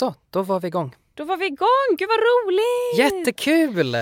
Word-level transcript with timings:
Så, 0.00 0.14
då 0.30 0.42
var 0.42 0.60
vi 0.60 0.68
igång. 0.68 0.96
Då 1.14 1.24
var 1.24 1.36
vi 1.36 1.46
igång! 1.46 1.96
Gud 1.98 2.08
vad 2.08 2.18
roligt! 2.18 2.98
Jättekul! 2.98 3.96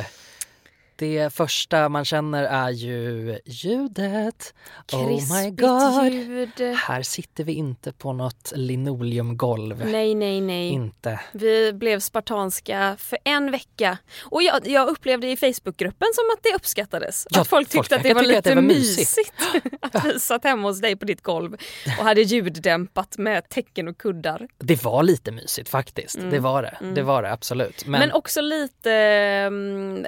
Det 0.99 1.35
första 1.35 1.89
man 1.89 2.05
känner 2.05 2.45
är 2.45 2.71
ju 2.71 3.39
ljudet. 3.45 4.55
oh 4.93 5.43
my 5.43 5.51
god! 5.51 6.13
ljud. 6.13 6.77
Här 6.77 7.03
sitter 7.03 7.45
vi 7.45 7.53
inte 7.53 7.93
på 7.93 8.13
något 8.13 8.53
linoleumgolv. 8.55 9.87
Nej, 9.87 10.15
nej, 10.15 10.41
nej. 10.41 10.69
Inte. 10.69 11.21
Vi 11.33 11.73
blev 11.73 12.01
spartanska 12.01 12.97
för 12.99 13.19
en 13.25 13.51
vecka. 13.51 13.99
Och 14.21 14.43
jag, 14.43 14.69
jag 14.69 14.89
upplevde 14.89 15.31
i 15.31 15.37
Facebookgruppen 15.37 16.09
som 16.15 16.25
att 16.37 16.43
det 16.43 16.55
uppskattades. 16.55 17.27
Ja, 17.31 17.41
att 17.41 17.49
folk 17.49 17.69
tyckte 17.69 17.89
folk 17.89 17.93
att 17.93 18.03
det 18.03 18.15
var 18.15 18.23
lite 18.23 18.39
att 18.39 18.45
det 18.45 18.55
var 18.55 18.63
mysigt. 18.63 19.43
att 19.81 20.05
vi 20.05 20.21
satt 20.21 20.45
hemma 20.45 20.69
hos 20.69 20.81
dig 20.81 20.97
på 20.97 21.05
ditt 21.05 21.23
golv 21.23 21.57
och 21.99 22.05
hade 22.05 22.23
ljuddämpat 22.23 23.19
med 23.19 23.49
tecken 23.49 23.89
och 23.89 23.99
kuddar. 23.99 24.49
Det 24.59 24.85
var 24.85 25.03
lite 25.03 25.33
mysigt 25.33 25.69
faktiskt. 25.69 26.19
Det 26.31 26.39
var 26.39 26.63
det. 26.63 26.79
Det 26.95 27.03
var 27.03 27.23
det 27.23 27.33
absolut. 27.33 27.87
Men, 27.87 28.01
Men, 28.01 28.13
också 28.13 28.41
lite 28.41 28.93
mm, 28.93 30.07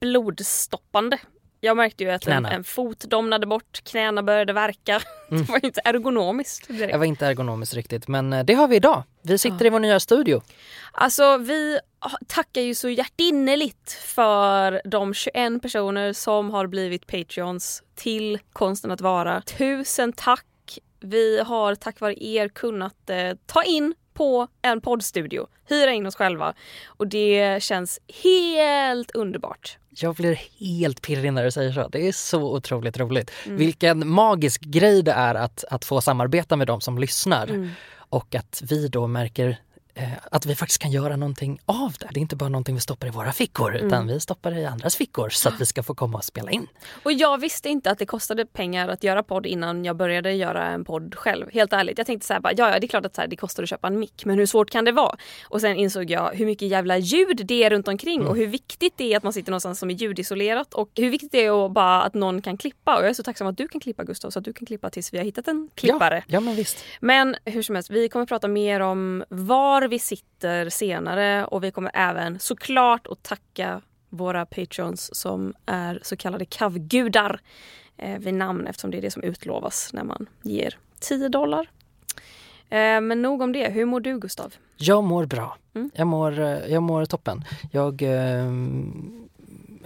blodstoppande. 0.00 1.18
Jag 1.60 1.76
märkte 1.76 2.04
ju 2.04 2.10
att 2.10 2.26
en, 2.26 2.46
en 2.46 2.64
fot 2.64 3.00
domnade 3.00 3.46
bort, 3.46 3.80
knäna 3.84 4.22
började 4.22 4.52
verka. 4.52 5.00
Det 5.30 5.48
var 5.48 5.64
inte 5.64 5.80
ergonomiskt 5.84 6.68
direkt. 6.68 6.92
det 6.92 6.98
var 6.98 7.04
inte 7.04 7.26
ergonomiskt 7.26 7.74
riktigt. 7.74 8.08
Men 8.08 8.32
eh, 8.32 8.44
det 8.44 8.54
har 8.54 8.68
vi 8.68 8.76
idag. 8.76 9.02
Vi 9.22 9.38
sitter 9.38 9.66
i 9.66 9.70
vår 9.70 9.80
nya 9.80 10.00
studio. 10.00 10.42
Alltså 10.92 11.36
vi 11.36 11.78
tackar 12.26 12.60
ju 12.60 12.74
så 12.74 12.88
hjärtinnerligt 12.88 13.92
för 13.92 14.80
de 14.84 15.14
21 15.14 15.62
personer 15.62 16.12
som 16.12 16.50
har 16.50 16.66
blivit 16.66 17.06
Patreons 17.06 17.82
till 17.94 18.38
Konsten 18.52 18.90
att 18.90 19.00
vara. 19.00 19.40
Tusen 19.40 20.12
tack! 20.12 20.78
Vi 21.00 21.40
har 21.40 21.74
tack 21.74 22.00
vare 22.00 22.24
er 22.24 22.48
kunnat 22.48 23.10
eh, 23.10 23.32
ta 23.46 23.62
in 23.62 23.94
på 24.16 24.48
en 24.62 24.80
poddstudio, 24.80 25.46
hyra 25.68 25.92
in 25.92 26.06
oss 26.06 26.16
själva 26.16 26.54
och 26.86 27.06
det 27.06 27.62
känns 27.62 28.00
helt 28.24 29.10
underbart. 29.10 29.78
Jag 29.90 30.14
blir 30.14 30.40
helt 30.60 31.02
pirrig 31.02 31.32
när 31.32 31.44
du 31.44 31.50
säger 31.50 31.72
så. 31.72 31.88
Det 31.88 32.08
är 32.08 32.12
så 32.12 32.54
otroligt 32.54 32.98
roligt. 32.98 33.30
Vilken 33.46 34.08
magisk 34.08 34.60
grej 34.60 35.02
det 35.02 35.12
är 35.12 35.34
att, 35.34 35.64
att 35.70 35.84
få 35.84 36.00
samarbeta 36.00 36.56
med 36.56 36.66
de 36.66 36.80
som 36.80 36.98
lyssnar. 36.98 37.70
Och 38.08 38.34
att 38.34 38.62
vi 38.68 38.88
då 38.88 39.06
märker 39.06 39.58
att 40.30 40.46
vi 40.46 40.54
faktiskt 40.54 40.82
kan 40.82 40.90
göra 40.90 41.16
någonting 41.16 41.60
av 41.66 41.94
det. 42.00 42.08
Det 42.10 42.18
är 42.18 42.22
inte 42.22 42.36
bara 42.36 42.48
någonting 42.48 42.74
vi 42.74 42.80
stoppar 42.80 43.06
i 43.06 43.10
våra 43.10 43.32
fickor 43.32 43.76
utan 43.76 44.06
vi 44.06 44.20
stoppar 44.20 44.50
det 44.50 44.60
i 44.60 44.66
andras 44.66 44.96
fickor 44.96 45.28
så 45.28 45.48
att 45.48 45.60
vi 45.60 45.66
ska 45.66 45.82
få 45.82 45.94
komma 45.94 46.18
och 46.18 46.24
spela 46.24 46.50
in. 46.50 46.66
Och 47.02 47.12
jag 47.12 47.38
visste 47.40 47.68
inte 47.68 47.90
att 47.90 47.98
det 47.98 48.06
kostade 48.06 48.46
pengar 48.46 48.88
att 48.88 49.04
göra 49.04 49.22
podd 49.22 49.46
innan 49.46 49.84
jag 49.84 49.96
började 49.96 50.32
göra 50.32 50.66
en 50.66 50.84
podd 50.84 51.14
själv. 51.14 51.50
Helt 51.52 51.72
ärligt. 51.72 51.98
Jag 51.98 52.06
tänkte 52.06 52.26
så 52.26 52.32
här, 52.32 52.40
bara, 52.40 52.52
ja, 52.56 52.70
ja 52.70 52.78
det 52.80 52.86
är 52.86 52.88
klart 52.88 53.06
att 53.06 53.16
här, 53.16 53.26
det 53.26 53.36
kostar 53.36 53.62
att 53.62 53.68
köpa 53.68 53.86
en 53.86 53.98
mick 53.98 54.24
men 54.24 54.38
hur 54.38 54.46
svårt 54.46 54.70
kan 54.70 54.84
det 54.84 54.92
vara? 54.92 55.16
Och 55.44 55.60
sen 55.60 55.76
insåg 55.76 56.10
jag 56.10 56.30
hur 56.34 56.46
mycket 56.46 56.68
jävla 56.68 56.98
ljud 56.98 57.46
det 57.46 57.64
är 57.64 57.70
runt 57.70 57.88
omkring 57.88 58.26
och 58.26 58.36
hur 58.36 58.46
viktigt 58.46 58.94
det 58.96 59.12
är 59.12 59.16
att 59.16 59.22
man 59.22 59.32
sitter 59.32 59.50
någonstans 59.50 59.78
som 59.78 59.90
är 59.90 59.94
ljudisolerat 59.94 60.74
och 60.74 60.90
hur 60.94 61.10
viktigt 61.10 61.32
det 61.32 61.44
är 61.44 61.66
att 61.66 61.72
bara 61.72 62.02
att 62.02 62.14
någon 62.14 62.42
kan 62.42 62.56
klippa. 62.56 62.96
Och 62.96 63.02
jag 63.02 63.10
är 63.10 63.14
så 63.14 63.22
tacksam 63.22 63.46
att 63.46 63.56
du 63.56 63.68
kan 63.68 63.80
klippa 63.80 64.04
Gustav 64.04 64.30
så 64.30 64.38
att 64.38 64.44
du 64.44 64.52
kan 64.52 64.66
klippa 64.66 64.90
tills 64.90 65.12
vi 65.14 65.18
har 65.18 65.24
hittat 65.24 65.48
en 65.48 65.70
klippare. 65.74 66.16
Ja, 66.16 66.34
ja 66.34 66.40
men 66.40 66.54
visst. 66.54 66.78
Men 67.00 67.36
hur 67.44 67.62
som 67.62 67.74
helst, 67.74 67.90
vi 67.90 68.08
kommer 68.08 68.26
prata 68.26 68.48
mer 68.48 68.80
om 68.80 69.24
var 69.28 69.85
vi 69.88 69.98
sitter 69.98 70.68
senare 70.68 71.44
och 71.44 71.64
vi 71.64 71.70
kommer 71.70 71.90
även 71.94 72.38
såklart 72.38 73.06
att 73.06 73.22
tacka 73.22 73.82
våra 74.08 74.46
patrons 74.46 75.14
som 75.14 75.54
är 75.66 76.00
så 76.02 76.16
kallade 76.16 76.44
kavgudar 76.44 77.40
eh, 77.96 78.18
vid 78.18 78.34
namn 78.34 78.66
eftersom 78.66 78.90
det 78.90 78.98
är 78.98 79.02
det 79.02 79.10
som 79.10 79.22
utlovas 79.22 79.90
när 79.92 80.04
man 80.04 80.26
ger 80.42 80.78
10 81.00 81.28
dollar. 81.28 81.70
Eh, 82.68 83.00
men 83.00 83.22
nog 83.22 83.42
om 83.42 83.52
det. 83.52 83.68
Hur 83.68 83.84
mår 83.84 84.00
du 84.00 84.18
Gustav? 84.18 84.54
Jag 84.76 85.04
mår 85.04 85.26
bra. 85.26 85.56
Mm. 85.74 85.90
Jag, 85.94 86.06
mår, 86.06 86.40
eh, 86.40 86.66
jag 86.66 86.82
mår 86.82 87.04
toppen. 87.04 87.44
Jag 87.72 88.02
eh, 88.02 88.52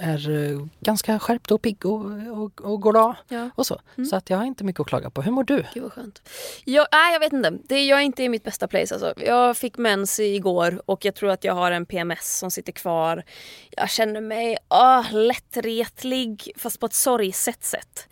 är 0.01 0.51
eh, 0.53 0.67
ganska 0.81 1.19
skärpt 1.19 1.51
och 1.51 1.63
pigg 1.63 1.87
och, 1.87 2.05
och, 2.39 2.61
och 2.61 2.83
glad 2.83 3.15
Ja. 3.29 3.51
och 3.55 3.67
så. 3.67 3.81
Mm. 3.97 4.07
Så 4.11 4.17
att 4.17 4.31
jag 4.31 4.37
har 4.39 4.45
inte 4.45 4.65
mycket 4.65 4.81
att 4.81 4.87
klaga 4.87 5.11
på. 5.11 5.23
Hur 5.23 5.33
mår 5.33 5.45
du? 5.45 5.65
Gud 5.75 5.83
vad 5.83 5.93
skönt. 5.93 6.23
Jag, 6.65 6.87
nej, 6.93 7.13
jag 7.13 7.21
vet 7.21 7.33
inte. 7.33 7.59
Det, 7.69 7.85
jag 7.85 7.99
är 7.99 8.03
inte 8.05 8.23
i 8.23 8.29
mitt 8.29 8.45
bästa 8.45 8.69
place. 8.69 8.95
Alltså. 8.95 9.15
Jag 9.25 9.57
fick 9.57 9.79
mens 9.79 10.21
igår 10.21 10.83
och 10.87 11.05
jag 11.05 11.15
tror 11.15 11.31
att 11.31 11.45
jag 11.45 11.55
har 11.55 11.73
en 11.73 11.87
PMS 11.87 12.39
som 12.39 12.51
sitter 12.51 12.73
kvar. 12.73 13.25
Jag 13.71 13.91
känner 13.91 14.21
mig 14.21 14.57
åh, 14.69 15.13
lättretlig 15.13 16.53
fast 16.57 16.81
på 16.81 16.87
ett 16.87 16.95
sorgset 16.95 17.65
sätt. 17.65 18.09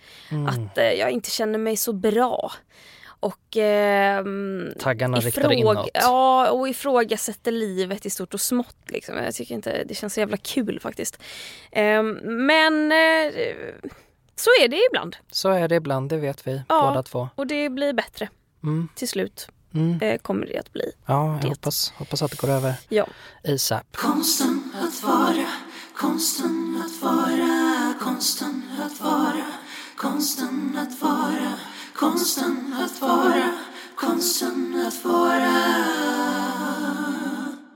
Att 0.48 0.78
eh, 0.78 0.84
jag 0.92 1.10
inte 1.10 1.30
känner 1.30 1.58
mig 1.58 1.76
så 1.76 1.92
bra. 1.92 2.52
Och 3.20 3.56
ehm, 3.56 4.72
Taggarna 4.80 5.18
ifråg- 5.18 5.52
inåt. 5.52 5.88
Ja, 5.94 6.50
och 6.50 6.68
ifrågasätter 6.68 7.52
livet 7.52 8.06
i 8.06 8.10
stort 8.10 8.34
och 8.34 8.40
smått. 8.40 8.76
Liksom. 8.86 9.16
Jag 9.16 9.34
tycker 9.34 9.54
inte 9.54 9.84
det 9.84 9.94
känns 9.94 10.14
så 10.14 10.20
jävla 10.20 10.36
kul 10.36 10.80
faktiskt. 10.80 11.22
Ehm, 11.72 12.10
men 12.46 12.92
eh, 12.92 13.32
så 14.36 14.50
är 14.62 14.68
det 14.68 14.80
ibland. 14.90 15.16
Så 15.30 15.48
är 15.48 15.68
det 15.68 15.74
ibland, 15.74 16.10
det 16.10 16.16
vet 16.16 16.46
vi 16.46 16.62
Ja. 16.68 16.88
båda 16.88 17.02
två. 17.02 17.28
Och 17.34 17.46
det 17.46 17.68
blir 17.70 17.92
bättre 17.92 18.28
Mm. 18.62 18.88
till 18.94 19.08
slut. 19.08 19.48
Mm. 19.74 20.00
Eh, 20.02 20.18
kommer 20.18 20.46
det 20.46 20.58
att 20.58 20.72
bli. 20.72 20.92
Ja, 21.06 21.32
jag 21.32 21.40
Det. 21.42 21.48
hoppas, 21.48 21.92
hoppas 21.96 22.22
att 22.22 22.30
det 22.30 22.40
går 22.40 22.48
över 22.50 22.74
Ja. 22.88 23.06
ASAP. 23.48 23.96
Konsten 23.96 24.72
att 24.82 25.02
vara, 25.02 25.46
konsten 25.96 26.82
att 26.86 27.02
vara, 27.02 27.94
konsten 28.00 28.62
att 28.86 29.00
vara, 29.00 29.44
konsten 29.96 30.78
att 30.78 31.02
vara, 31.02 31.52
konsten 31.98 32.74
att 32.84 33.00
vara, 33.00 33.58
konsten 33.96 34.84
att 34.86 35.04
vara. 35.04 35.84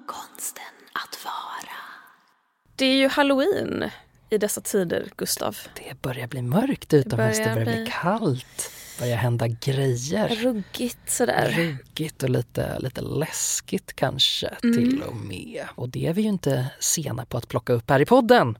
Konsten 0.06 0.64
att 0.92 1.24
vara. 1.24 1.76
Det 2.76 2.84
är 2.86 2.96
ju 2.96 3.08
halloween 3.08 3.90
i 4.30 4.38
dessa 4.38 4.60
tider, 4.60 5.08
Gustav. 5.16 5.56
Det 5.74 6.02
börjar 6.02 6.26
bli 6.26 6.42
mörkt 6.42 6.92
utomhus, 6.92 7.38
det 7.38 7.44
börjar 7.44 7.64
börjar 7.64 7.82
bli 7.82 7.90
kallt. 8.02 8.72
börjar 8.98 9.16
hända 9.16 9.48
grejer. 9.48 10.28
Ruggigt 10.28 11.10
sådär. 11.10 11.54
Ruggigt 11.56 12.22
och 12.22 12.30
lite, 12.30 12.78
lite 12.78 13.00
läskigt 13.00 13.92
kanske 13.92 14.46
Mm. 14.62 14.76
till 14.76 15.02
och 15.02 15.16
med. 15.16 15.64
Och 15.74 15.88
det 15.88 16.06
är 16.06 16.12
vi 16.12 16.22
ju 16.22 16.28
inte 16.28 16.66
sena 16.80 17.24
på 17.24 17.38
att 17.38 17.48
plocka 17.48 17.72
upp 17.72 17.90
här 17.90 18.00
i 18.00 18.06
podden. 18.06 18.58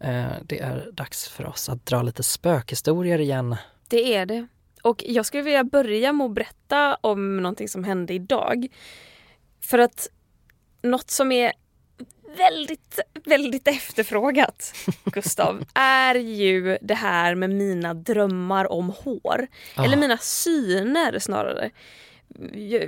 Eh, 0.00 0.26
det 0.42 0.60
är 0.60 0.90
dags 0.92 1.28
för 1.28 1.46
oss 1.46 1.68
att 1.68 1.86
dra 1.86 2.02
lite 2.02 2.22
spökhistorier 2.22 3.18
igen. 3.18 3.56
Det 3.88 4.14
är 4.14 4.26
det. 4.26 4.46
Och 4.84 5.04
jag 5.06 5.26
skulle 5.26 5.42
vilja 5.42 5.64
börja 5.64 6.12
med 6.12 6.24
att 6.24 6.34
berätta 6.34 6.94
om 7.00 7.36
någonting 7.36 7.68
som 7.68 7.84
hände 7.84 8.14
idag. 8.14 8.66
För 9.60 9.78
att 9.78 10.08
något 10.82 11.10
som 11.10 11.32
är 11.32 11.52
väldigt, 12.36 13.00
väldigt 13.24 13.68
efterfrågat, 13.68 14.74
Gustav, 15.04 15.64
är 15.74 16.14
ju 16.14 16.78
det 16.80 16.94
här 16.94 17.34
med 17.34 17.50
mina 17.50 17.94
drömmar 17.94 18.72
om 18.72 18.92
hår. 19.04 19.46
Ah. 19.74 19.84
Eller 19.84 19.96
mina 19.96 20.18
syner 20.18 21.18
snarare. 21.18 21.70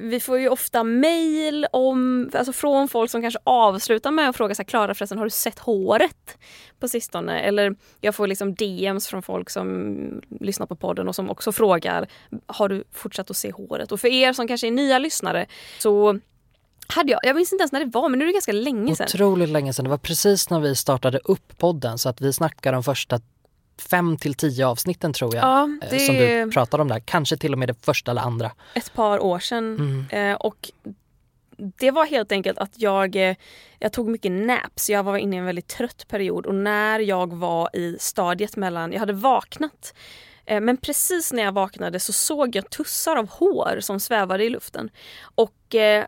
Vi 0.01 0.21
får 0.23 0.39
ju 0.39 0.49
ofta 0.49 0.85
mejl 0.85 1.67
om, 1.73 2.31
alltså 2.35 2.53
från 2.53 2.89
folk 2.89 3.11
som 3.11 3.23
kanske 3.23 3.41
avslutar 3.45 4.11
med 4.11 4.29
att 4.29 4.37
fråga 4.37 4.55
så 4.55 4.63
här, 4.63 4.67
Klara 4.67 4.95
förresten 4.95 5.19
har 5.19 5.25
du 5.25 5.31
sett 5.31 5.59
håret 5.59 6.39
på 6.81 6.89
sistone? 6.89 7.41
Eller 7.41 7.77
jag 8.01 8.15
får 8.15 8.27
liksom 8.27 8.55
DMs 8.55 9.07
från 9.07 9.23
folk 9.23 9.51
som 9.51 9.97
lyssnar 10.41 10.67
på 10.67 10.77
podden 10.77 11.09
och 11.09 11.15
som 11.15 11.31
också 11.31 11.53
frågar 11.53 12.09
har 12.47 12.69
du 12.69 12.85
fortsatt 12.93 13.31
att 13.31 13.37
se 13.37 13.51
håret? 13.53 13.93
Och 13.93 14.01
för 14.01 14.09
er 14.09 14.33
som 14.33 14.49
kanske 14.49 14.67
är 14.67 14.71
nya 14.71 14.99
lyssnare 14.99 15.47
så 15.79 16.19
hade 16.89 17.13
jag, 17.13 17.21
jag 17.23 17.37
minns 17.37 17.53
inte 17.53 17.63
ens 17.63 17.73
när 17.73 17.81
det 17.85 17.91
var 17.91 18.09
men 18.09 18.19
nu 18.19 18.25
är 18.25 18.27
det 18.27 18.33
ganska 18.33 18.53
länge 18.53 18.97
sedan. 18.97 19.07
Otroligt 19.07 19.49
länge 19.49 19.73
sedan. 19.73 19.85
Det 19.85 19.91
var 19.91 19.99
precis 19.99 20.51
när 20.51 20.61
vi 20.61 20.75
startade 20.75 21.19
upp 21.25 21.59
podden 21.59 21.99
så 21.99 22.09
att 22.09 22.21
vi 22.21 22.33
snackar 22.33 22.73
de 22.73 22.83
första 22.83 23.21
fem 23.79 24.17
till 24.17 24.35
tio 24.35 24.67
avsnitten 24.67 25.13
tror 25.13 25.35
jag. 25.35 25.45
Ja, 25.45 25.69
eh, 25.91 25.99
Som 25.99 26.17
du 26.17 26.51
pratade 26.53 26.81
om 26.83 26.89
där. 26.89 27.01
Kanske 27.01 27.37
till 27.37 27.53
och 27.53 27.59
med 27.59 27.69
det 27.69 27.85
första 27.85 28.11
eller 28.11 28.23
andra. 28.23 28.53
ett 28.75 28.95
par 28.95 29.19
år 29.19 29.39
sedan. 29.39 29.77
Mm. 30.11 30.31
Eh, 30.31 30.37
och 30.37 30.71
det 31.57 31.91
var 31.91 32.07
helt 32.07 32.33
enkelt 32.33 32.59
att 32.59 32.73
jag, 32.75 33.17
eh, 33.17 33.37
jag 33.79 33.93
tog 33.93 34.09
mycket 34.09 34.33
naps. 34.33 34.91
Jag 34.91 35.03
var 35.03 35.17
inne 35.17 35.37
i 35.37 35.39
en 35.39 35.45
väldigt 35.45 35.69
trött 35.69 36.09
period 36.09 36.47
och 36.47 36.55
när 36.55 36.99
jag 37.01 37.35
var 37.35 37.77
i 37.77 37.97
stadiet 38.01 38.57
mellan, 38.57 38.93
jag 38.93 39.01
hade 39.01 39.13
vaknat 39.13 39.95
men 40.49 40.77
precis 40.77 41.33
när 41.33 41.43
jag 41.43 41.53
vaknade 41.53 42.01
så 42.01 42.13
såg 42.13 42.57
jag 42.57 42.71
tussar 42.71 43.17
av 43.17 43.29
hår 43.31 43.79
som 43.81 44.01
svävade 44.01 44.45
i 44.45 44.51
luften. 44.51 44.91
Och 45.35 45.55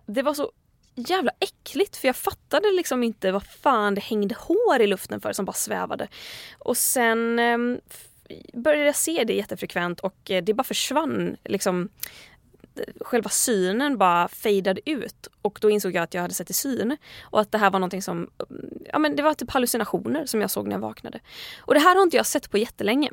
det 0.07 0.23
var 0.23 0.35
så 0.35 0.51
jävla 0.99 1.31
äckligt 1.41 1.97
för 1.97 2.09
jag 2.09 2.17
fattade 2.17 2.71
liksom 2.77 3.03
inte 3.03 3.33
vad 3.33 3.47
fan 3.47 3.95
det 3.95 4.01
hängde 4.01 4.35
hår 4.39 4.81
i 4.81 4.87
luften 4.87 5.21
för 5.21 5.33
som 5.33 5.45
bara 5.45 5.53
svävade. 5.53 6.09
Och 6.59 6.77
sen 6.77 7.39
eh, 7.39 7.59
började 8.55 8.87
jag 8.87 8.97
se 8.97 9.25
det 9.25 9.35
jättefrekvent 9.35 10.01
och 10.01 10.31
eh, 10.31 10.45
det 10.45 10.55
bara 10.55 10.65
försvann. 10.65 11.37
Liksom, 11.45 11.89
eh, 12.77 12.83
själva 13.01 13.31
synen 13.31 13.99
bara 13.99 14.29
fejdade 14.29 14.91
ut 14.91 15.29
och 15.43 15.59
då 15.63 15.71
insåg 15.71 15.95
jag 15.95 16.03
att 16.03 16.15
jag 16.15 16.23
hade 16.23 16.35
sett 16.35 16.51
i 16.51 16.55
syn 16.55 16.97
och 17.23 17.41
att 17.41 17.53
det 17.53 17.59
här 17.59 17.71
var 17.71 17.79
någonting 17.79 18.03
som, 18.03 18.17
mm, 18.51 18.79
ja 18.93 18.99
men 18.99 19.17
det 19.17 19.23
var 19.23 19.35
typ 19.35 19.51
hallucinationer 19.51 20.27
som 20.27 20.41
jag 20.41 20.51
såg 20.51 20.67
när 20.67 20.75
jag 20.75 20.81
vaknade. 20.81 21.21
Och 21.59 21.75
det 21.75 21.81
här 21.81 21.97
har 21.97 22.03
inte 22.03 22.17
jag 22.17 22.27
sett 22.27 22.51
på 22.51 22.59
jättelänge. 22.59 23.11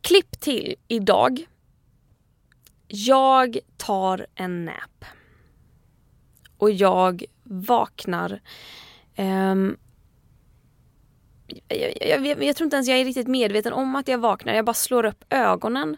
Klipp 0.00 0.40
till 0.40 0.74
idag. 0.88 1.46
Jag 2.86 3.58
tar 3.76 4.26
en 4.34 4.64
nap 4.64 5.04
och 6.60 6.70
jag 6.70 7.24
vaknar 7.42 8.40
Um, 9.16 9.76
jag, 11.68 11.92
jag, 12.00 12.26
jag, 12.26 12.44
jag 12.44 12.56
tror 12.56 12.64
inte 12.64 12.76
ens 12.76 12.88
jag 12.88 12.98
är 12.98 13.04
riktigt 13.04 13.28
medveten 13.28 13.72
om 13.72 13.96
att 13.96 14.08
jag 14.08 14.18
vaknar. 14.18 14.54
Jag 14.54 14.64
bara 14.64 14.74
slår 14.74 15.04
upp 15.04 15.24
ögonen. 15.30 15.96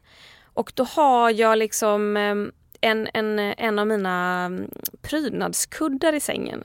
Och 0.54 0.72
då 0.74 0.84
har 0.84 1.30
jag 1.30 1.58
liksom 1.58 2.16
ehm, 2.16 2.52
en, 2.80 3.08
en, 3.14 3.38
en 3.38 3.78
av 3.78 3.86
mina 3.86 4.44
mm, 4.44 4.70
prydnadskuddar 5.02 6.12
i 6.12 6.20
sängen 6.20 6.64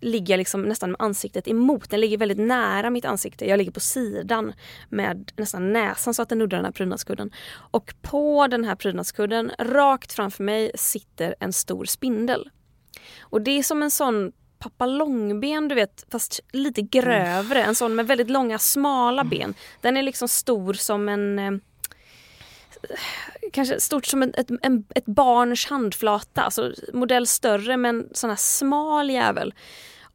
ligger 0.00 0.36
liksom 0.36 0.62
nästan 0.62 0.90
med 0.90 1.00
ansiktet 1.00 1.48
emot. 1.48 1.90
Den 1.90 2.00
ligger 2.00 2.18
väldigt 2.18 2.38
nära 2.38 2.90
mitt 2.90 3.04
ansikte. 3.04 3.48
Jag 3.48 3.58
ligger 3.58 3.72
på 3.72 3.80
sidan 3.80 4.52
med 4.88 5.32
nästan 5.36 5.72
näsan 5.72 6.14
så 6.14 6.22
att 6.22 6.28
den 6.28 6.38
nuddar 6.38 6.58
den 6.58 6.64
här 6.64 6.72
prydnadskudden. 6.72 7.30
Och 7.54 7.94
på 8.02 8.46
den 8.46 8.64
här 8.64 8.76
prydnadskudden, 8.76 9.52
rakt 9.58 10.12
framför 10.12 10.44
mig, 10.44 10.70
sitter 10.74 11.34
en 11.40 11.52
stor 11.52 11.84
spindel. 11.84 12.50
Och 13.20 13.40
det 13.40 13.58
är 13.58 13.62
som 13.62 13.82
en 13.82 13.90
sån 13.90 14.32
pappa 14.58 14.86
långben, 14.86 15.68
du 15.68 15.74
vet, 15.74 16.06
fast 16.10 16.40
lite 16.52 16.82
grövre. 16.82 17.62
En 17.62 17.74
sån 17.74 17.94
med 17.94 18.06
väldigt 18.06 18.30
långa 18.30 18.58
smala 18.58 19.24
ben. 19.24 19.54
Den 19.80 19.96
är 19.96 20.02
liksom 20.02 20.28
stor 20.28 20.72
som 20.72 21.08
en 21.08 21.38
eh, 21.38 21.52
kanske 23.52 23.80
stort 23.80 24.06
som 24.06 24.22
ett, 24.22 24.38
ett, 24.38 24.50
en, 24.62 24.84
ett 24.94 25.06
barns 25.06 25.66
handflata, 25.66 26.42
alltså 26.42 26.72
modell 26.92 27.26
större 27.26 27.76
men 27.76 28.08
sån 28.12 28.30
här 28.30 28.36
smal 28.36 29.10
jävel. 29.10 29.54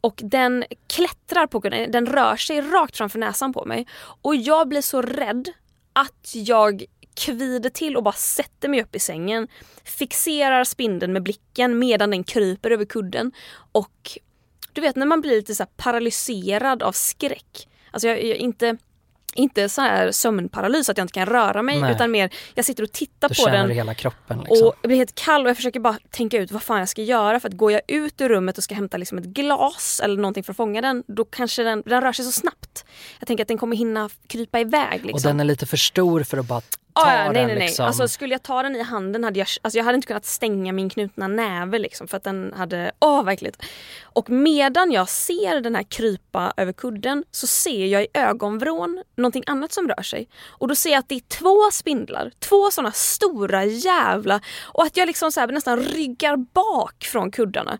Och 0.02 0.22
den 0.24 0.64
klättrar 0.88 1.48
på 1.48 1.60
den 1.60 2.06
rör 2.06 2.36
sig 2.36 2.62
rakt 2.62 2.98
framför 2.98 3.20
näsan 3.20 3.54
på 3.54 3.66
mig. 3.66 3.88
Och 4.22 4.36
jag 4.36 4.68
blir 4.68 4.82
så 4.82 5.02
rädd 5.02 5.50
att 5.94 6.32
jag 6.34 6.84
kvider 7.20 7.70
till 7.70 7.98
och 7.98 8.04
bara 8.04 8.14
sätter 8.14 8.70
mig 8.70 8.82
upp 8.82 8.96
i 8.96 9.00
sängen. 9.00 9.48
Fixerar 9.84 10.64
spindeln 10.64 11.14
med 11.14 11.24
blicken 11.24 11.80
medan 11.80 12.12
den 12.12 12.24
kryper 12.24 12.72
över 12.72 12.86
kudden. 12.86 13.32
Och 13.72 14.20
du 14.74 14.82
vet 14.82 14.96
när 14.96 15.06
man 15.06 15.22
blir 15.22 15.36
lite 15.36 15.56
så 15.56 15.66
paralyserad 15.66 16.84
av 16.84 16.92
skräck. 16.92 17.68
Alltså 17.92 18.08
jag, 18.08 18.24
jag 18.24 18.38
inte 18.38 18.78
inte 19.36 19.70
så 19.70 19.82
här 19.82 20.12
sömnparalys 20.12 20.90
att 20.90 20.98
jag 20.98 21.04
inte 21.04 21.14
kan 21.14 21.26
röra 21.26 21.62
mig 21.62 21.82
Nej. 21.82 21.92
utan 21.92 22.12
mer 22.12 22.30
jag 22.56 22.66
sitter 22.66 22.84
och 22.84 22.92
tittar 22.92 23.30
du 23.30 23.36
på 23.36 23.50
den. 23.50 23.68
Du 23.68 23.74
hela 23.74 23.94
kroppen 23.94 24.40
liksom. 24.40 24.68
Och 24.68 24.76
jag 24.82 24.90
blir 24.90 24.98
helt 24.98 25.16
kall 25.16 25.44
och 25.44 25.50
jag 25.50 25.56
försöker 25.56 25.80
bara 25.80 25.98
tänka 26.10 26.38
ut 26.38 26.52
vad 26.52 26.64
fan 26.64 26.80
jag 26.80 26.90
ska 26.90 27.02
göra 27.02 27.40
för 27.40 27.48
att 27.48 27.54
går 27.54 27.72
jag 27.72 27.82
ut 27.88 28.22
ur 28.22 28.30
rummet 28.30 28.58
och 28.58 28.64
ska 28.64 28.76
hämta 28.76 28.98
liksom 28.98 29.18
ett 29.18 29.26
glas 29.26 30.02
eller 30.04 30.16
någonting 30.16 30.44
för 30.44 30.54
att 30.54 30.58
fånga 30.58 30.82
den 30.82 31.04
då 31.08 31.26
kanske 31.26 31.64
den, 31.64 31.84
den 31.86 32.02
rör 32.02 32.14
sig 32.14 32.26
så 32.26 32.32
snabbt. 32.32 32.86
Jag 33.20 33.28
tänker 33.28 33.44
att 33.44 33.48
den 33.48 33.58
kommer 33.58 33.76
hinna 33.76 34.10
krypa 34.28 34.60
iväg. 34.60 35.06
Liksom. 35.06 35.14
Och 35.14 35.22
den 35.22 35.40
är 35.40 35.46
lite 35.46 35.66
för 35.66 35.78
stor 35.78 36.24
för 36.24 36.38
att 36.38 36.46
bara 36.46 36.62
ah, 36.94 37.16
ja, 37.16 37.32
nej. 37.32 37.46
Nej, 37.46 37.56
nej. 37.56 37.66
Liksom. 37.68 37.86
Alltså, 37.86 38.08
skulle 38.08 38.34
jag 38.34 38.44
ta 38.44 38.64
den 38.64 38.76
i 38.76 38.82
handen 38.82 39.24
hade 39.24 39.40
jag, 39.40 39.48
alltså, 39.62 39.78
jag 39.78 39.86
hade 39.86 39.96
inte 39.96 40.08
kunnat 40.08 40.26
stänga 40.26 40.74
min 40.74 40.90
knutna 40.90 41.28
näve 41.28 41.80
liksom, 41.80 42.08
för 42.08 42.18
att 42.18 42.24
den 42.24 42.54
hade, 42.58 42.92
åh 43.00 43.20
oh, 43.20 43.24
verkligen. 43.24 43.54
Och 44.04 44.30
medan 44.30 44.92
jag 44.92 45.10
ser 45.10 45.62
den 45.62 45.76
här 45.76 45.84
krypa 45.84 46.54
över 46.58 46.74
kudden 46.74 47.24
så 47.32 47.48
ser 47.48 47.86
jag 47.86 48.04
i 48.04 48.08
ögonvrån 48.14 49.04
någonting 49.16 49.44
annat 49.48 49.72
som 49.72 49.88
rör 49.88 50.04
sig. 50.04 50.30
Och 50.48 50.68
då 50.68 50.76
ser 50.76 50.90
jag 50.90 51.00
att 51.00 51.10
det 51.10 51.16
är 51.16 51.38
två 51.40 51.72
spindlar, 51.72 52.32
två 52.40 52.72
sådana 52.72 52.92
stora 52.92 53.66
jävla 53.66 54.42
och 54.64 54.84
att 54.84 54.98
jag 54.98 55.08
liksom 55.08 55.32
så 55.32 55.40
här, 55.40 55.48
nästan 55.48 55.80
ryggar 55.80 56.38
bak 56.38 57.04
från 57.04 57.32
kuddarna. 57.32 57.78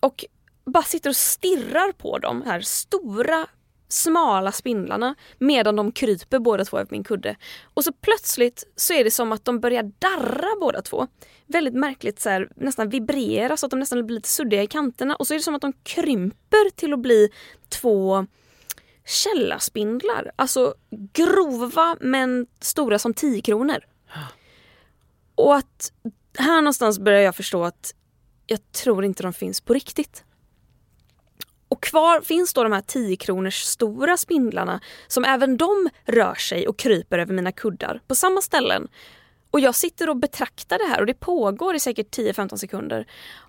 Och 0.00 0.24
bara 0.64 0.84
sitter 0.84 1.10
och 1.10 1.16
stirrar 1.16 1.92
på 1.92 2.18
dem, 2.18 2.42
här 2.46 2.60
stora 2.60 3.46
smala 3.88 4.52
spindlarna 4.52 5.14
medan 5.38 5.76
de 5.76 5.92
kryper 5.92 6.38
båda 6.38 6.64
två 6.64 6.78
över 6.78 6.88
min 6.90 7.04
kudde. 7.04 7.36
Och 7.74 7.84
så 7.84 7.92
plötsligt 7.92 8.64
så 8.76 8.92
är 8.92 9.04
det 9.04 9.10
som 9.10 9.32
att 9.32 9.44
de 9.44 9.60
börjar 9.60 9.82
darra 9.98 10.60
båda 10.60 10.82
två. 10.82 11.06
Väldigt 11.46 11.74
märkligt 11.74 12.20
så 12.20 12.30
här, 12.30 12.48
nästan 12.56 12.88
vibrera 12.88 13.56
så 13.56 13.66
att 13.66 13.70
de 13.70 13.80
nästan 13.80 14.06
blir 14.06 14.14
lite 14.14 14.28
suddiga 14.28 14.62
i 14.62 14.66
kanterna 14.66 15.16
och 15.16 15.26
så 15.26 15.34
är 15.34 15.38
det 15.38 15.44
som 15.44 15.54
att 15.54 15.62
de 15.62 15.72
krymper 15.72 16.70
till 16.70 16.92
att 16.92 17.00
bli 17.00 17.28
två 17.68 18.26
källarspindlar. 19.06 20.30
Alltså 20.36 20.74
grova 21.12 21.96
men 22.00 22.46
stora 22.60 22.98
som 22.98 23.14
10 23.14 23.40
kronor. 23.40 23.78
Och 25.34 25.56
att 25.56 25.92
här 26.38 26.60
någonstans 26.60 26.98
börjar 26.98 27.20
jag 27.20 27.36
förstå 27.36 27.64
att 27.64 27.94
jag 28.46 28.72
tror 28.72 29.04
inte 29.04 29.22
de 29.22 29.32
finns 29.32 29.60
på 29.60 29.74
riktigt. 29.74 30.24
Och 31.68 31.82
kvar 31.82 32.20
finns 32.20 32.52
då 32.54 32.62
de 32.62 32.72
här 32.72 32.80
10 32.80 33.16
kronors 33.16 33.62
stora 33.62 34.16
spindlarna 34.16 34.80
som 35.08 35.24
även 35.24 35.56
de 35.56 35.88
rör 36.04 36.34
sig 36.34 36.68
och 36.68 36.78
kryper 36.78 37.18
över 37.18 37.34
mina 37.34 37.52
kuddar 37.52 38.00
på 38.06 38.14
samma 38.14 38.42
ställen. 38.42 38.88
Och 39.50 39.60
jag 39.60 39.74
sitter 39.74 40.10
och 40.10 40.16
betraktar 40.16 40.78
det 40.78 40.84
här 40.84 41.00
och 41.00 41.06
det 41.06 41.14
pågår 41.14 41.74
i 41.74 41.80
säkert 41.80 42.16
10-15 42.16 42.56
sekunder. 42.56 43.06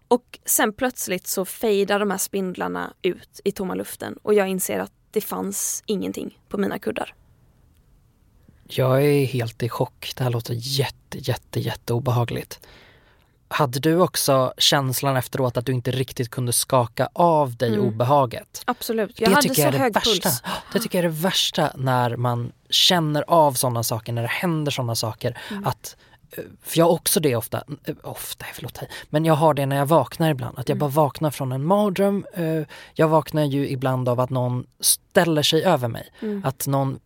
Och 0.08 0.40
sen 0.46 0.74
plötsligt 0.74 1.28
så 1.28 1.46
fejdar 1.46 2.00
de 2.00 2.12
här 2.12 2.18
spindlarna 2.18 2.94
ut 3.02 3.42
i 3.44 3.52
tomma 3.52 3.74
luften 3.74 4.18
och 4.22 4.34
jag 4.34 4.48
inser 4.48 4.80
att 4.80 4.92
det 5.12 5.22
fanns 5.22 5.84
ingenting 5.86 6.40
på 6.50 6.58
mina 6.58 6.80
kuddar. 6.80 7.16
Jag 8.64 9.06
är 9.06 9.26
helt 9.26 9.64
i 9.64 9.70
chock. 9.70 10.14
Det 10.16 10.24
här 10.24 10.32
låter 10.32 10.54
jätte, 10.58 11.18
jätte, 11.18 11.60
jätte 11.60 11.94
obehagligt. 11.94 12.60
Hade 13.52 13.80
du 13.80 14.00
också 14.00 14.54
känslan 14.58 15.18
efteråt 15.18 15.58
att 15.58 15.66
du 15.66 15.72
inte 15.72 15.92
riktigt 15.92 16.30
kunde 16.30 16.54
skaka 16.54 17.10
av 17.14 17.56
dig 17.56 17.74
mm. 17.74 17.86
obehaget? 17.86 18.64
Absolut, 18.66 19.20
jag 19.20 19.30
det 19.30 19.36
hade 19.36 19.56
så 19.56 19.62
jag 19.62 19.72
hög 19.72 19.94
värsta. 19.94 20.30
puls. 20.30 20.44
Det 20.74 20.80
tycker 20.80 20.98
jag 20.98 21.06
är 21.06 21.10
det 21.10 21.16
värsta 21.16 21.72
när 21.76 22.16
man 22.16 22.52
känner 22.70 23.24
av 23.28 23.54
sådana 23.54 23.84
saker, 23.84 24.14
när 24.14 24.22
det 24.22 24.28
händer 24.28 24.72
sådana 24.72 24.96
saker. 24.96 25.38
Mm. 25.52 25.68
Att, 25.68 25.96
eh, 26.38 26.44
för 26.64 26.78
jag 26.78 26.86
har 26.86 26.92
också 26.92 27.20
det 27.20 27.36
ofta, 27.36 27.64
eh, 27.86 27.96
ofta, 28.04 28.46
förlåt, 28.54 28.80
men 29.10 29.26
jag 29.26 29.34
har 29.34 29.54
det 29.54 29.66
när 29.66 29.76
jag 29.76 29.86
vaknar 29.86 30.30
ibland. 30.30 30.60
Att 30.60 30.70
jag 30.70 30.76
mm. 30.76 30.80
bara 30.80 31.04
vaknar 31.04 31.32
från 31.32 31.52
en 31.52 31.66
mardröm. 31.66 32.26
Eh, 32.34 32.64
jag 32.94 33.08
vaknar 33.08 33.44
ju 33.44 33.70
ibland 33.70 34.10
av 34.10 34.20
att 34.20 34.30
någon 34.30 34.66
ställer 34.80 35.44
sig 35.44 35.64
över 35.64 35.88
mig. 35.88 36.10
Mm. 36.22 36.46
Att 36.46 36.68
någon 36.68 37.00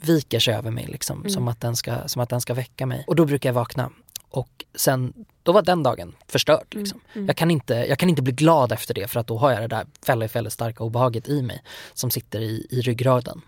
viker 0.00 0.40
sig 0.40 0.54
över 0.54 0.70
mig 0.70 0.86
liksom, 0.86 1.18
mm. 1.18 1.30
som, 1.30 1.48
att 1.48 1.60
den 1.60 1.76
ska, 1.76 2.08
som 2.08 2.22
att 2.22 2.28
den 2.28 2.40
ska 2.40 2.54
väcka 2.54 2.86
mig. 2.86 3.04
Och 3.06 3.16
då 3.16 3.24
brukar 3.24 3.48
jag 3.48 3.54
vakna. 3.54 3.90
Och 4.36 4.64
sen, 4.74 5.12
då 5.42 5.52
var 5.52 5.62
den 5.62 5.82
dagen 5.82 6.16
förstörd. 6.28 6.66
Mm, 6.70 6.82
liksom. 6.82 7.00
Mm, 7.06 7.16
mm. 7.18 7.26
Jag, 7.26 7.36
kan 7.36 7.50
inte, 7.50 7.74
jag 7.74 7.98
kan 7.98 8.08
inte 8.08 8.22
bli 8.22 8.32
glad 8.32 8.72
efter 8.72 8.94
det 8.94 9.08
för 9.08 9.20
att 9.20 9.26
då 9.26 9.38
har 9.38 9.50
jag 9.52 9.60
det 9.60 9.68
där 9.68 9.86
väldigt, 10.06 10.36
väldigt 10.36 10.52
starka 10.52 10.84
obehaget 10.84 11.28
i 11.28 11.42
mig 11.42 11.62
som 11.94 12.10
sitter 12.10 12.40
i, 12.40 12.66
i 12.70 12.80
ryggraden. 12.80 13.40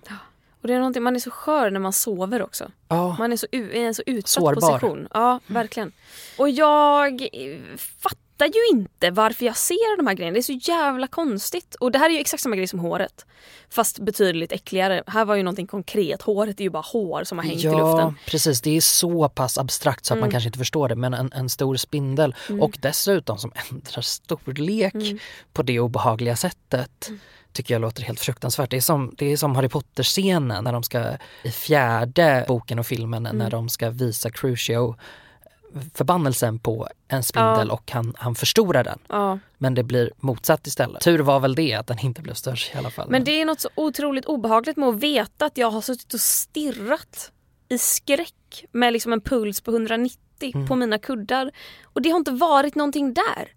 Och 0.60 0.68
det 0.68 0.74
är 0.74 0.78
någonting, 0.78 1.02
man 1.02 1.16
är 1.16 1.20
så 1.20 1.30
skör 1.30 1.70
när 1.70 1.80
man 1.80 1.92
sover 1.92 2.42
också. 2.42 2.70
Ja. 2.88 3.16
Man 3.18 3.32
är 3.32 3.36
så, 3.36 3.46
i 3.52 3.82
en 3.84 3.94
så 3.94 4.02
utsatt 4.06 4.42
Sårbar. 4.42 4.60
position. 4.60 5.08
Ja, 5.14 5.40
verkligen. 5.46 5.92
Och 6.38 6.50
jag 6.50 7.28
fattar 7.76 8.27
fattar 8.38 8.46
ju 8.46 8.78
inte 8.78 9.10
varför 9.10 9.46
jag 9.46 9.56
ser 9.56 9.96
de 9.96 10.06
här 10.06 10.14
grejerna. 10.14 10.34
Det 10.34 10.40
är 10.40 10.42
så 10.42 10.70
jävla 10.70 11.06
konstigt. 11.06 11.74
Och 11.74 11.92
det 11.92 11.98
här 11.98 12.10
är 12.10 12.14
ju 12.14 12.20
exakt 12.20 12.42
samma 12.42 12.56
grej 12.56 12.66
som 12.66 12.78
håret. 12.78 13.26
Fast 13.70 13.98
betydligt 13.98 14.52
äckligare. 14.52 15.02
Här 15.06 15.24
var 15.24 15.34
ju 15.34 15.42
någonting 15.42 15.66
konkret. 15.66 16.22
Håret 16.22 16.60
är 16.60 16.64
ju 16.64 16.70
bara 16.70 16.82
hår 16.92 17.24
som 17.24 17.38
har 17.38 17.44
hängt 17.44 17.62
ja, 17.62 17.70
i 17.70 17.76
luften. 17.76 17.98
Ja 17.98 18.14
precis. 18.26 18.60
Det 18.60 18.76
är 18.76 18.80
så 18.80 19.28
pass 19.28 19.58
abstrakt 19.58 20.04
så 20.04 20.14
att 20.14 20.16
mm. 20.16 20.20
man 20.20 20.30
kanske 20.30 20.48
inte 20.48 20.58
förstår 20.58 20.88
det. 20.88 20.96
Men 20.96 21.14
en, 21.14 21.32
en 21.32 21.48
stor 21.48 21.76
spindel 21.76 22.34
mm. 22.48 22.62
och 22.62 22.78
dessutom 22.80 23.38
som 23.38 23.52
ändrar 23.70 24.00
storlek 24.00 24.94
mm. 24.94 25.18
på 25.52 25.62
det 25.62 25.80
obehagliga 25.80 26.36
sättet 26.36 27.08
mm. 27.08 27.20
tycker 27.52 27.74
jag 27.74 27.80
låter 27.80 28.02
helt 28.02 28.20
fruktansvärt. 28.20 28.70
Det 28.70 28.76
är 28.76 28.80
som, 28.80 29.14
det 29.18 29.32
är 29.32 29.36
som 29.36 29.56
Harry 29.56 29.68
Potter-scenen 29.68 30.64
när 30.64 30.72
de 30.72 30.82
ska 30.82 31.16
i 31.42 31.50
fjärde 31.50 32.44
boken 32.48 32.78
och 32.78 32.86
filmen 32.86 33.22
när 33.22 33.30
mm. 33.30 33.50
de 33.50 33.68
ska 33.68 33.90
visa 33.90 34.30
Crucio 34.30 34.96
förbannelsen 35.94 36.58
på 36.58 36.88
en 37.08 37.22
spindel 37.22 37.68
ja. 37.68 37.74
och 37.74 37.90
han, 37.90 38.14
han 38.18 38.34
förstorar 38.34 38.84
den. 38.84 38.98
Ja. 39.08 39.38
Men 39.58 39.74
det 39.74 39.82
blir 39.82 40.12
motsatt 40.16 40.66
istället. 40.66 41.02
Tur 41.02 41.18
var 41.18 41.40
väl 41.40 41.54
det 41.54 41.74
att 41.74 41.86
den 41.86 41.98
inte 41.98 42.22
blev 42.22 42.34
större 42.34 42.74
i 42.74 42.78
alla 42.78 42.90
fall. 42.90 43.10
Men 43.10 43.24
det 43.24 43.40
är 43.40 43.44
något 43.44 43.60
så 43.60 43.68
otroligt 43.74 44.24
obehagligt 44.24 44.76
med 44.76 44.88
att 44.88 45.02
veta 45.02 45.46
att 45.46 45.58
jag 45.58 45.70
har 45.70 45.80
suttit 45.80 46.14
och 46.14 46.20
stirrat 46.20 47.32
i 47.68 47.78
skräck 47.78 48.64
med 48.72 48.92
liksom 48.92 49.12
en 49.12 49.20
puls 49.20 49.60
på 49.60 49.70
190 49.70 50.18
mm. 50.40 50.66
på 50.66 50.76
mina 50.76 50.98
kuddar. 50.98 51.50
Och 51.82 52.02
det 52.02 52.10
har 52.10 52.18
inte 52.18 52.32
varit 52.32 52.74
någonting 52.74 53.14
där. 53.14 53.48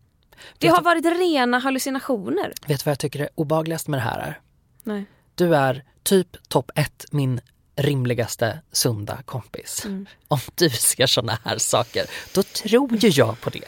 Det 0.58 0.68
vet 0.68 0.76
har 0.76 0.84
varit 0.84 1.06
rena 1.06 1.60
hallucinationer. 1.60 2.54
Vet 2.68 2.80
du 2.80 2.84
vad 2.86 2.92
jag 2.92 3.00
tycker 3.00 3.20
är 3.20 3.30
obehagligast 3.36 3.88
med 3.88 3.98
det 3.98 4.04
här 4.04 4.20
är? 4.20 4.40
Nej. 4.84 5.06
Du 5.36 5.56
är 5.56 5.84
typ 6.04 6.50
topp 6.50 6.72
ett 6.76 7.06
min 7.12 7.42
rimligaste 7.82 8.60
sunda 8.72 9.18
kompis. 9.26 9.86
Mm. 9.86 10.06
Om 10.28 10.40
du 10.56 10.70
ser 10.70 11.08
såna 11.08 11.40
här 11.44 11.58
saker, 11.58 12.06
då 12.34 12.44
tror 12.44 12.96
ju 12.96 13.10
jag 13.10 13.42
på 13.42 13.50
det. 13.50 13.68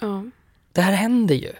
Ja. 0.00 0.24
Det 0.72 0.80
här 0.80 0.92
händer 0.92 1.34
ju. 1.34 1.52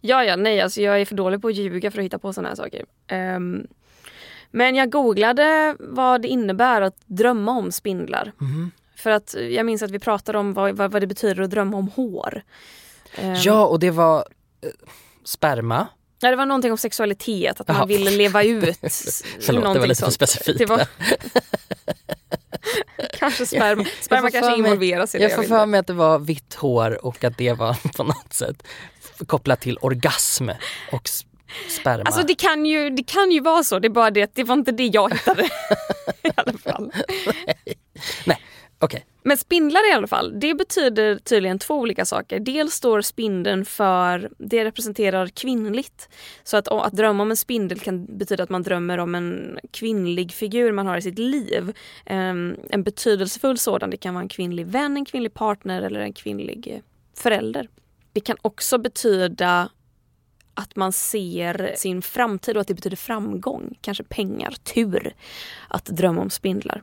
Ja, 0.00 0.24
ja, 0.24 0.36
nej, 0.36 0.60
alltså 0.60 0.80
jag 0.80 1.00
är 1.00 1.04
för 1.04 1.14
dålig 1.14 1.42
på 1.42 1.48
att 1.48 1.54
ljuga 1.54 1.90
för 1.90 1.98
att 1.98 2.04
hitta 2.04 2.18
på 2.18 2.32
såna 2.32 2.48
här 2.48 2.56
saker. 2.56 2.84
Um, 3.10 3.66
men 4.50 4.74
jag 4.74 4.90
googlade 4.90 5.76
vad 5.78 6.22
det 6.22 6.28
innebär 6.28 6.80
att 6.80 6.96
drömma 7.06 7.52
om 7.52 7.72
spindlar. 7.72 8.32
Mm. 8.40 8.70
För 8.96 9.10
att 9.10 9.34
jag 9.50 9.66
minns 9.66 9.82
att 9.82 9.90
vi 9.90 9.98
pratade 9.98 10.38
om 10.38 10.52
vad, 10.52 10.76
vad, 10.76 10.92
vad 10.92 11.02
det 11.02 11.06
betyder 11.06 11.42
att 11.42 11.50
drömma 11.50 11.76
om 11.76 11.88
hår. 11.88 12.42
Um, 13.22 13.34
ja, 13.34 13.66
och 13.66 13.80
det 13.80 13.90
var 13.90 14.18
eh, 14.60 14.68
sperma 15.24 15.86
Ja, 16.22 16.30
det 16.30 16.36
var 16.36 16.46
någonting 16.46 16.72
om 16.72 16.78
sexualitet, 16.78 17.60
att 17.60 17.68
Jaha. 17.68 17.78
man 17.78 17.88
ville 17.88 18.10
leva 18.10 18.42
ut. 18.42 18.78
Förlåt, 19.40 19.74
det 19.74 19.80
var 19.80 19.86
lite 19.86 20.04
för 20.04 20.10
specifikt 20.10 20.58
Det 20.58 20.66
var... 20.66 20.86
kanske 23.18 23.46
sperma, 23.46 23.84
sperma 24.00 24.30
kanske 24.30 24.56
involveras 24.56 25.14
i 25.14 25.18
det. 25.18 25.24
Jag 25.24 25.34
får 25.34 25.42
för 25.42 25.66
mig 25.66 25.80
att 25.80 25.86
det 25.86 25.92
var 25.92 26.18
vitt 26.18 26.54
hår 26.54 27.04
och 27.04 27.24
att 27.24 27.38
det 27.38 27.52
var 27.52 27.76
på 27.96 28.04
något 28.04 28.32
sätt 28.32 28.62
kopplat 29.26 29.60
till 29.60 29.78
orgasm 29.80 30.48
och 30.92 31.08
sperma. 31.68 32.02
Alltså 32.04 32.22
det 32.22 32.34
kan, 32.34 32.66
ju, 32.66 32.90
det 32.90 33.02
kan 33.02 33.30
ju 33.30 33.40
vara 33.40 33.64
så, 33.64 33.78
det 33.78 33.88
är 33.88 33.90
bara 33.90 34.10
det 34.10 34.22
att 34.22 34.34
det 34.34 34.44
var 34.44 34.54
inte 34.54 34.72
det 34.72 34.86
jag 34.86 35.12
hittade. 35.12 35.42
I 36.22 36.30
alla 36.36 36.58
fall. 36.58 36.92
Okay. 38.82 39.00
Men 39.22 39.36
spindlar 39.36 39.90
i 39.90 39.92
alla 39.92 40.06
fall, 40.06 40.40
det 40.40 40.54
betyder 40.54 41.16
tydligen 41.16 41.58
två 41.58 41.74
olika 41.74 42.04
saker. 42.04 42.40
Dels 42.40 42.74
står 42.74 43.00
spindeln 43.00 43.64
för, 43.64 44.30
det 44.38 44.64
representerar 44.64 45.26
kvinnligt. 45.26 46.08
Så 46.42 46.56
att, 46.56 46.68
att 46.68 46.92
drömma 46.92 47.22
om 47.22 47.30
en 47.30 47.36
spindel 47.36 47.78
kan 47.80 48.18
betyda 48.18 48.42
att 48.42 48.50
man 48.50 48.62
drömmer 48.62 48.98
om 48.98 49.14
en 49.14 49.58
kvinnlig 49.70 50.32
figur 50.32 50.72
man 50.72 50.86
har 50.86 50.96
i 50.96 51.02
sitt 51.02 51.18
liv. 51.18 51.76
Um, 52.10 52.56
en 52.70 52.82
betydelsefull 52.82 53.58
sådan, 53.58 53.90
det 53.90 53.96
kan 53.96 54.14
vara 54.14 54.22
en 54.22 54.28
kvinnlig 54.28 54.66
vän, 54.66 54.96
en 54.96 55.04
kvinnlig 55.04 55.34
partner 55.34 55.82
eller 55.82 56.00
en 56.00 56.12
kvinnlig 56.12 56.68
eh, 56.68 56.80
förälder. 57.22 57.68
Det 58.12 58.20
kan 58.20 58.36
också 58.42 58.78
betyda 58.78 59.68
att 60.54 60.76
man 60.76 60.92
ser 60.92 61.74
sin 61.76 62.02
framtid 62.02 62.56
och 62.56 62.60
att 62.60 62.68
det 62.68 62.74
betyder 62.74 62.96
framgång, 62.96 63.78
kanske 63.80 64.04
pengar, 64.04 64.54
tur. 64.74 65.14
Att 65.68 65.84
drömma 65.84 66.20
om 66.20 66.30
spindlar. 66.30 66.82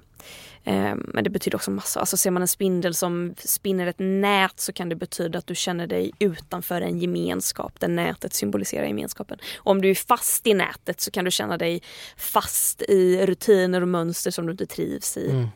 Eh, 0.69 0.95
Men 0.95 1.23
det 1.23 1.29
betyder 1.29 1.55
också 1.55 1.71
massa. 1.71 1.99
Alltså 1.99 2.17
ser 2.17 2.31
man 2.31 2.41
en 2.41 2.47
spindel 2.47 2.93
som 2.95 3.35
spinner 3.37 3.87
ett 3.87 3.99
nät 3.99 4.59
så 4.59 4.73
kan 4.73 4.89
det 4.89 4.95
betyda 4.95 5.39
att 5.39 5.47
du 5.47 5.55
känner 5.55 5.87
dig 5.87 6.11
utanför 6.19 6.81
en 6.81 6.99
gemenskap 6.99 7.79
där 7.79 7.87
nätet 7.87 8.33
symboliserar 8.33 8.85
gemenskapen. 8.87 9.37
Och 9.57 9.71
om 9.71 9.81
du 9.81 9.89
är 9.89 9.95
fast 9.95 10.47
i 10.47 10.53
nätet 10.53 11.01
så 11.01 11.11
kan 11.11 11.25
du 11.25 11.31
känna 11.31 11.57
dig 11.57 11.81
fast 12.17 12.81
i 12.81 13.25
rutiner 13.25 13.81
och 13.81 13.87
mönster 13.87 14.31
som 14.31 14.45
du 14.45 14.51
inte 14.51 14.65
trivs 14.65 15.17
i. 15.17 15.29
Mm. 15.29 15.47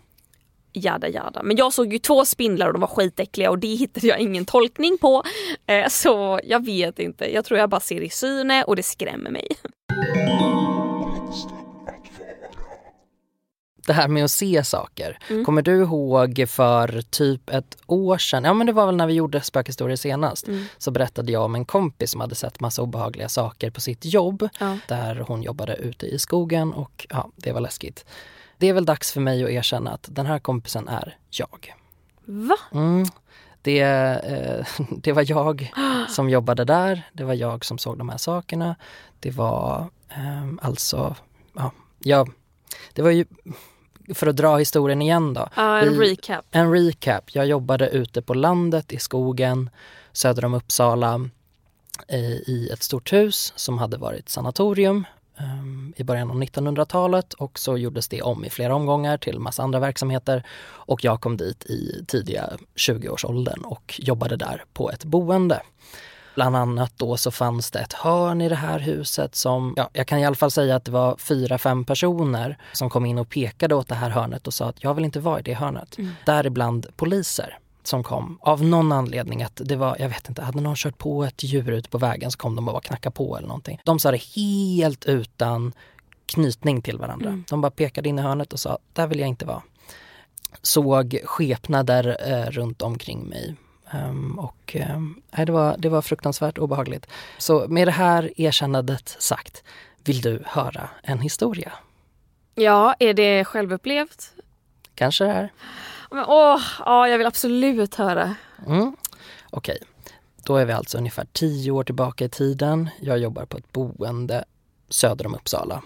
Jada 0.76 1.08
jada. 1.10 1.44
Men 1.44 1.58
jag 1.58 1.74
såg 1.74 1.94
ju 1.94 2.00
två 2.00 2.26
spindlar 2.26 2.68
och 2.68 2.74
de 2.74 2.80
var 2.80 2.88
skitäckliga 2.88 3.50
och 3.50 3.60
det 3.60 3.68
hittade 3.76 4.08
jag 4.08 4.20
ingen 4.20 4.46
tolkning 4.46 4.98
på. 5.02 5.24
Eh, 5.68 5.88
Så 5.90 6.40
jag 6.44 6.66
vet 6.66 7.00
inte. 7.00 7.34
Jag 7.34 7.46
tror 7.46 7.60
jag 7.60 7.70
bara 7.70 7.82
ser 7.82 8.02
i 8.02 8.10
syne 8.10 8.64
och 8.64 8.76
det 8.76 8.84
skrämmer 8.84 9.32
mig. 9.32 9.48
Det 13.88 13.94
här 13.94 14.08
med 14.08 14.24
att 14.24 14.32
se 14.32 14.64
saker. 14.64 15.20
Mm. 15.30 15.46
Kommer 15.46 15.62
du 15.62 15.82
ihåg 15.82 16.46
för 16.48 17.02
typ 17.02 17.50
ett 17.50 17.78
år 17.88 18.18
sedan, 18.18 18.44
ja 18.44 18.54
men 18.54 18.68
det 18.68 18.74
var 18.74 18.86
väl 18.86 18.96
när 18.96 19.08
vi 19.08 19.14
gjorde 19.14 19.42
spökhistorier 19.42 19.96
senast, 19.98 20.48
Mm. 20.48 20.66
så 20.78 20.92
berättade 20.92 21.32
jag 21.32 21.44
om 21.44 21.56
en 21.56 21.66
kompis 21.66 22.12
som 22.12 22.22
hade 22.22 22.36
sett 22.36 22.60
massa 22.60 22.82
obehagliga 22.82 23.30
saker 23.30 23.70
på 23.70 23.82
sitt 23.82 24.06
jobb. 24.06 24.50
Ja. 24.60 24.78
där 24.88 25.16
hon 25.28 25.44
jobbade 25.44 25.76
ute 25.76 26.06
i 26.06 26.20
skogen 26.20 26.74
och 26.74 27.08
ja, 27.10 27.30
det 27.36 27.52
var 27.52 27.62
läskigt. 27.62 28.06
Det 28.58 28.70
är 28.70 28.74
väl 28.74 28.86
dags 28.86 29.12
för 29.12 29.22
mig 29.22 29.44
att 29.44 29.50
erkänna 29.50 29.92
att 29.92 30.08
den 30.12 30.26
här 30.26 30.40
kompisen 30.40 30.88
är 30.88 31.18
jag. 31.30 31.74
Va? 32.26 32.56
Mm. 32.72 33.06
Det, 33.62 33.80
eh, 33.82 34.66
det 34.98 35.12
var 35.12 35.26
jag 35.32 35.72
som 36.10 36.30
jobbade 36.30 36.66
där, 36.66 37.10
det 37.14 37.24
var 37.24 37.34
jag 37.34 37.66
som 37.66 37.78
såg 37.78 37.98
de 37.98 38.10
här 38.10 38.18
sakerna. 38.18 38.76
Det 39.20 39.32
var 39.32 39.90
eh, 40.10 40.50
alltså, 40.62 41.16
ja, 41.54 41.72
jag, 42.00 42.32
det 42.94 43.02
var 43.02 43.10
ju, 43.12 43.26
för 44.14 44.28
att 44.28 44.36
dra 44.36 44.58
historien 44.58 45.02
igen 45.02 45.34
då. 45.34 45.48
Ja, 45.56 45.80
en 45.82 46.00
Vi- 46.00 46.12
recap. 46.12 46.46
En 46.52 46.72
recap. 46.72 47.36
Jag 47.36 47.46
jobbade 47.48 47.90
ute 47.90 48.22
på 48.22 48.34
landet 48.34 48.92
i 48.94 49.00
skogen 49.00 49.70
söder 50.14 50.46
om 50.46 50.54
Uppsala 50.54 51.30
i 52.48 52.70
ett 52.74 52.84
stort 52.84 53.14
hus 53.14 53.54
som 53.56 53.78
hade 53.78 53.98
varit 53.98 54.30
sanatorium 54.30 55.06
ehm, 55.38 55.94
i 55.98 56.04
början 56.04 56.30
av 56.32 56.36
1900-talet 56.44 57.34
och 57.34 57.60
så 57.60 57.78
gjordes 57.78 58.08
det 58.08 58.22
om 58.22 58.46
i 58.46 58.50
flera 58.50 58.76
omgångar 58.76 59.18
till 59.18 59.40
massa 59.40 59.64
andra 59.64 59.80
verksamheter 59.80 60.44
och 60.64 61.04
jag 61.04 61.22
kom 61.22 61.38
dit 61.38 61.66
i 61.66 62.06
tidiga 62.08 62.50
20-årsåldern 62.76 63.62
och 63.64 63.96
jobbade 64.04 64.36
där 64.36 64.64
på 64.74 64.92
ett 64.92 65.04
boende. 65.04 65.62
Bland 66.36 66.56
annat 66.56 66.94
då 66.98 67.18
så 67.18 67.32
fanns 67.32 67.72
det 67.72 67.80
ett 67.80 67.94
hörn 67.94 68.42
i 68.42 68.50
det 68.50 68.56
här 68.56 68.80
huset 68.80 69.36
som, 69.36 69.74
ja, 69.78 69.90
jag 69.94 70.08
kan 70.08 70.20
i 70.20 70.26
alla 70.26 70.36
fall 70.36 70.52
säga 70.52 70.76
att 70.76 70.86
det 70.86 70.92
var 70.92 71.18
fyra, 71.18 71.58
fem 71.58 71.86
personer 71.86 72.58
som 72.74 72.90
kom 72.90 73.06
in 73.06 73.18
och 73.18 73.30
pekade 73.30 73.76
åt 73.76 73.88
det 73.88 73.96
här 73.96 74.10
hörnet 74.10 74.48
och 74.48 74.54
sa 74.54 74.66
att 74.70 74.84
jag 74.84 74.94
vill 74.94 75.06
inte 75.06 75.20
vara 75.20 75.40
i 75.40 75.44
det 75.44 75.54
hörnet. 75.54 75.98
Däribland 76.26 76.88
poliser 76.96 77.58
som 77.84 78.04
kom 78.04 78.38
av 78.42 78.64
någon 78.64 78.92
anledning 78.92 79.44
att 79.44 79.62
det 79.66 79.76
var, 79.76 79.96
jag 80.00 80.10
vet 80.10 80.30
inte, 80.30 80.42
hade 80.42 80.62
någon 80.62 80.76
kört 80.76 80.98
på 80.98 81.24
ett 81.24 81.44
djur 81.44 81.72
ute 81.72 81.90
på 81.90 81.98
vägen 81.98 82.32
så 82.32 82.38
kom 82.38 82.56
de 82.56 82.68
och 82.68 82.74
bara 82.74 82.82
knacka 82.82 83.12
på 83.12 83.38
eller 83.38 83.48
någonting. 83.48 83.80
De 83.86 84.00
sa 84.00 84.12
det 84.12 84.22
helt 84.36 85.06
utan 85.06 85.74
knytning 86.26 86.82
till 86.82 86.98
varandra. 86.98 87.44
De 87.50 87.62
bara 87.62 87.72
pekade 87.72 88.10
in 88.10 88.20
i 88.20 88.22
hörnet 88.22 88.54
och 88.54 88.60
sa, 88.60 88.78
där 88.94 89.08
vill 89.08 89.20
jag 89.20 89.30
inte 89.30 89.46
vara. 89.46 89.62
Såg 90.62 91.20
skepnader 91.26 92.18
eh, 92.32 92.52
runt 92.52 92.82
omkring 92.82 93.24
mig. 93.30 93.56
Ehm, 93.94 94.40
och 94.40 94.76
ehm, 94.76 95.22
nej, 95.32 95.46
det, 95.46 95.52
var, 95.52 95.76
det 95.78 95.90
var 95.90 96.02
fruktansvärt 96.02 96.58
obehagligt. 96.58 97.08
Så 97.38 97.68
med 97.68 97.88
det 97.88 97.92
här 97.92 98.42
erkännandet 98.42 99.16
sagt, 99.20 99.64
vill 100.04 100.22
du 100.22 100.44
höra 100.46 100.90
en 101.04 101.20
historia? 101.20 101.72
Ja, 102.56 102.96
är 103.00 103.14
det 103.14 103.46
självupplevt? 103.46 104.32
Kanske 104.96 105.24
det 105.24 105.32
här? 105.32 105.52
Men, 106.12 106.26
åh, 106.28 106.62
ja, 106.80 107.08
jag 107.08 107.18
vill 107.18 107.28
absolut 107.28 107.96
höra. 107.96 108.36
Mm. 108.68 108.96
Okej, 109.50 109.78
då 110.44 110.58
är 110.58 110.66
vi 110.66 110.74
alltså 110.74 110.98
ungefär 110.98 111.28
tio 111.34 111.72
år 111.72 111.84
tillbaka 111.84 112.26
i 112.26 112.30
tiden. 112.30 112.90
Jag 113.02 113.18
jobbar 113.20 113.46
på 113.46 113.58
ett 113.58 113.72
boende 113.72 114.44
söder 114.90 115.26
om 115.28 115.36
Uppsala. 115.36 115.82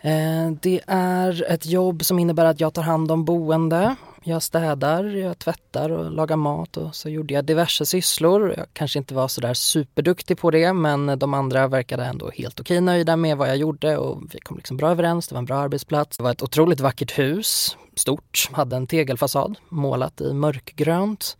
Eh, 0.00 0.50
Det 0.60 0.80
är 0.86 1.50
ett 1.52 1.66
jobb 1.66 2.04
som 2.04 2.18
innebär 2.18 2.44
att 2.44 2.60
jag 2.60 2.74
tar 2.74 2.82
hand 2.82 3.10
om 3.10 3.24
boende. 3.24 3.96
Jag 4.28 4.42
städar, 4.42 5.04
jag 5.04 5.38
tvättar 5.38 5.90
och 5.90 6.10
lagar 6.10 6.36
mat 6.36 6.76
och 6.76 6.94
så 6.94 7.08
gjorde 7.08 7.34
jag 7.34 7.44
diverse 7.44 7.86
sysslor. 7.86 8.54
Jag 8.56 8.66
kanske 8.72 8.98
inte 8.98 9.14
var 9.14 9.28
sådär 9.28 9.54
superduktig 9.54 10.38
på 10.38 10.50
det 10.50 10.72
men 10.72 11.18
de 11.18 11.34
andra 11.34 11.68
verkade 11.68 12.04
ändå 12.04 12.30
helt 12.30 12.60
okej 12.60 12.80
nöjda 12.80 13.16
med 13.16 13.36
vad 13.36 13.48
jag 13.48 13.56
gjorde 13.56 13.96
och 13.96 14.22
vi 14.34 14.40
kom 14.40 14.56
liksom 14.56 14.76
bra 14.76 14.90
överens. 14.90 15.28
Det 15.28 15.34
var 15.34 15.38
en 15.38 15.44
bra 15.44 15.56
arbetsplats. 15.56 16.16
Det 16.16 16.22
var 16.22 16.30
ett 16.30 16.42
otroligt 16.42 16.80
vackert 16.80 17.18
hus, 17.18 17.76
stort, 17.94 18.48
hade 18.52 18.76
en 18.76 18.86
tegelfasad 18.86 19.58
målat 19.68 20.20
i 20.20 20.32
mörkgrönt. 20.32 21.36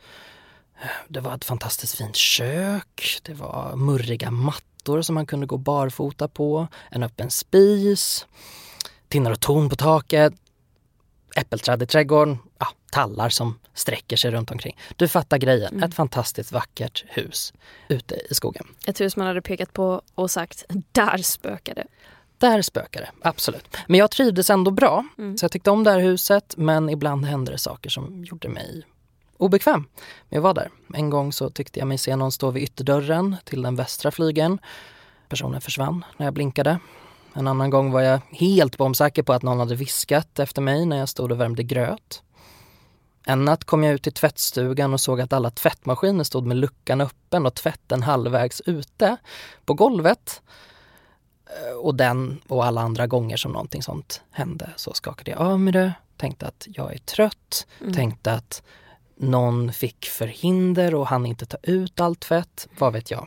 Det 1.08 1.20
var 1.20 1.34
ett 1.34 1.44
fantastiskt 1.44 1.94
fint 1.94 2.16
kök, 2.16 3.20
det 3.22 3.34
var 3.34 3.76
murriga 3.76 4.30
mattor 4.30 5.02
som 5.02 5.14
man 5.14 5.26
kunde 5.26 5.46
gå 5.46 5.56
barfota 5.56 6.28
på, 6.28 6.68
en 6.90 7.02
öppen 7.02 7.30
spis, 7.30 8.26
tinnar 9.08 9.30
och 9.30 9.40
torn 9.40 9.68
på 9.68 9.76
taket, 9.76 10.34
äppelträd 11.36 11.82
i 11.82 11.86
trädgården, 11.86 12.38
ja, 12.58 12.66
tallar 12.92 13.28
som 13.28 13.58
sträcker 13.74 14.16
sig 14.16 14.30
runt 14.30 14.50
omkring. 14.50 14.76
Du 14.96 15.08
fattar 15.08 15.38
grejen, 15.38 15.82
ett 15.82 15.94
fantastiskt 15.94 16.52
vackert 16.52 17.04
hus 17.08 17.52
ute 17.88 18.14
i 18.30 18.34
skogen. 18.34 18.66
Ett 18.86 19.00
hus 19.00 19.16
man 19.16 19.26
hade 19.26 19.42
pekat 19.42 19.72
på 19.72 20.02
och 20.14 20.30
sagt, 20.30 20.64
där 20.92 21.18
spökade. 21.18 21.86
Där 22.38 22.62
spökar 22.62 23.00
det, 23.00 23.10
absolut. 23.22 23.76
Men 23.86 24.00
jag 24.00 24.10
trivdes 24.10 24.50
ändå 24.50 24.70
bra. 24.70 25.04
Så 25.16 25.44
jag 25.44 25.52
tyckte 25.52 25.70
om 25.70 25.84
det 25.84 25.90
här 25.90 26.00
huset 26.00 26.54
men 26.56 26.88
ibland 26.90 27.24
hände 27.24 27.52
det 27.52 27.58
saker 27.58 27.90
som 27.90 28.24
gjorde 28.24 28.48
mig 28.48 28.82
obekväm. 29.38 29.84
Men 30.28 30.36
jag 30.36 30.42
var 30.42 30.54
där. 30.54 30.70
En 30.94 31.10
gång 31.10 31.32
så 31.32 31.50
tyckte 31.50 31.78
jag 31.78 31.88
mig 31.88 31.98
se 31.98 32.16
någon 32.16 32.32
stå 32.32 32.50
vid 32.50 32.62
ytterdörren 32.62 33.36
till 33.44 33.62
den 33.62 33.76
västra 33.76 34.10
flygeln. 34.10 34.58
Personen 35.28 35.60
försvann 35.60 36.04
när 36.16 36.26
jag 36.26 36.34
blinkade. 36.34 36.78
En 37.38 37.46
annan 37.46 37.70
gång 37.70 37.90
var 37.90 38.00
jag 38.00 38.20
helt 38.30 38.76
bombsäker 38.78 39.22
på 39.22 39.32
att 39.32 39.42
någon 39.42 39.58
hade 39.58 39.74
viskat 39.74 40.38
efter 40.38 40.62
mig 40.62 40.86
när 40.86 40.96
jag 40.96 41.08
stod 41.08 41.32
och 41.32 41.40
värmde 41.40 41.62
gröt. 41.62 42.22
En 43.26 43.44
natt 43.44 43.64
kom 43.64 43.84
jag 43.84 43.94
ut 43.94 44.06
i 44.06 44.10
tvättstugan 44.10 44.92
och 44.92 45.00
såg 45.00 45.20
att 45.20 45.32
alla 45.32 45.50
tvättmaskiner 45.50 46.24
stod 46.24 46.46
med 46.46 46.56
luckan 46.56 47.00
öppen 47.00 47.46
och 47.46 47.54
tvätten 47.54 48.02
halvvägs 48.02 48.60
ute 48.60 49.16
på 49.64 49.74
golvet. 49.74 50.42
Eh, 51.46 51.76
Och 51.76 51.94
den 51.94 52.40
och 52.48 52.64
alla 52.64 52.80
andra 52.80 53.06
gånger 53.06 53.36
som 53.36 53.52
någonting 53.52 53.82
sånt 53.82 54.22
hände 54.30 54.70
så 54.76 54.92
skakade 54.94 55.30
jag 55.30 55.40
av 55.40 55.60
mig 55.60 55.72
det. 55.72 55.92
Tänkte 56.16 56.46
att 56.46 56.66
jag 56.70 56.94
är 56.94 56.98
trött. 56.98 57.66
Tänkte 57.94 58.32
att 58.32 58.62
någon 59.16 59.72
fick 59.72 60.04
förhinder 60.04 60.94
och 60.94 61.06
han 61.06 61.26
inte 61.26 61.46
ta 61.46 61.56
ut 61.62 62.00
allt 62.00 62.20
tvätt. 62.20 62.68
Vad 62.78 62.92
vet 62.92 63.10
jag. 63.10 63.26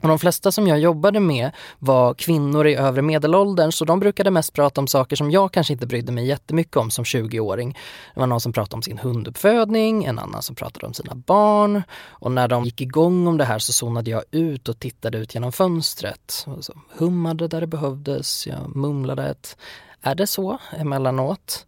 Och 0.00 0.08
de 0.08 0.18
flesta 0.18 0.52
som 0.52 0.66
jag 0.66 0.78
jobbade 0.78 1.20
med 1.20 1.50
var 1.78 2.14
kvinnor 2.14 2.66
i 2.66 2.74
övre 2.74 3.02
medelåldern 3.02 3.72
så 3.72 3.84
de 3.84 4.00
brukade 4.00 4.30
mest 4.30 4.52
prata 4.52 4.80
om 4.80 4.86
saker 4.86 5.16
som 5.16 5.30
jag 5.30 5.52
kanske 5.52 5.72
inte 5.72 5.86
brydde 5.86 6.12
mig 6.12 6.26
jättemycket 6.26 6.76
om 6.76 6.90
som 6.90 7.04
20-åring. 7.04 7.78
Det 8.14 8.20
var 8.20 8.26
någon 8.26 8.40
som 8.40 8.52
pratade 8.52 8.76
om 8.76 8.82
sin 8.82 8.98
hunduppfödning, 8.98 10.04
en 10.04 10.18
annan 10.18 10.42
som 10.42 10.54
pratade 10.54 10.86
om 10.86 10.94
sina 10.94 11.14
barn. 11.14 11.82
Och 12.08 12.32
när 12.32 12.48
de 12.48 12.64
gick 12.64 12.80
igång 12.80 13.26
om 13.26 13.36
det 13.36 13.44
här 13.44 13.58
så 13.58 13.72
zonade 13.72 14.10
jag 14.10 14.22
ut 14.30 14.68
och 14.68 14.78
tittade 14.78 15.18
ut 15.18 15.34
genom 15.34 15.52
fönstret. 15.52 16.46
Och 16.46 16.64
så 16.64 16.72
hummade 16.92 17.48
där 17.48 17.60
det 17.60 17.66
behövdes, 17.66 18.46
jag 18.46 18.76
mumlade 18.76 19.28
ett 19.28 19.56
är 20.02 20.14
det 20.14 20.26
så 20.26 20.58
emellanåt. 20.72 21.66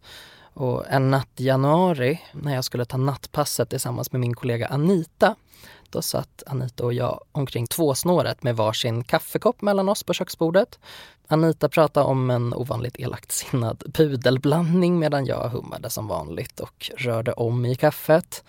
Och 0.53 0.83
en 0.89 1.11
natt 1.11 1.29
i 1.37 1.45
januari 1.45 2.21
när 2.31 2.55
jag 2.55 2.63
skulle 2.63 2.85
ta 2.85 2.97
nattpasset 2.97 3.69
tillsammans 3.69 4.11
med 4.11 4.21
min 4.21 4.33
kollega 4.33 4.67
Anita 4.67 5.35
då 5.93 6.01
satt 6.01 6.43
Anita 6.47 6.85
och 6.85 6.93
jag 6.93 7.19
omkring 7.31 7.67
tvåsnåret 7.67 8.43
med 8.43 8.55
varsin 8.55 9.03
kaffekopp 9.03 9.61
mellan 9.61 9.89
oss 9.89 10.03
på 10.03 10.13
köksbordet. 10.13 10.79
Anita 11.27 11.69
pratade 11.69 12.05
om 12.05 12.29
en 12.29 12.53
ovanligt 12.53 12.99
elakt 12.99 13.31
sinnad 13.31 13.83
pudelblandning 13.93 14.99
medan 14.99 15.25
jag 15.25 15.49
hummade 15.49 15.89
som 15.89 16.07
vanligt 16.07 16.59
och 16.59 16.91
rörde 16.97 17.33
om 17.33 17.65
i 17.65 17.75
kaffet. 17.75 18.43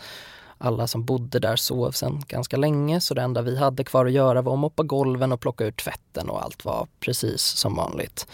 Alla 0.58 0.86
som 0.86 1.04
bodde 1.04 1.38
där 1.38 1.56
sov 1.56 1.90
sen 1.90 2.22
ganska 2.28 2.56
länge 2.56 3.00
så 3.00 3.14
det 3.14 3.22
enda 3.22 3.42
vi 3.42 3.56
hade 3.58 3.84
kvar 3.84 4.06
att 4.06 4.12
göra 4.12 4.42
var 4.42 4.52
att 4.52 4.58
moppa 4.58 4.82
golven 4.82 5.32
och 5.32 5.40
plocka 5.40 5.64
ut 5.64 5.76
tvätten 5.76 6.30
och 6.30 6.42
allt 6.42 6.64
var 6.64 6.86
precis 7.00 7.42
som 7.42 7.74
vanligt. 7.74 8.26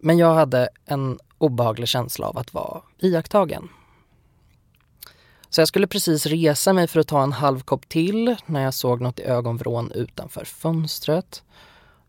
Men 0.00 0.18
jag 0.18 0.34
hade 0.34 0.68
en 0.84 1.18
obehaglig 1.38 1.88
känsla 1.88 2.26
av 2.26 2.38
att 2.38 2.54
vara 2.54 2.80
iakttagen. 2.98 3.68
Så 5.50 5.60
jag 5.60 5.68
skulle 5.68 5.86
precis 5.86 6.26
resa 6.26 6.72
mig 6.72 6.86
för 6.86 7.00
att 7.00 7.08
ta 7.08 7.22
en 7.22 7.32
halv 7.32 7.60
kopp 7.60 7.88
till 7.88 8.36
när 8.46 8.62
jag 8.62 8.74
såg 8.74 9.00
något 9.00 9.18
i 9.18 9.22
ögonvrån 9.22 9.92
utanför 9.94 10.44
fönstret. 10.44 11.42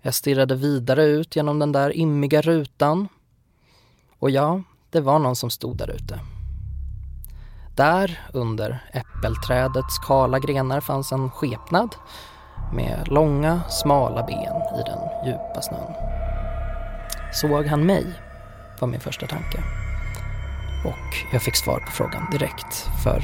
Jag 0.01 0.13
stirrade 0.13 0.55
vidare 0.55 1.03
ut 1.03 1.35
genom 1.35 1.59
den 1.59 1.71
där 1.71 1.97
immiga 1.97 2.41
rutan. 2.41 3.07
Och 4.19 4.29
ja, 4.29 4.61
det 4.89 5.01
var 5.01 5.19
någon 5.19 5.35
som 5.35 5.49
stod 5.49 5.77
där 5.77 5.91
ute. 5.91 6.19
Där, 7.75 8.19
under 8.33 8.91
äppelträdets 8.93 9.99
kala 10.07 10.39
grenar, 10.39 10.81
fanns 10.81 11.11
en 11.11 11.31
skepnad 11.31 11.95
med 12.73 13.07
långa, 13.07 13.61
smala 13.69 14.23
ben 14.23 14.79
i 14.79 14.83
den 14.85 15.25
djupa 15.25 15.61
snön. 15.61 15.93
Såg 17.33 17.65
han 17.65 17.85
mig? 17.85 18.05
var 18.79 18.87
min 18.87 18.99
första 18.99 19.27
tanke. 19.27 19.63
Och 20.85 21.15
jag 21.31 21.41
fick 21.41 21.55
svar 21.55 21.79
på 21.79 21.91
frågan 21.91 22.27
direkt, 22.31 22.87
för 23.03 23.23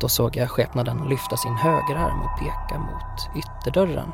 då 0.00 0.08
såg 0.08 0.36
jag 0.36 0.50
skepnaden 0.50 1.08
lyfta 1.08 1.36
sin 1.36 1.54
högerarm 1.54 2.20
och 2.20 2.38
peka 2.38 2.78
mot 2.78 3.36
ytterdörren. 3.36 4.12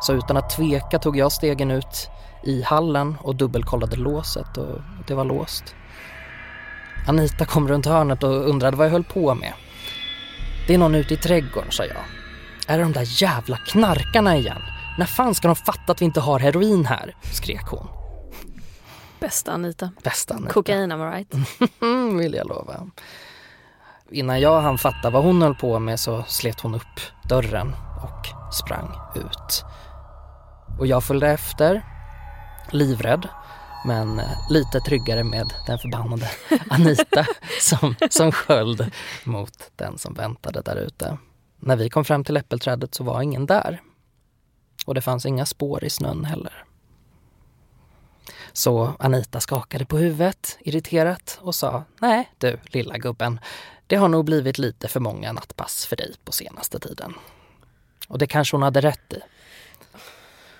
Så 0.00 0.12
utan 0.12 0.36
att 0.36 0.50
tveka 0.50 0.98
tog 0.98 1.16
jag 1.16 1.32
stegen 1.32 1.70
ut 1.70 2.10
i 2.42 2.62
hallen 2.62 3.16
och 3.22 3.36
dubbelkollade 3.36 3.96
låset 3.96 4.56
och 4.56 4.78
det 5.06 5.14
var 5.14 5.24
låst. 5.24 5.74
Anita 7.06 7.44
kom 7.44 7.68
runt 7.68 7.86
hörnet 7.86 8.22
och 8.22 8.48
undrade 8.48 8.76
vad 8.76 8.86
jag 8.86 8.92
höll 8.92 9.04
på 9.04 9.34
med. 9.34 9.52
Det 10.66 10.74
är 10.74 10.78
någon 10.78 10.94
ute 10.94 11.14
i 11.14 11.16
trädgården, 11.16 11.70
sa 11.70 11.84
jag. 11.84 12.04
Är 12.66 12.78
det 12.78 12.84
de 12.84 12.92
där 12.92 13.22
jävla 13.22 13.56
knarkarna 13.56 14.36
igen? 14.36 14.62
När 14.98 15.06
fan 15.06 15.34
ska 15.34 15.48
de 15.48 15.56
fatta 15.56 15.92
att 15.92 16.00
vi 16.00 16.04
inte 16.04 16.20
har 16.20 16.38
heroin 16.38 16.86
här? 16.86 17.14
skrek 17.32 17.66
hon. 17.66 17.97
Bästa 19.20 19.52
Anita. 19.52 19.90
Bästa 20.02 20.34
Anita. 20.34 20.52
Kokain, 20.52 20.92
am 20.92 21.02
right? 21.02 21.34
vill 22.18 22.34
jag 22.34 22.48
lova. 22.48 22.86
Innan 24.10 24.40
jag 24.40 24.60
hann 24.60 24.78
fatta 24.78 25.10
vad 25.10 25.24
hon 25.24 25.42
höll 25.42 25.54
på 25.54 25.78
med 25.78 26.00
så 26.00 26.22
slet 26.22 26.60
hon 26.60 26.74
upp 26.74 27.00
dörren 27.28 27.74
och 28.02 28.54
sprang 28.54 28.90
ut. 29.14 29.64
Och 30.78 30.86
jag 30.86 31.04
följde 31.04 31.28
efter, 31.28 31.84
livrädd, 32.70 33.28
men 33.86 34.18
eh, 34.18 34.50
lite 34.50 34.80
tryggare 34.80 35.24
med 35.24 35.52
den 35.66 35.78
förbannade 35.78 36.30
Anita 36.70 37.26
som, 37.60 37.94
som 38.10 38.32
sköld 38.32 38.90
mot 39.24 39.70
den 39.76 39.98
som 39.98 40.14
väntade 40.14 40.62
där 40.62 40.76
ute. 40.76 41.18
När 41.56 41.76
vi 41.76 41.90
kom 41.90 42.04
fram 42.04 42.24
till 42.24 42.36
äppelträdet 42.36 42.94
så 42.94 43.04
var 43.04 43.22
ingen 43.22 43.46
där. 43.46 43.82
Och 44.86 44.94
det 44.94 45.00
fanns 45.00 45.26
inga 45.26 45.46
spår 45.46 45.84
i 45.84 45.90
snön 45.90 46.24
heller. 46.24 46.64
Så 48.58 48.92
Anita 48.98 49.40
skakade 49.40 49.84
på 49.84 49.98
huvudet 49.98 50.58
irriterat 50.60 51.38
och 51.42 51.54
sa 51.54 51.84
Nej 52.00 52.32
du 52.38 52.58
lilla 52.64 52.98
gubben, 52.98 53.40
det 53.86 53.96
har 53.96 54.08
nog 54.08 54.24
blivit 54.24 54.58
lite 54.58 54.88
för 54.88 55.00
många 55.00 55.32
nattpass 55.32 55.86
för 55.86 55.96
dig 55.96 56.14
på 56.24 56.32
senaste 56.32 56.78
tiden. 56.78 57.14
Och 58.08 58.18
det 58.18 58.26
kanske 58.26 58.56
hon 58.56 58.62
hade 58.62 58.80
rätt 58.80 59.12
i. 59.12 59.20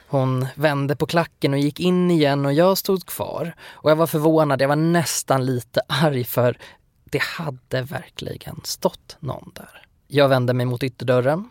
Hon 0.09 0.47
vände 0.55 0.97
på 0.97 1.07
klacken 1.07 1.53
och 1.53 1.59
gick 1.59 1.81
in 1.81 2.11
igen 2.11 2.47
och 2.47 2.53
jag 2.53 2.79
stod 2.79 3.07
kvar. 3.07 3.55
Och 3.61 3.91
jag 3.91 3.97
var 3.97 4.07
förvånad, 4.07 4.63
jag 4.63 4.69
var 4.69 4.77
nästan 4.77 5.47
lite 5.47 5.81
arg 5.89 6.25
för 6.25 6.59
det 7.05 7.23
hade 7.23 7.83
verkligen 7.83 8.61
stått 8.65 9.17
någon 9.21 9.53
där. 9.55 9.87
Jag 10.07 10.29
vände 10.29 10.55
mig 10.55 10.67
mot 10.67 10.83
ytterdörren, 10.83 11.51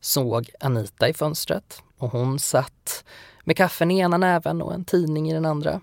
såg 0.00 0.50
Anita 0.60 1.08
i 1.08 1.14
fönstret 1.14 1.82
och 1.98 2.10
hon 2.10 2.38
satt 2.38 3.04
med 3.44 3.56
kaffen 3.56 3.90
i 3.90 3.98
ena 3.98 4.18
näven 4.18 4.62
och 4.62 4.74
en 4.74 4.84
tidning 4.84 5.30
i 5.30 5.34
den 5.34 5.46
andra. 5.46 5.80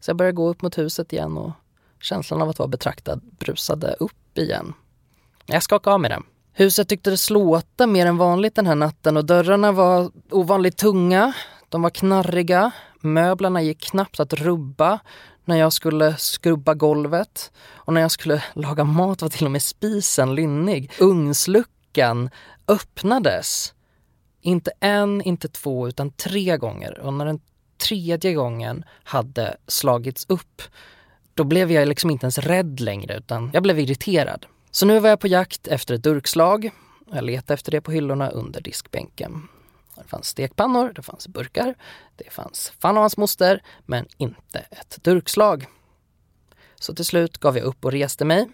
Så 0.00 0.10
jag 0.10 0.16
började 0.16 0.36
gå 0.36 0.48
upp 0.48 0.62
mot 0.62 0.78
huset 0.78 1.12
igen 1.12 1.38
och 1.38 1.52
känslan 2.00 2.42
av 2.42 2.48
att 2.48 2.58
vara 2.58 2.68
betraktad 2.68 3.20
brusade 3.38 3.96
upp 4.00 4.38
igen. 4.38 4.74
Jag 5.46 5.62
skakade 5.62 5.94
av 5.94 6.00
mig 6.00 6.10
den. 6.10 6.22
Huset 6.52 6.88
tyckte 6.88 7.16
slåta 7.16 7.86
mer 7.86 8.06
än 8.06 8.16
vanligt 8.16 8.54
den 8.54 8.66
här 8.66 8.74
natten 8.74 9.16
och 9.16 9.24
dörrarna 9.24 9.72
var 9.72 10.10
ovanligt 10.30 10.76
tunga. 10.76 11.32
De 11.68 11.82
var 11.82 11.90
knarriga. 11.90 12.70
Möblerna 13.00 13.62
gick 13.62 13.90
knappt 13.90 14.20
att 14.20 14.32
rubba 14.32 14.98
när 15.44 15.56
jag 15.56 15.72
skulle 15.72 16.16
skrubba 16.16 16.74
golvet. 16.74 17.52
Och 17.74 17.92
när 17.92 18.00
jag 18.00 18.10
skulle 18.10 18.44
laga 18.54 18.84
mat 18.84 19.22
var 19.22 19.28
till 19.28 19.44
och 19.44 19.50
med 19.50 19.62
spisen 19.62 20.34
lynnig. 20.34 20.92
Ugnsluckan 21.00 22.30
öppnades. 22.68 23.72
Inte 24.46 24.72
en, 24.80 25.22
inte 25.22 25.48
två, 25.48 25.88
utan 25.88 26.10
tre 26.10 26.56
gånger. 26.56 26.98
Och 26.98 27.12
när 27.12 27.24
den 27.24 27.40
tredje 27.88 28.34
gången 28.34 28.84
hade 29.04 29.56
slagits 29.66 30.26
upp, 30.28 30.62
då 31.34 31.44
blev 31.44 31.72
jag 31.72 31.88
liksom 31.88 32.10
inte 32.10 32.24
ens 32.24 32.38
rädd 32.38 32.80
längre, 32.80 33.16
utan 33.16 33.50
jag 33.52 33.62
blev 33.62 33.78
irriterad. 33.78 34.46
Så 34.70 34.86
nu 34.86 34.98
var 34.98 35.08
jag 35.08 35.20
på 35.20 35.26
jakt 35.26 35.66
efter 35.66 35.94
ett 35.94 36.02
durkslag. 36.02 36.70
Jag 37.12 37.24
letade 37.24 37.54
efter 37.54 37.72
det 37.72 37.80
på 37.80 37.92
hyllorna 37.92 38.30
under 38.30 38.60
diskbänken. 38.60 39.48
Det 39.96 40.08
fanns 40.08 40.26
stekpannor, 40.26 40.92
det 40.92 41.02
fanns 41.02 41.28
burkar, 41.28 41.74
det 42.16 42.30
fanns 42.30 42.72
fan 42.78 42.96
och 42.96 43.00
hans 43.00 43.16
moster, 43.16 43.62
men 43.86 44.06
inte 44.16 44.58
ett 44.58 44.98
durkslag. 45.02 45.66
Så 46.74 46.94
till 46.94 47.04
slut 47.04 47.38
gav 47.38 47.56
jag 47.56 47.64
upp 47.64 47.84
och 47.84 47.92
reste 47.92 48.24
mig, 48.24 48.48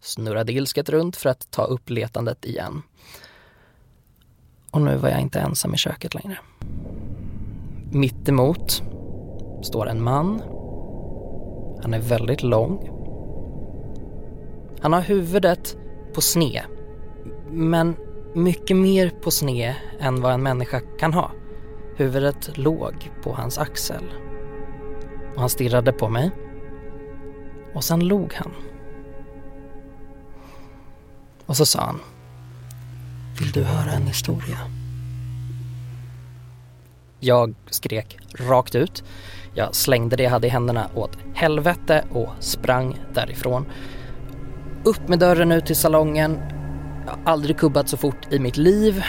snurrade 0.00 0.52
ilsket 0.52 0.88
runt 0.88 1.16
för 1.16 1.28
att 1.30 1.50
ta 1.50 1.64
upp 1.64 1.90
letandet 1.90 2.44
igen. 2.44 2.82
Och 4.70 4.80
nu 4.80 4.96
var 4.96 5.08
jag 5.08 5.20
inte 5.20 5.40
ensam 5.40 5.74
i 5.74 5.76
köket 5.76 6.14
längre. 6.14 6.38
Mitt 7.90 8.28
emot 8.28 8.82
står 9.62 9.88
en 9.88 10.02
man. 10.02 10.42
Han 11.82 11.94
är 11.94 12.00
väldigt 12.00 12.42
lång. 12.42 12.90
Han 14.80 14.92
har 14.92 15.00
huvudet 15.00 15.76
på 16.14 16.20
sne. 16.20 16.62
Men 17.50 17.96
mycket 18.34 18.76
mer 18.76 19.10
på 19.22 19.30
sne 19.30 19.76
än 20.00 20.20
vad 20.20 20.32
en 20.32 20.42
människa 20.42 20.80
kan 20.98 21.12
ha. 21.12 21.30
Huvudet 21.96 22.58
låg 22.58 23.10
på 23.22 23.32
hans 23.32 23.58
axel. 23.58 24.04
Och 25.34 25.40
han 25.40 25.48
stirrade 25.48 25.92
på 25.92 26.08
mig. 26.08 26.30
Och 27.74 27.84
sen 27.84 28.00
log 28.00 28.34
han. 28.34 28.52
Och 31.46 31.56
så 31.56 31.66
sa 31.66 31.80
han 31.80 32.00
vill 33.40 33.50
du 33.50 33.64
höra 33.64 33.90
en 33.92 34.06
historia? 34.06 34.58
Jag 37.20 37.54
skrek 37.70 38.18
rakt 38.34 38.74
ut. 38.74 39.04
Jag 39.54 39.74
slängde 39.74 40.16
det 40.16 40.22
jag 40.22 40.30
hade 40.30 40.46
i 40.46 40.50
händerna 40.50 40.90
åt 40.94 41.18
helvete 41.34 42.04
och 42.10 42.28
sprang 42.40 42.98
därifrån. 43.14 43.66
Upp 44.84 45.08
med 45.08 45.18
dörren 45.18 45.52
ut 45.52 45.66
till 45.66 45.76
salongen. 45.76 46.38
Jag 47.06 47.12
har 47.12 47.32
aldrig 47.32 47.58
kubbat 47.58 47.88
så 47.88 47.96
fort 47.96 48.32
i 48.32 48.38
mitt 48.38 48.56
liv. 48.56 49.04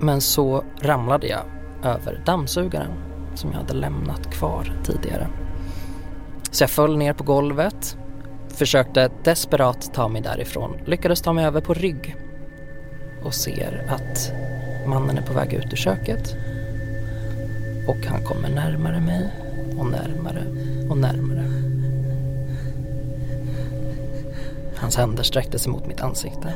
Men 0.00 0.20
så 0.20 0.64
ramlade 0.80 1.26
jag 1.26 1.42
över 1.82 2.22
dammsugaren 2.26 2.92
som 3.34 3.52
jag 3.52 3.58
hade 3.58 3.74
lämnat 3.74 4.34
kvar 4.34 4.72
tidigare. 4.84 5.28
Så 6.50 6.62
jag 6.62 6.70
föll 6.70 6.96
ner 6.96 7.12
på 7.12 7.24
golvet, 7.24 7.96
försökte 8.48 9.10
desperat 9.24 9.94
ta 9.94 10.08
mig 10.08 10.22
därifrån, 10.22 10.76
lyckades 10.86 11.22
ta 11.22 11.32
mig 11.32 11.44
över 11.44 11.60
på 11.60 11.74
rygg 11.74 12.16
och 13.26 13.34
ser 13.34 13.86
att 13.88 14.32
mannen 14.86 15.18
är 15.18 15.22
på 15.22 15.32
väg 15.32 15.52
ut 15.52 15.72
ur 15.72 15.76
köket. 15.76 16.36
Och 17.88 18.06
han 18.06 18.24
kommer 18.24 18.48
närmare 18.48 19.00
mig 19.00 19.30
och 19.78 19.86
närmare 19.86 20.44
och 20.90 20.98
närmare. 20.98 21.44
Hans 24.76 24.96
händer 24.96 25.22
sträckte 25.22 25.58
sig 25.58 25.72
mot 25.72 25.86
mitt 25.86 26.00
ansikte. 26.00 26.54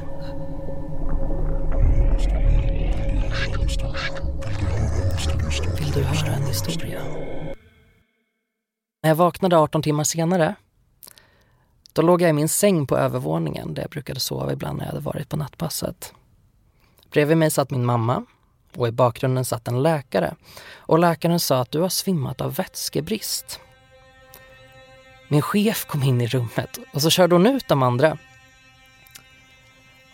Vill 5.78 5.90
du 5.94 6.02
höra 6.02 6.34
en 6.34 6.46
historia? 6.46 7.00
När 9.02 9.10
jag 9.10 9.14
vaknade 9.14 9.58
18 9.58 9.82
timmar 9.82 10.04
senare 10.04 10.54
då 11.92 12.02
låg 12.02 12.22
jag 12.22 12.30
i 12.30 12.32
min 12.32 12.48
säng 12.48 12.86
på 12.86 12.96
övervåningen 12.96 13.74
där 13.74 13.82
jag 13.82 13.90
brukade 13.90 14.20
sova 14.20 14.52
ibland 14.52 14.78
när 14.78 14.84
jag 14.84 14.92
hade 14.92 15.04
varit 15.04 15.28
på 15.28 15.36
nattpasset. 15.36 16.14
Bredvid 17.10 17.36
mig 17.36 17.50
satt 17.50 17.70
min 17.70 17.84
mamma 17.84 18.24
och 18.76 18.88
i 18.88 18.90
bakgrunden 18.90 19.44
satt 19.44 19.68
en 19.68 19.82
läkare. 19.82 20.34
Och 20.74 20.98
läkaren 20.98 21.40
sa 21.40 21.60
att 21.60 21.70
du 21.70 21.80
har 21.80 21.88
svimmat 21.88 22.40
av 22.40 22.54
vätskebrist. 22.54 23.60
Min 25.28 25.42
chef 25.42 25.86
kom 25.86 26.02
in 26.02 26.20
i 26.20 26.26
rummet 26.26 26.78
och 26.92 27.02
så 27.02 27.10
körde 27.10 27.34
hon 27.34 27.46
ut 27.46 27.68
de 27.68 27.82
andra. 27.82 28.18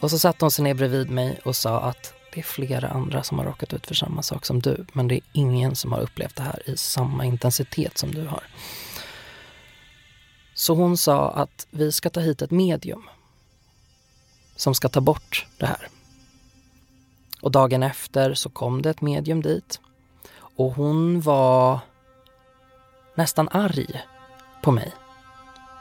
Och 0.00 0.11
så 0.11 0.18
satte 0.18 0.44
hon 0.44 0.50
sig 0.50 0.64
ner 0.64 0.74
bredvid 0.74 1.11
mig 1.11 1.40
och 1.44 1.56
sa 1.56 1.80
att 1.80 2.14
det 2.32 2.40
är 2.40 2.44
flera 2.44 2.88
andra 2.88 3.22
som 3.22 3.38
har 3.38 3.44
råkat 3.44 3.72
ut 3.72 3.87
för 3.87 3.94
samma 3.94 4.22
sak 4.22 4.46
som 4.46 4.61
du, 4.61 4.87
men 4.92 5.09
det 5.09 5.14
är 5.14 5.22
ingen 5.32 5.76
som 5.76 5.92
har 5.92 6.00
upplevt 6.00 6.37
det 6.37 6.42
här 6.42 6.62
i 6.70 6.76
samma 6.76 7.24
intensitet 7.24 7.98
som 7.98 8.14
du 8.14 8.26
har. 8.26 8.42
Så 10.54 10.74
hon 10.74 10.96
sa 10.96 11.30
att 11.30 11.66
vi 11.70 11.92
ska 11.92 12.11
ta 12.11 12.20
hit 12.20 12.42
ett 12.42 12.50
medium 12.50 13.09
som 14.56 14.74
ska 14.74 14.88
ta 14.88 15.00
bort 15.00 15.46
det 15.59 15.66
här. 15.66 15.88
Och 17.46 17.52
dagen 17.52 17.82
efter 17.82 18.35
så 18.35 18.50
kom 18.50 18.82
det 18.82 18.90
ett 18.90 19.00
medium 19.00 19.42
dit 19.42 19.80
och 20.56 20.72
hon 20.72 21.20
var 21.20 21.78
nästan 23.14 23.48
arg 23.48 24.02
på 24.62 24.70
mig 24.70 24.92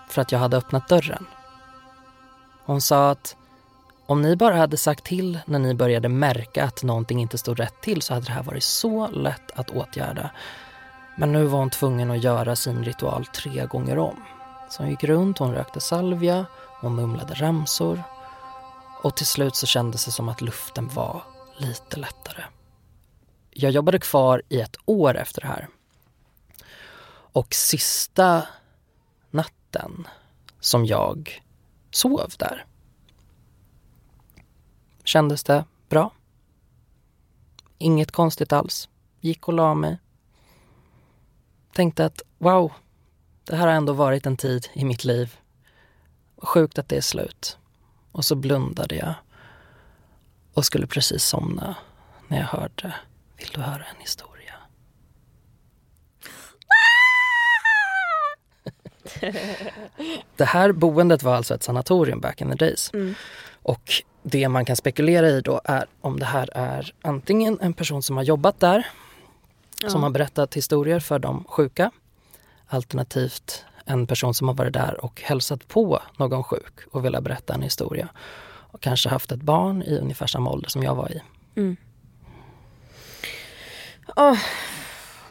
för 0.10 0.21
att 0.21 0.32
jag 0.32 0.39
hade 0.39 0.58
öppnat 0.58 0.88
dörren. 0.88 1.25
Hon 2.65 2.82
sa 2.82 3.10
att 3.10 3.36
om 4.06 4.21
ni 4.21 4.36
bara 4.36 4.56
hade 4.56 4.78
sagt 4.78 5.04
till 5.04 5.39
när 5.45 5.60
ni 5.60 5.73
började 5.73 6.10
märka 6.10 6.63
att 6.63 6.84
någonting 6.84 7.21
inte 7.21 7.38
stod 7.38 7.60
rätt 7.60 7.82
till 7.82 8.01
så 8.01 8.13
hade 8.13 8.25
det 8.25 8.32
här 8.32 8.43
varit 8.43 8.63
så 8.63 9.08
lätt 9.08 9.51
att 9.56 9.69
åtgärda. 9.69 10.30
Men 11.17 11.32
nu 11.32 11.45
var 11.45 11.60
hon 11.60 11.69
tvungen 11.69 12.12
att 12.12 12.23
göra 12.23 12.56
sin 12.56 12.84
ritual 12.84 13.25
tre 13.25 13.65
gånger 13.65 13.97
om. 13.97 14.23
Så 14.69 14.84
hon 14.84 14.89
gick 14.89 15.04
runt, 15.04 15.38
hon 15.38 15.54
rökte 15.54 15.80
salvia, 15.80 16.45
hon 16.82 16.95
mumlade 16.95 17.34
ramsor 17.34 18.04
och 19.01 19.15
till 19.15 19.28
slut 19.28 19.56
så 19.56 19.65
kändes 19.65 20.06
det 20.06 20.12
som 20.12 20.30
att 20.30 20.41
luften 20.41 20.88
var 20.88 21.23
lite 21.58 22.00
lättare. 22.00 22.44
Jag 23.50 23.72
jobbade 23.72 24.00
kvar 24.00 24.41
i 24.50 24.62
ett 24.62 24.76
år 24.86 25.18
efter 25.18 25.41
det 25.41 25.48
här. 25.48 25.70
Och 27.08 27.54
sista 27.54 28.48
natten 29.32 30.08
som 30.60 30.86
jag 30.86 31.44
sov 31.91 32.34
där 32.38 32.65
kändes 35.04 35.44
det 35.44 35.65
bra. 35.89 36.12
Inget 37.78 38.12
konstigt 38.12 38.54
alls. 38.54 38.89
Gick 39.20 39.48
och 39.48 39.54
la 39.54 39.74
mig. 39.74 39.98
Tänkte 41.74 42.06
att 42.06 42.22
wow, 42.38 42.72
det 43.44 43.56
här 43.56 43.68
har 43.68 43.74
ändå 43.74 43.94
varit 43.94 44.26
en 44.26 44.38
tid 44.38 44.68
i 44.74 44.86
mitt 44.86 45.04
liv. 45.04 45.36
Sjukt 46.38 46.78
att 46.78 46.89
det 46.89 46.98
är 46.98 47.02
slut. 47.02 47.58
Och 48.12 48.26
så 48.26 48.36
blundade 48.36 48.96
jag 48.96 49.13
och 50.56 50.65
skulle 50.65 50.88
precis 50.88 51.24
somna 51.24 51.76
när 52.28 52.38
jag 52.38 52.46
hörde 52.46 52.94
Vill 53.38 53.50
du 53.54 53.62
höra 53.62 53.84
en 53.84 54.00
historia? 54.00 54.54
det 60.36 60.46
här 60.46 60.72
boendet 60.72 61.24
var 61.24 61.36
alltså 61.36 61.56
ett 61.56 61.63
sanatorium 61.63 62.20
back 62.20 62.41
in 62.41 62.50
the 62.50 62.56
days. 62.56 62.91
Mm. 62.94 63.15
Och 63.63 63.91
det 64.24 64.50
man 64.50 64.65
kan 64.65 64.76
spekulera 64.76 65.30
i 65.30 65.41
då 65.41 65.62
är 65.63 65.86
om 66.02 66.20
det 66.20 66.26
här 66.26 66.50
är 66.54 66.94
antingen 67.02 67.58
en 67.62 67.74
person 67.74 68.04
som 68.04 68.18
har 68.18 68.24
jobbat 68.24 68.60
där, 68.60 68.88
Ja. 69.82 69.89
som 69.89 70.04
har 70.04 70.10
berättat 70.10 70.54
historier 70.54 71.00
för 71.00 71.20
de 71.20 71.44
sjuka. 71.44 71.91
Alternativt 72.68 73.65
en 73.86 74.08
person 74.08 74.34
som 74.34 74.48
har 74.48 74.56
varit 74.56 74.74
där 74.74 75.06
och 75.06 75.22
hälsat 75.22 75.68
på 75.68 76.02
någon 76.18 76.44
sjuk 76.44 76.80
och 76.91 77.06
velat 77.06 77.24
berätta 77.24 77.54
en 77.54 77.62
historia. 77.62 78.10
Och 78.76 78.82
kanske 78.82 79.10
haft 79.10 79.32
ett 79.32 79.42
barn 79.42 79.84
i 79.84 79.98
ungefär 79.98 80.28
samma 80.28 80.52
ålder 80.52 80.70
som 80.70 80.84
jag 80.84 80.96
var 80.96 81.12
i. 81.12 81.22
Mm. 81.56 81.78
Åh, 84.16 84.38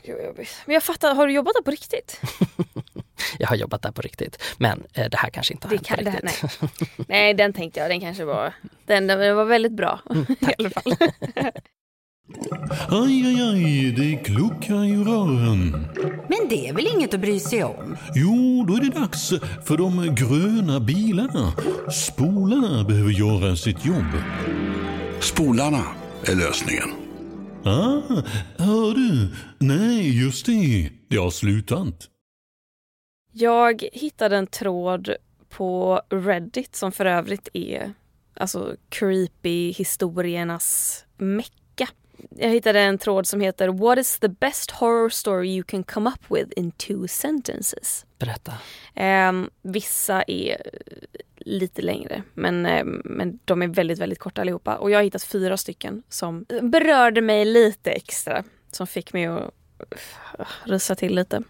gud, 0.05 0.17
vad 0.17 0.27
jobbigt. 0.27 0.63
Men 0.67 0.75
jag 0.75 0.83
fattar, 0.83 1.15
har 1.15 1.27
du 1.27 1.33
jobbat 1.33 1.55
där 1.55 1.63
på 1.63 1.71
riktigt? 1.71 2.21
Jag 3.39 3.49
har 3.49 3.57
jobbat 3.57 3.83
där 3.83 3.93
på 3.93 4.03
riktigt. 4.03 4.43
Men 4.59 4.85
eh, 4.95 5.11
det 5.11 5.17
här 5.17 5.31
kanske 5.31 5.55
inte 5.55 5.67
har 5.69 5.71
Det 5.71 5.77
hänt 5.77 5.87
kan, 5.87 5.97
på 5.99 6.05
det 6.05 6.11
här, 6.11 6.21
riktigt. 6.21 6.61
nej. 6.99 7.07
nej, 7.09 7.35
den 7.35 7.53
tänkte 7.53 7.81
jag. 7.81 7.91
Den 7.91 8.01
kanske 8.01 8.25
var... 8.25 8.53
Den, 8.87 9.07
den 9.07 9.37
var 9.37 9.45
väldigt 9.45 9.73
bra. 9.73 10.01
I 10.41 10.55
alla 10.59 10.71
fall. 10.71 10.97
Aj, 12.89 13.27
aj, 13.27 13.41
aj, 13.41 13.93
det 13.97 14.17
kluckar 14.25 14.85
i 14.85 14.97
rören. 14.97 15.71
Men 16.29 16.49
det 16.49 16.69
är 16.69 16.73
väl 16.75 16.87
inget 16.95 17.15
att 17.15 17.21
bry 17.21 17.41
sig 17.41 17.65
om? 17.65 17.97
Jo, 18.15 18.65
då 18.69 18.75
är 18.75 18.81
det 18.81 19.01
dags 19.01 19.33
för 19.65 19.77
de 19.77 20.15
gröna 20.15 20.81
bilarna. 20.81 21.53
Spolarna 21.93 22.85
behöver 22.85 23.11
göra 23.11 23.57
sitt 23.57 23.85
jobb. 23.85 24.13
Spolarna 25.21 25.85
är 26.27 26.35
lösningen. 26.37 26.89
Ah, 27.65 28.23
hör 28.57 28.95
du? 28.95 29.29
Nej, 29.59 30.25
just 30.25 30.47
det. 30.47 30.91
Det 31.09 31.17
har 31.17 31.31
slutat. 31.31 32.09
Jag 33.33 33.85
hittade 33.93 34.37
en 34.37 34.47
tråd 34.47 35.15
på 35.49 36.01
Reddit 36.11 36.77
som 36.77 36.93
för 36.93 37.05
övrigt 37.07 37.49
är 37.53 37.95
alltså 38.37 38.77
creepy 38.89 39.73
historiernas 39.73 41.05
mecka. 41.19 41.64
Jag 42.31 42.49
hittade 42.51 42.81
en 42.81 42.99
tråd 42.99 43.27
som 43.27 43.41
heter 43.41 43.69
What 43.69 43.99
is 43.99 44.19
the 44.19 44.29
best 44.29 44.71
horror 44.71 45.09
story 45.09 45.49
you 45.55 45.63
can 45.65 45.85
come 45.85 46.11
up 46.11 46.31
with 46.37 46.53
in 46.57 46.71
two 46.71 47.07
sentences? 47.09 48.07
Berätta. 48.19 48.53
Ehm, 48.95 49.51
vissa 49.63 50.23
är 50.23 50.57
lite 51.37 51.83
längre 51.83 52.23
men, 52.35 52.67
ehm, 52.67 53.03
men 53.05 53.39
de 53.45 53.63
är 53.63 53.69
väldigt, 53.69 53.99
väldigt 53.99 54.19
korta 54.19 54.41
allihopa. 54.41 54.77
Och 54.77 54.91
jag 54.91 54.99
har 54.99 55.03
hittat 55.05 55.23
fyra 55.25 55.57
stycken 55.57 56.03
som 56.09 56.45
berörde 56.63 57.21
mig 57.21 57.45
lite 57.45 57.91
extra. 57.91 58.45
Som 58.71 58.87
fick 58.87 59.13
mig 59.13 59.25
att 59.27 59.41
uh, 59.41 60.47
rysa 60.65 60.95
till 60.95 61.15
lite. 61.15 61.43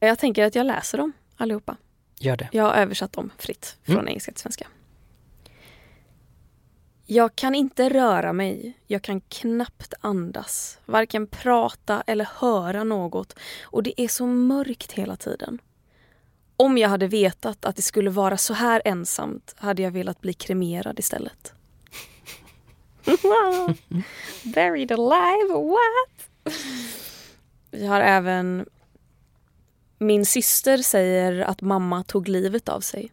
Jag 0.00 0.18
tänker 0.18 0.44
att 0.44 0.54
jag 0.54 0.66
läser 0.66 0.98
dem 0.98 1.12
allihopa. 1.36 1.76
Gör 2.18 2.36
det. 2.36 2.48
Jag 2.52 2.64
har 2.64 2.74
översatt 2.74 3.12
dem 3.12 3.30
fritt 3.38 3.76
från 3.82 3.94
Mm. 3.96 4.08
engelska 4.08 4.32
till 4.32 4.40
svenska. 4.40 4.66
Jag 7.12 7.36
kan 7.36 7.54
inte 7.54 7.88
röra 7.88 8.32
mig. 8.32 8.78
Jag 8.86 9.02
kan 9.02 9.20
knappt 9.20 9.94
andas. 10.00 10.78
Varken 10.86 11.26
prata 11.26 12.02
eller 12.06 12.28
höra 12.34 12.84
något. 12.84 13.38
Och 13.62 13.82
det 13.82 14.00
är 14.00 14.08
så 14.08 14.26
mörkt 14.26 14.92
hela 14.92 15.16
tiden. 15.16 15.58
Om 16.56 16.78
jag 16.78 16.88
hade 16.88 17.06
vetat 17.06 17.64
att 17.64 17.76
det 17.76 17.82
skulle 17.82 18.10
vara 18.10 18.36
så 18.36 18.54
här 18.54 18.82
ensamt 18.84 19.54
hade 19.58 19.82
jag 19.82 19.90
velat 19.90 20.20
bli 20.20 20.32
kremerad 20.32 20.98
istället. 20.98 21.52
Buried 24.54 24.92
alive, 24.92 25.54
what? 25.54 26.28
Vi 27.70 27.86
har 27.86 28.00
även 28.00 28.66
min 29.98 30.26
syster 30.26 30.78
säger 30.78 31.40
att 31.40 31.60
mamma 31.60 32.04
tog 32.04 32.28
livet 32.28 32.68
av 32.68 32.80
sig. 32.80 33.12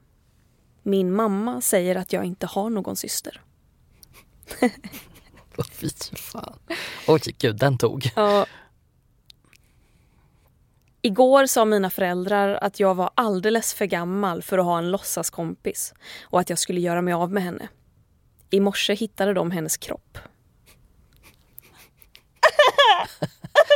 Min 0.83 1.15
mamma 1.15 1.61
säger 1.61 1.95
att 1.95 2.13
jag 2.13 2.25
inte 2.25 2.47
har 2.47 2.69
någon 2.69 2.95
syster. 2.95 3.41
Fy 5.71 5.89
fan. 6.15 6.59
Oj, 7.07 7.21
gud, 7.37 7.57
den 7.57 7.77
tog. 7.77 8.11
Ja. 8.15 8.45
Igår 11.01 11.45
sa 11.45 11.65
mina 11.65 11.89
föräldrar 11.89 12.59
att 12.61 12.79
jag 12.79 12.95
var 12.95 13.09
alldeles 13.15 13.73
för 13.73 13.85
gammal 13.85 14.41
för 14.41 14.57
att 14.57 14.65
ha 14.65 14.77
en 14.77 14.91
låtsaskompis 14.91 15.93
och 16.21 16.39
att 16.39 16.49
jag 16.49 16.59
skulle 16.59 16.81
göra 16.81 17.01
mig 17.01 17.13
av 17.13 17.31
med 17.31 17.43
henne. 17.43 17.67
I 18.49 18.59
morse 18.59 18.93
hittade 18.93 19.33
de 19.33 19.51
hennes 19.51 19.77
kropp. 19.77 20.17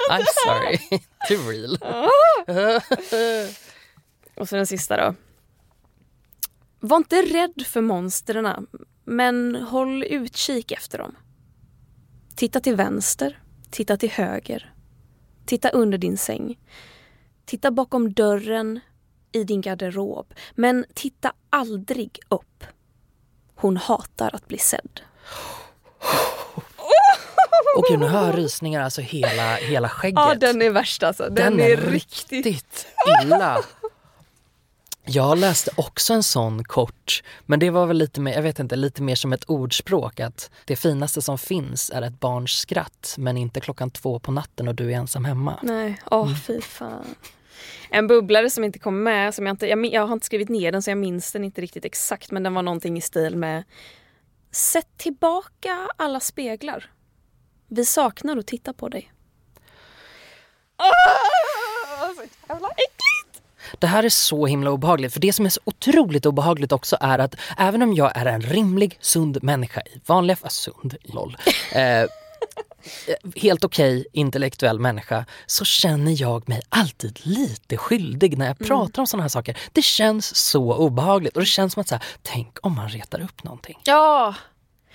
I'm 0.09 0.25
sorry. 0.45 0.77
Too 1.27 1.49
real. 1.49 1.77
Och 4.36 4.49
så 4.49 4.55
den 4.55 4.67
sista 4.67 4.97
då. 4.97 5.15
Var 6.79 6.97
inte 6.97 7.21
rädd 7.21 7.65
för 7.67 7.81
monstren, 7.81 8.67
men 9.04 9.56
håll 9.56 10.04
utkik 10.04 10.72
efter 10.72 10.98
dem. 10.98 11.16
Titta 12.36 12.60
till 12.60 12.76
vänster, 12.76 13.39
titta 13.72 13.98
till 13.98 14.12
höger. 14.12 14.74
Titta 15.46 15.70
under 15.70 15.98
din 15.98 16.18
säng. 16.18 16.60
Titta 17.46 17.72
bakom 17.72 18.13
dörren 18.13 18.80
i 19.32 19.44
din 19.44 19.62
garderob. 19.62 20.34
Men 20.56 20.86
titta 20.94 21.34
aldrig 21.50 22.20
upp. 22.30 22.63
Hon 23.56 23.78
hatar 23.78 24.36
att 24.36 24.48
bli 24.48 24.58
sedd. 24.58 25.02
Gud, 27.89 28.00
nu 28.00 28.08
har 28.08 28.26
jag 28.26 28.38
rysningar 28.38 28.82
alltså 28.82 29.02
hela, 29.02 29.56
hela 29.56 29.89
skägget. 29.89 30.20
Ja, 30.20 30.36
den 30.36 30.62
är 30.62 30.70
värst 30.70 31.04
alltså. 31.04 31.24
Den, 31.24 31.58
Den 31.58 31.60
är, 31.60 31.78
riktigt... 31.78 32.46
riktigt 32.46 32.88
illa. 33.24 33.63
Jag 35.06 35.38
läste 35.38 35.72
också 35.76 36.13
en 36.13 36.24
sån 36.24 36.63
kort, 36.63 37.24
men 37.46 37.60
det 37.60 37.70
var 37.70 37.86
väl 37.86 37.98
lite 37.98 38.22
mer, 38.22 38.34
jag 38.34 38.42
vet 38.42 38.60
inte, 38.60 38.76
lite 38.76 39.02
mer 39.02 39.16
som 39.16 39.34
ett 39.34 39.44
ordspråk 39.44 40.20
att 40.20 40.52
det 40.66 40.76
finaste 40.76 41.22
som 41.22 41.38
finns 41.38 41.89
är 41.89 42.02
ett 42.02 42.20
barns 42.20 42.52
skratt 42.52 43.16
men 43.18 43.38
inte 43.38 43.62
klockan 43.62 43.89
två 43.89 44.20
på 44.20 44.32
natten 44.32 44.68
och 44.68 44.76
du 44.76 44.92
är 44.92 44.96
ensam 44.96 45.26
hemma. 45.26 45.60
Nej, 45.63 46.02
åh 46.12 46.36
fy 46.48 46.62
fan. 46.62 47.16
En 47.89 48.08
bubblare 48.08 48.50
som 48.50 48.63
inte 48.63 48.80
kom 48.80 49.04
med, 49.04 49.36
som 49.36 49.46
jag, 49.46 49.54
inte, 49.54 49.68
jag, 49.68 49.86
jag 49.86 50.08
har 50.08 50.13
inte 50.13 50.26
skrivit 50.26 50.50
ner 50.50 50.72
den 50.72 50.84
så 50.84 50.89
jag 50.92 50.98
minns 50.98 51.32
den 51.32 51.44
inte 51.44 51.62
riktigt 51.62 51.86
exakt 51.86 52.32
men 52.32 52.44
den 52.44 52.54
var 52.54 52.62
någonting 52.62 52.98
i 52.98 53.02
stil 53.02 53.36
med 53.36 53.63
Sätt 54.52 54.88
tillbaka 54.98 55.89
alla 55.98 56.20
speglar. 56.20 56.92
Vi 57.68 57.86
saknar 57.86 58.38
att 58.38 58.48
titta 58.48 58.74
på 58.74 58.89
dig. 58.89 59.13
Åh, 60.80 62.16
så 62.16 62.24
jävla 62.50 62.68
äckligt! 62.70 62.92
Det 63.79 63.88
här 63.88 64.03
är 64.03 64.09
så 64.09 64.45
himla 64.45 64.71
obehagligt. 64.71 65.13
För 65.13 65.19
det 65.19 65.33
som 65.33 65.45
är 65.45 65.49
så 65.49 65.62
otroligt 65.63 66.25
obehagligt 66.25 66.71
också 66.71 66.97
är 67.01 67.19
att 67.19 67.36
även 67.57 67.81
om 67.81 67.93
jag 67.93 68.17
är 68.17 68.25
en 68.25 68.41
rimlig, 68.41 68.97
sund 69.01 69.43
människa 69.43 69.81
i 69.81 70.01
vanliga 70.05 70.36
fall, 70.36 70.51
sund, 70.51 70.95
LOL. 71.03 71.38
Eh, 71.71 72.05
helt 73.36 73.63
okej 73.63 74.05
intellektuell 74.13 74.79
människa 74.79 75.25
så 75.45 75.65
känner 75.65 76.21
jag 76.21 76.49
mig 76.49 76.62
alltid 76.69 77.19
lite 77.23 77.77
skyldig 77.77 78.38
när 78.38 78.47
jag 78.47 78.59
pratar 78.59 79.01
om 79.01 79.07
sådana 79.07 79.23
här 79.23 79.29
saker. 79.29 79.57
Det 79.71 79.81
känns 79.81 80.36
så 80.36 80.73
obehagligt 80.73 81.36
och 81.36 81.41
det 81.41 81.45
känns 81.45 81.73
som 81.73 81.81
att 81.81 81.88
så 81.88 81.95
här, 81.95 82.03
tänk 82.21 82.57
om 82.62 82.75
man 82.75 82.89
retar 82.89 83.21
upp 83.21 83.43
någonting. 83.43 83.79
Ja, 83.83 84.36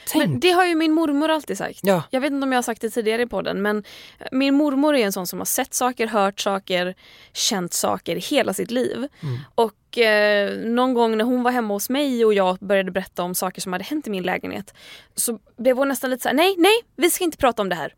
Tänk. 0.06 0.24
men 0.24 0.40
det 0.40 0.50
har 0.50 0.64
ju 0.66 0.74
min 0.74 0.92
mormor 0.92 1.28
alltid 1.28 1.58
sagt. 1.58 1.80
Ja. 1.82 2.02
Jag 2.10 2.20
vet 2.20 2.32
inte 2.32 2.44
om 2.44 2.52
jag 2.52 2.56
har 2.56 2.62
sagt 2.62 2.80
det 2.80 2.90
tidigare 2.90 3.22
i 3.22 3.26
podden 3.26 3.62
men 3.62 3.84
min 4.32 4.54
mormor 4.54 4.96
är 4.96 5.06
en 5.06 5.12
sån 5.12 5.26
som 5.26 5.38
har 5.38 5.46
sett 5.46 5.74
saker, 5.74 6.06
hört 6.06 6.40
saker, 6.40 6.94
känt 7.32 7.72
saker 7.72 8.16
hela 8.16 8.54
sitt 8.54 8.70
liv. 8.70 9.08
Och 9.54 9.98
eh, 9.98 10.58
någon 10.58 10.94
gång 10.94 11.18
när 11.18 11.24
hon 11.24 11.42
var 11.42 11.50
hemma 11.50 11.74
hos 11.74 11.90
mig 11.90 12.24
och 12.24 12.34
jag 12.34 12.58
började 12.58 12.90
berätta 12.90 13.22
om 13.22 13.34
saker 13.34 13.60
som 13.60 13.72
hade 13.72 13.84
hänt 13.84 14.06
i 14.06 14.10
min 14.10 14.22
lägenhet 14.22 14.74
så 15.14 15.38
blev 15.56 15.76
hon 15.76 15.88
nästan 15.88 16.10
lite 16.10 16.22
så 16.22 16.28
här: 16.28 16.36
nej, 16.36 16.54
nej, 16.58 16.80
vi 16.96 17.10
ska 17.10 17.24
inte 17.24 17.38
prata 17.38 17.62
om 17.62 17.68
det 17.68 17.74
här. 17.74 17.94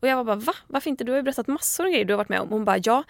Och 0.00 0.08
jag 0.08 0.16
var 0.16 0.24
bara 0.24 0.36
va? 0.36 0.54
Varför 0.66 0.90
inte? 0.90 1.04
Du 1.04 1.12
har 1.12 1.16
ju 1.16 1.22
berättat 1.22 1.46
massor 1.46 1.84
av 1.84 1.90
grejer 1.90 2.04
du 2.04 2.12
har 2.12 2.18
varit 2.18 2.28
med 2.28 2.40
om. 2.40 2.48
Hon 2.48 2.64
bara 2.64 2.78
ja, 2.84 3.04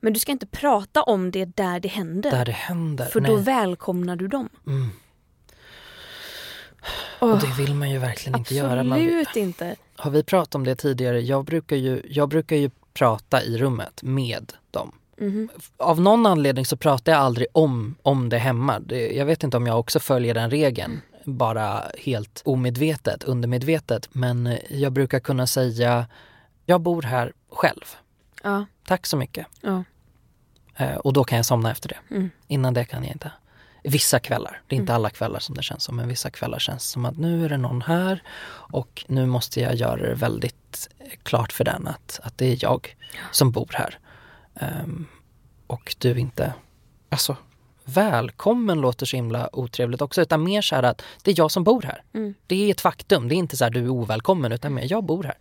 men 0.00 0.12
du 0.12 0.18
ska 0.18 0.32
inte 0.32 0.46
prata 0.46 1.02
om 1.02 1.30
det 1.30 1.44
där 1.44 1.80
det 1.80 1.88
händer. 1.88 2.30
Där 2.30 2.44
det 2.44 2.52
händer. 2.52 3.04
för 3.04 3.20
då 3.20 3.32
Nej. 3.32 3.42
välkomnar 3.42 4.16
du 4.16 4.28
dem. 4.28 4.48
Och 7.18 7.38
det 7.40 7.52
vill 7.58 7.74
man 7.74 7.90
ju 7.90 7.98
verkligen 7.98 8.38
inte 8.38 8.54
göra. 8.54 8.80
Absolut 8.80 9.36
inte. 9.36 9.76
har 9.96 10.10
vi 10.10 10.22
pratat 10.22 10.54
om 10.54 10.64
det 10.64 10.74
tidigare? 10.76 11.20
Jag 11.20 11.44
brukar 11.44 11.76
ju, 11.76 12.02
jag 12.10 12.28
brukar 12.28 12.56
ju 12.56 12.70
prata 12.94 13.42
i 13.42 13.58
rummet 13.58 14.02
med 14.02 14.52
dem. 14.70 14.92
Mhm. 15.18 15.48
Av 15.76 16.00
någon 16.00 16.26
anledning 16.26 16.66
så 16.66 16.76
pratar 16.76 17.12
jag 17.12 17.20
aldrig 17.20 17.46
om, 17.52 17.96
om 18.02 18.28
det 18.28 18.38
hemma. 18.38 18.78
Det, 18.80 19.10
jag 19.16 19.26
vet 19.26 19.42
inte 19.42 19.56
om 19.56 19.66
jag 19.66 19.78
också 19.80 20.00
följer 20.00 20.34
den 20.34 20.50
regeln. 20.50 21.00
Bara 21.24 21.82
helt 21.98 22.42
omedvetet, 22.44 23.24
undermedvetet. 23.24 24.08
Men 24.12 24.46
eh, 24.46 24.58
jag 24.70 24.92
brukar 24.92 25.20
kunna 25.20 25.46
säga, 25.46 26.06
jag 26.64 26.80
bor 26.80 27.02
här 27.02 27.32
själv. 27.50 27.84
Ja, 28.42 28.66
Tack 28.86 29.06
så 29.06 29.16
mycket. 29.16 29.46
ja. 29.60 29.84
Eh, 30.76 30.96
och 30.96 31.12
då 31.12 31.24
kan 31.24 31.36
jag 31.36 31.46
somna 31.46 31.70
efter 31.70 31.88
det. 31.88 32.14
Mm. 32.14 32.30
Innan 32.46 32.74
det 32.74 32.84
kan 32.84 33.04
jag 33.04 33.12
inte. 33.12 33.32
Vissa 33.88 34.18
kvällar, 34.18 34.62
det 34.66 34.76
är 34.76 34.80
inte 34.80 34.94
alla 34.94 35.10
kvällar 35.10 35.38
som 35.38 35.54
det 35.54 35.62
känns 35.62 35.84
som, 35.84 35.96
men 35.96 36.08
vissa 36.08 36.30
kvällar 36.30 36.58
känns 36.58 36.84
som 36.84 37.04
att 37.04 37.18
nu 37.18 37.44
är 37.44 37.48
det 37.48 37.56
någon 37.56 37.82
här 37.82 38.22
och 38.48 39.04
nu 39.06 39.26
måste 39.26 39.60
jag 39.60 39.74
göra 39.74 39.96
det 39.96 40.14
väldigt 40.14 40.88
klart 41.22 41.52
för 41.52 41.64
den 41.64 41.88
att, 41.88 42.20
att 42.22 42.38
det 42.38 42.46
är 42.46 42.58
jag 42.60 42.96
som 43.30 43.50
bor 43.50 43.70
här. 43.72 43.98
Ehm, 44.54 45.06
och 45.66 45.96
du 45.98 46.18
inte, 46.18 46.54
alltså 47.08 47.36
välkommen 47.84 48.80
låter 48.80 49.06
så 49.06 49.16
himla 49.16 49.56
otrevligt 49.56 50.02
också, 50.02 50.22
utan 50.22 50.44
mer 50.44 50.62
så 50.62 50.74
här 50.74 50.82
att 50.82 51.02
det 51.22 51.30
är 51.30 51.34
jag 51.38 51.50
som 51.50 51.64
bor 51.64 51.82
här. 51.82 52.02
Mm. 52.14 52.34
Det 52.46 52.66
är 52.66 52.70
ett 52.70 52.80
faktum, 52.80 53.28
det 53.28 53.34
är 53.34 53.36
inte 53.36 53.56
så 53.56 53.64
här 53.64 53.70
du 53.70 53.84
är 53.84 53.88
ovälkommen 53.88 54.52
utan 54.52 54.74
mer 54.74 54.86
jag 54.90 55.04
bor 55.04 55.24
här. 55.24 55.38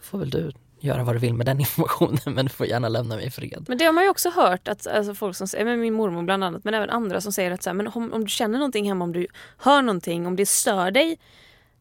får 0.00 0.18
väl 0.18 0.30
du 0.30 0.52
göra 0.84 1.04
vad 1.04 1.14
du 1.14 1.18
vill 1.18 1.34
med 1.34 1.46
den 1.46 1.60
informationen 1.60 2.34
men 2.34 2.46
du 2.46 2.48
får 2.48 2.66
gärna 2.66 2.88
lämna 2.88 3.16
mig 3.16 3.26
i 3.26 3.30
fred. 3.30 3.64
Men 3.68 3.78
det 3.78 3.84
har 3.84 3.92
man 3.92 4.04
ju 4.04 4.10
också 4.10 4.30
hört 4.30 4.68
att 4.68 4.86
alltså, 4.86 5.14
folk 5.14 5.36
som 5.36 5.48
säger, 5.48 5.76
min 5.76 5.94
mormor 5.94 6.22
bland 6.22 6.44
annat, 6.44 6.64
men 6.64 6.74
även 6.74 6.90
andra 6.90 7.20
som 7.20 7.32
säger 7.32 7.50
att 7.50 7.62
så 7.62 7.70
här, 7.70 7.74
men 7.74 7.86
om, 7.86 8.12
om 8.12 8.24
du 8.24 8.30
känner 8.30 8.58
någonting 8.58 8.88
hemma, 8.88 9.04
om 9.04 9.12
du 9.12 9.26
hör 9.58 9.82
någonting, 9.82 10.26
om 10.26 10.36
det 10.36 10.46
stör 10.46 10.90
dig, 10.90 11.18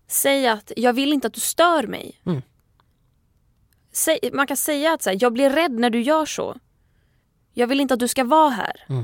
säg 0.07 0.47
att 0.47 0.71
jag 0.77 0.93
vill 0.93 1.13
inte 1.13 1.27
att 1.27 1.33
du 1.33 1.39
stör 1.39 1.87
mig. 1.87 2.21
Mm. 2.25 2.41
Säg, 3.91 4.19
man 4.33 4.47
kan 4.47 4.57
säga 4.57 4.93
att 4.93 5.01
så 5.01 5.09
här, 5.09 5.17
jag 5.21 5.33
blir 5.33 5.49
rädd 5.49 5.71
när 5.71 5.89
du 5.89 6.01
gör 6.01 6.25
så. 6.25 6.55
Jag 7.53 7.67
vill 7.67 7.79
inte 7.79 7.93
att 7.93 7.99
du 7.99 8.07
ska 8.07 8.23
vara 8.23 8.49
här. 8.49 8.85
Mm. 8.89 9.03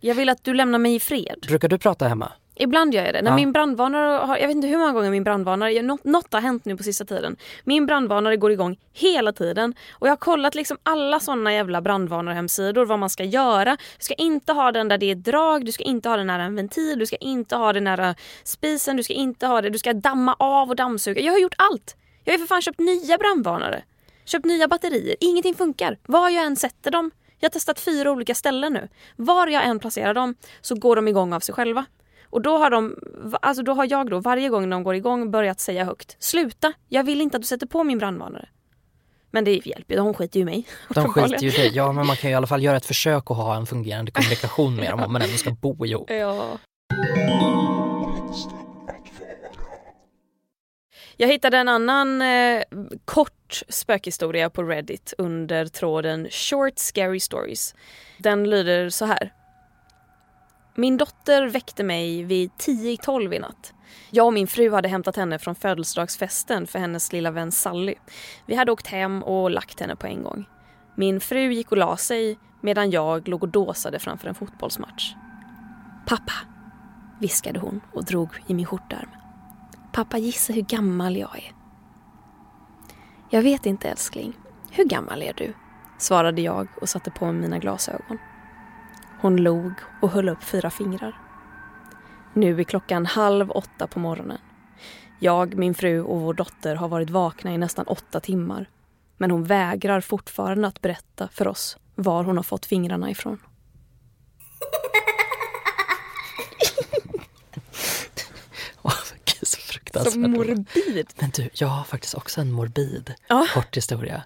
Jag 0.00 0.14
vill 0.14 0.28
att 0.28 0.44
du 0.44 0.54
lämnar 0.54 0.78
mig 0.78 0.94
i 0.94 1.00
fred. 1.00 1.44
Brukar 1.48 1.68
du 1.68 1.78
prata 1.78 2.08
hemma? 2.08 2.32
Ibland 2.58 2.94
gör 2.94 3.04
jag 3.04 3.14
det. 3.14 3.22
När 3.22 3.30
Ja. 3.30 3.36
min 3.36 3.52
brandvarnare, 3.52 4.26
har, 4.26 4.36
jag 4.36 4.46
vet 4.48 4.56
inte 4.56 4.68
hur 4.68 4.78
många 4.78 4.92
gånger 4.92 5.10
min 5.10 5.24
brandvarnare, 5.24 5.82
något, 5.82 6.04
något 6.04 6.32
har 6.32 6.40
hänt 6.40 6.64
nu 6.64 6.76
på 6.76 6.82
sista 6.82 7.04
tiden. 7.04 7.36
Min 7.64 7.86
brandvarnare 7.86 8.36
går 8.36 8.52
igång 8.52 8.78
hela 8.92 9.32
tiden 9.32 9.74
och 9.92 10.06
jag 10.06 10.12
har 10.12 10.16
kollat 10.16 10.54
liksom 10.54 10.76
alla 10.82 11.20
såna 11.20 11.52
jävla 11.52 11.80
brandvarnarhemsidor 11.80 12.84
vad 12.86 12.98
man 12.98 13.10
ska 13.10 13.24
göra. 13.24 13.76
Du 13.98 14.04
ska 14.04 14.14
inte 14.14 14.52
ha 14.52 14.72
den 14.72 14.88
där 14.88 14.98
det 14.98 15.10
är 15.10 15.14
drag, 15.14 15.64
du 15.64 15.72
ska 15.72 15.84
inte 15.84 16.08
ha 16.08 16.16
den 16.16 16.26
nära 16.26 16.42
en 16.42 16.54
ventil, 16.56 16.98
du 16.98 17.06
ska 17.06 17.16
inte 17.16 17.56
ha 17.56 17.72
den 17.72 17.84
nära 17.84 18.14
spisen, 18.44 18.96
du 18.96 19.02
ska 19.02 19.12
inte 19.14 19.46
ha 19.46 19.60
det, 19.60 19.70
du 19.70 19.78
ska 19.78 19.92
damma 19.92 20.36
av 20.38 20.68
och 20.68 20.76
dammsuga. 20.76 21.20
Jag 21.20 21.32
har 21.32 21.38
gjort 21.40 21.54
allt. 21.58 21.96
Jag 22.24 22.32
har 22.32 22.38
för 22.38 22.46
fan 22.46 22.62
köpt 22.62 22.78
nya 22.80 23.18
brandvarnare. 23.18 23.82
Köpt 24.24 24.44
nya 24.44 24.68
batterier, 24.68 25.16
ingenting 25.20 25.54
funkar. 25.54 25.98
Var 26.06 26.30
jag 26.30 26.44
än 26.44 26.56
sätter 26.56 26.90
dem, 26.90 27.10
jag 27.40 27.48
har 27.48 27.50
testat 27.50 27.80
fyra 27.80 28.10
olika 28.10 28.34
ställen 28.34 28.72
nu. 28.72 28.88
Var 29.16 29.46
jag 29.46 29.64
än 29.66 29.78
placerar 29.78 30.14
dem 30.14 30.34
så 30.60 30.74
går 30.74 30.96
de 30.96 31.08
igång 31.08 31.32
av 31.32 31.40
sig 31.40 31.54
själva. 31.54 31.84
Och 32.30 32.42
då 32.42 32.58
har, 32.58 32.70
de, 32.70 32.96
alltså 33.42 33.62
då 33.62 33.72
har 33.72 33.86
jag 33.90 34.10
då 34.10 34.20
varje 34.20 34.48
gång 34.48 34.70
de 34.70 34.82
går 34.82 34.94
igång 34.94 35.30
börjat 35.30 35.60
säga 35.60 35.84
högt 35.84 36.16
Sluta! 36.18 36.72
Jag 36.88 37.04
vill 37.04 37.20
inte 37.20 37.36
att 37.36 37.42
du 37.42 37.46
sätter 37.46 37.66
på 37.66 37.84
min 37.84 37.98
brandvarnare. 37.98 38.48
Men 39.30 39.44
det 39.44 39.66
hjälper 39.66 39.94
ju, 39.94 40.00
hon 40.00 40.14
skiter 40.14 40.36
ju 40.36 40.42
i 40.42 40.44
mig. 40.44 40.66
De 40.94 41.08
skiter 41.08 41.42
ju 41.42 41.48
i 41.48 41.50
dig. 41.50 41.70
Ja 41.74 41.92
men 41.92 42.06
man 42.06 42.16
kan 42.16 42.30
ju 42.30 42.32
i 42.32 42.36
alla 42.36 42.46
fall 42.46 42.62
göra 42.62 42.76
ett 42.76 42.86
försök 42.86 43.30
att 43.30 43.36
ha 43.36 43.56
en 43.56 43.66
fungerande 43.66 44.10
kommunikation 44.10 44.76
med 44.76 44.90
dem 44.90 45.02
om 45.02 45.12
man 45.12 45.22
ändå 45.22 45.36
ska 45.36 45.50
bo 45.50 45.86
ihop. 45.86 46.10
Ja. 46.14 46.58
Jag 51.20 51.28
hittade 51.28 51.58
en 51.58 51.68
annan 51.68 52.22
eh, 52.22 52.62
kort 53.04 53.62
spökhistoria 53.68 54.50
på 54.50 54.62
Reddit 54.62 55.14
under 55.18 55.66
tråden 55.66 56.28
Short 56.30 56.78
Scary 56.78 57.20
Stories. 57.20 57.74
Den 58.18 58.50
lyder 58.50 58.90
så 58.90 59.04
här. 59.04 59.32
Min 60.78 60.96
dotter 60.96 61.46
väckte 61.46 61.84
mig 61.84 62.22
vid 62.22 62.56
10 62.56 62.92
i 62.92 62.96
12 62.96 63.34
i 63.34 63.38
natt. 63.38 63.74
Jag 64.10 64.26
och 64.26 64.32
min 64.32 64.46
fru 64.46 64.70
hade 64.70 64.88
hämtat 64.88 65.16
henne 65.16 65.38
från 65.38 65.54
födelsedagsfesten 65.54 66.66
för 66.66 66.78
hennes 66.78 67.12
lilla 67.12 67.30
vän 67.30 67.52
Sally. 67.52 67.94
Vi 68.46 68.54
hade 68.54 68.72
åkt 68.72 68.86
hem 68.86 69.22
och 69.22 69.50
lagt 69.50 69.80
henne 69.80 69.96
på 69.96 70.06
en 70.06 70.22
gång. 70.22 70.44
Min 70.94 71.20
fru 71.20 71.52
gick 71.52 71.70
och 71.70 71.76
la 71.76 71.96
sig 71.96 72.38
medan 72.60 72.90
jag 72.90 73.28
låg 73.28 73.42
och 73.42 73.48
dåsade 73.48 73.98
framför 73.98 74.28
en 74.28 74.34
fotbollsmatch. 74.34 75.14
Pappa, 76.06 76.32
viskade 77.20 77.60
hon 77.60 77.80
och 77.92 78.04
drog 78.04 78.28
i 78.46 78.54
min 78.54 78.66
skjortärm. 78.66 79.08
Pappa, 79.92 80.18
gissa 80.18 80.52
hur 80.52 80.62
gammal 80.62 81.16
jag 81.16 81.36
är. 81.36 81.52
Jag 83.30 83.42
vet 83.42 83.66
inte 83.66 83.88
älskling. 83.88 84.32
Hur 84.70 84.84
gammal 84.84 85.22
är 85.22 85.32
du? 85.36 85.54
Svarade 85.98 86.42
jag 86.42 86.68
och 86.80 86.88
satte 86.88 87.10
på 87.10 87.24
mig 87.24 87.34
mina 87.34 87.58
glasögon. 87.58 88.18
Hon 89.20 89.36
log 89.36 89.72
och 90.02 90.10
höll 90.10 90.28
upp 90.28 90.42
fyra 90.42 90.70
fingrar. 90.70 91.18
Nu 92.34 92.60
är 92.60 92.64
klockan 92.64 93.06
halv 93.06 93.50
åtta 93.50 93.86
på 93.86 93.98
morgonen. 93.98 94.38
Jag, 95.18 95.54
min 95.56 95.74
fru 95.74 96.02
och 96.02 96.20
vår 96.20 96.34
dotter 96.34 96.74
har 96.74 96.88
varit 96.88 97.10
vakna 97.10 97.54
i 97.54 97.58
nästan 97.58 97.86
åtta 97.86 98.20
timmar. 98.20 98.68
Men 99.16 99.30
hon 99.30 99.44
vägrar 99.44 100.00
fortfarande 100.00 100.68
att 100.68 100.80
berätta 100.80 101.28
för 101.32 101.48
oss 101.48 101.76
var 101.94 102.24
hon 102.24 102.36
har 102.36 102.44
fått 102.44 102.66
fingrarna 102.66 103.10
ifrån. 103.10 103.38
Fruktansvärt. 109.92 110.12
Så 110.12 110.18
morbid. 110.28 111.08
Men 111.20 111.30
du, 111.30 111.50
jag 111.52 111.68
har 111.68 111.84
faktiskt 111.84 112.14
också 112.14 112.40
en 112.40 112.52
morbid 112.52 113.14
Ja. 113.28 113.46
kort 113.54 113.76
historia. 113.76 114.22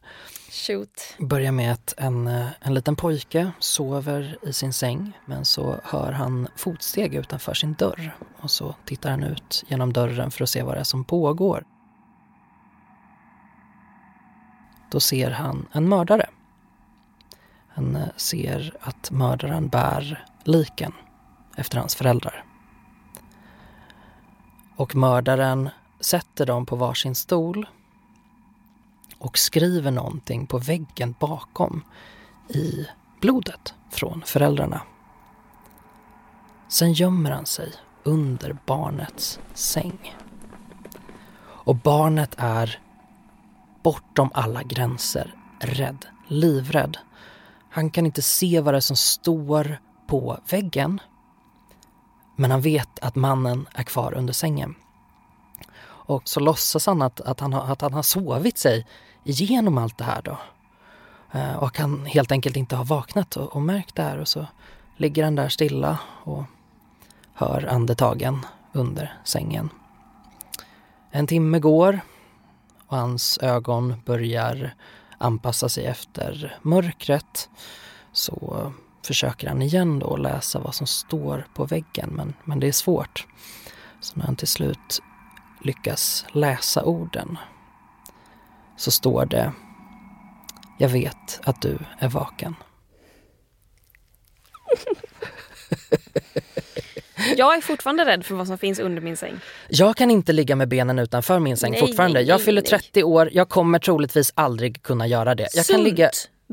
Shoot. 0.51 1.16
Börjar 1.18 1.53
med 1.53 1.72
att 1.72 1.94
en, 1.96 2.27
eh, 2.27 2.46
en 2.61 2.75
liten 2.75 2.96
pojke 2.96 3.51
sover 3.59 4.38
i 4.42 4.53
sin 4.53 4.72
säng 4.72 5.12
men 5.27 5.44
så 5.44 5.81
hör 5.85 6.12
han 6.12 6.48
fotsteg 6.57 7.14
utanför 7.14 7.55
sin 7.55 7.75
dörr 7.75 8.16
och 8.40 8.51
så 8.51 8.75
tittar 8.85 9.11
han 9.11 9.22
ut 9.22 9.64
genom 9.68 9.92
dörren 9.92 10.31
för 10.31 10.42
att 10.44 10.51
se 10.51 10.62
vad 10.62 10.77
det 10.77 10.81
är 10.81 10.85
som 10.85 11.05
pågår. 11.05 11.64
Då 14.90 15.01
ser 15.01 15.31
han 15.31 15.68
en 15.72 15.88
mördare. 15.88 16.27
Han 17.68 17.96
eh, 17.96 18.09
ser 18.16 18.77
att 18.81 19.11
mördaren 19.11 19.68
bär 19.68 20.25
liken 20.44 20.92
efter 21.57 21.79
hans 21.79 21.94
föräldrar. 21.94 22.44
Och 24.83 24.97
mördaren 24.97 25.71
sätter 26.01 26.47
dem 26.47 26.66
på 26.66 26.77
varsin 26.77 27.14
stol 27.14 27.66
och 29.18 29.38
skriver 29.38 29.90
någonting 29.90 30.47
på 30.47 30.59
väggen 30.59 31.14
bakom 31.18 31.85
i 32.49 32.87
blodet 33.21 33.75
från 33.90 34.23
föräldrarna. 34.27 34.83
Sen 36.68 36.92
gömmer 36.92 37.31
han 37.31 37.47
sig 37.47 37.73
under 38.03 38.57
barnets 38.66 39.40
säng. 39.55 40.16
Och 41.42 41.77
barnet 41.77 42.35
är 42.38 42.81
bortom 43.83 44.31
alla 44.35 44.62
gränser 44.62 45.35
rädd, 45.61 46.07
livrädd. 46.27 46.99
Han 47.71 47.90
kan 47.90 48.07
inte 48.07 48.23
se 48.23 48.61
vad 48.61 48.75
det 48.75 48.79
är 48.79 48.81
som 48.81 48.97
står 48.97 49.79
på 50.07 50.38
väggen. 50.49 51.01
Men 52.37 52.51
han 52.51 52.61
vet 52.61 52.99
att 52.99 53.14
mannen 53.14 53.68
är 53.75 53.83
kvar 53.83 54.14
under 54.14 54.33
sängen. 54.33 54.75
Och 55.85 56.23
så 56.29 56.40
låtsas 56.40 56.87
han 56.87 57.03
att, 57.03 57.21
att, 57.21 57.40
han, 57.40 57.53
har, 57.53 57.73
att 57.73 57.81
han 57.81 57.95
har 57.95 58.03
sovit 58.03 58.59
sig 58.59 58.87
igenom 59.25 59.79
allt 59.79 59.99
det 59.99 60.05
här 60.05 60.23
då. 60.23 60.38
Eh, 61.33 61.57
och 61.57 61.79
han 61.79 62.07
helt 62.07 62.33
enkelt 62.33 62.57
inte 62.57 62.77
har 62.77 62.85
vaknat 62.85 63.37
och, 63.37 63.57
och 63.57 63.62
märkt 63.62 63.95
det 63.95 64.03
här 64.03 64.18
och 64.18 64.29
så 64.29 64.47
ligger 64.97 65.25
han 65.25 65.35
där 65.35 65.49
stilla 65.49 65.99
och 66.25 66.45
hör 67.35 67.66
andetagen 67.66 68.47
under 68.73 69.16
sängen. 69.25 69.71
En 71.11 71.27
timme 71.27 71.59
går 71.59 72.01
och 72.87 72.97
hans 72.97 73.38
ögon 73.42 73.95
börjar 74.05 74.75
anpassa 75.18 75.68
sig 75.68 75.87
efter 75.87 76.59
mörkret. 76.62 77.49
Så 78.12 78.73
försöker 79.07 79.49
han 79.49 79.62
igen 79.62 79.99
då 79.99 80.17
läsa 80.17 80.59
vad 80.59 80.75
som 80.75 80.87
står 80.87 81.47
på 81.55 81.65
väggen 81.65 82.11
men, 82.12 82.35
men 82.45 82.61
det 82.61 82.69
är 82.69 82.73
svårt. 82.73 83.27
Så 84.01 84.12
när 84.19 84.25
han 84.25 84.37
till 84.37 84.49
slut 84.49 85.03
lyckas 85.65 86.25
läsa 86.33 86.85
orden 86.85 87.38
så 88.77 88.91
står 88.91 89.27
det 89.27 89.53
Jag 90.79 90.88
vet 90.88 91.41
att 91.45 91.62
du 91.62 91.79
är 91.99 92.09
vaken. 92.09 92.55
Jag 97.37 97.57
är 97.57 97.61
fortfarande 97.61 98.05
rädd 98.05 98.25
för 98.27 98.35
vad 98.35 98.47
som 98.47 98.59
finns 98.59 98.79
under 98.79 99.03
min 99.03 99.17
säng. 99.17 99.41
Jag 99.69 99.97
kan 99.97 100.11
inte 100.11 100.33
ligga 100.33 100.57
med 100.57 100.69
benen 100.69 100.99
utanför 100.99 101.38
min 101.38 101.57
säng 101.57 101.71
Nej, 101.71 101.81
fortfarande. 101.81 102.19
nej, 102.19 102.29
jag 102.29 102.37
nej, 102.37 102.45
fyller 102.45 102.62
nej. 102.62 102.69
30 102.81 103.03
år, 103.05 103.31
jag 103.33 103.49
kommer 103.49 103.79
troligtvis 103.79 104.33
aldrig 104.35 104.83
kunna 104.83 105.07
göra 105.07 105.35
det. 105.35 105.43
Jag 105.43 105.67
kan 105.67 105.75
Sunt. 105.77 105.85
ligga 105.85 106.05
Ja, 106.05 106.11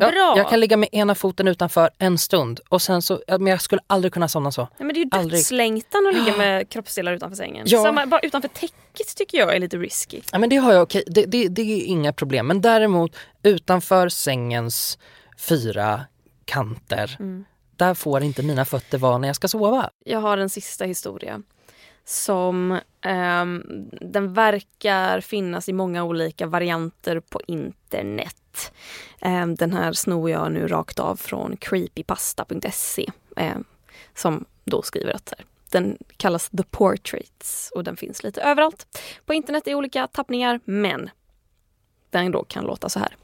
Bra! 0.08 0.34
jag 0.38 0.50
kan 0.50 0.60
ligga 0.60 0.78
med 0.78 0.90
ena 0.92 1.16
foten 1.16 1.48
utanför 1.48 1.90
en 1.98 2.18
stund 2.18 2.60
och 2.70 2.82
sen 2.82 3.02
så, 3.02 3.22
men 3.28 3.48
jag 3.48 3.62
skulle 3.62 3.82
aldrig 3.88 4.14
kunna 4.14 4.28
somna 4.28 4.52
så. 4.52 4.62
Nej, 4.62 4.70
men 4.78 4.88
det 4.88 5.00
är 5.00 5.04
ju 5.24 5.30
dödslängtan 5.30 6.08
att 6.08 6.16
ligga 6.16 6.38
med 6.38 6.70
kroppsdelar 6.70 7.14
utanför 7.14 7.36
sängen. 7.36 7.66
Ja. 7.70 7.84
Samma, 7.84 8.06
bara 8.06 8.20
utanför 8.22 8.50
täcket 8.50 9.16
tycker 9.18 9.38
jag 9.38 9.56
är 9.56 9.60
lite 9.60 9.78
risky. 9.78 10.22
Ja, 10.32 10.40
men 10.40 10.50
det 10.50 10.56
har 10.56 10.74
jag 10.74 10.82
okej, 10.82 11.04
det, 11.08 11.26
det, 11.26 11.48
det 11.48 11.62
är 11.62 11.86
inga 11.86 12.14
problem. 12.14 12.48
Men 12.48 12.62
däremot 12.62 13.16
utanför 13.44 14.10
sängens 14.10 14.98
fyra 15.38 16.02
kanter, 16.46 17.16
Mm. 17.20 17.46
där 17.76 17.94
får 17.94 18.24
inte 18.24 18.44
mina 18.44 18.66
fötter 18.66 18.98
vara 18.98 19.18
när 19.18 19.28
jag 19.28 19.36
ska 19.36 19.48
sova. 19.48 19.90
Jag 20.06 20.20
har 20.20 20.38
en 20.38 20.50
sista 20.50 20.86
historia 20.86 21.42
som 22.10 22.80
ehm, 23.02 23.64
den 24.02 24.34
verkar 24.34 25.22
finnas 25.22 25.70
i 25.70 25.74
många 25.74 26.04
olika 26.04 26.48
varianter 26.48 27.20
på 27.20 27.42
internet. 27.48 28.72
Ehm, 29.22 29.56
den 29.56 29.74
här 29.74 29.94
snor 29.94 30.30
jag 30.30 30.52
nu 30.52 30.68
rakt 30.68 31.00
av 31.00 31.16
från 31.16 31.58
creepypasta.se 31.58 33.06
ehm, 33.36 33.64
som 34.16 34.46
då 34.66 34.82
skriver 34.82 35.14
att 35.14 35.34
här, 35.38 35.46
den 35.70 35.98
kallas 36.18 36.50
The 36.50 36.64
Portraits 36.64 37.72
och 37.76 37.84
den 37.84 37.98
finns 37.98 38.24
lite 38.24 38.42
överallt 38.42 39.00
på 39.26 39.34
internet 39.34 39.68
i 39.68 39.76
olika 39.76 40.08
tappningar 40.08 40.60
men 40.66 41.10
den 42.10 42.32
då 42.32 42.44
kan 42.44 42.64
låta 42.66 42.90
så 42.90 43.00
här. 43.00 43.16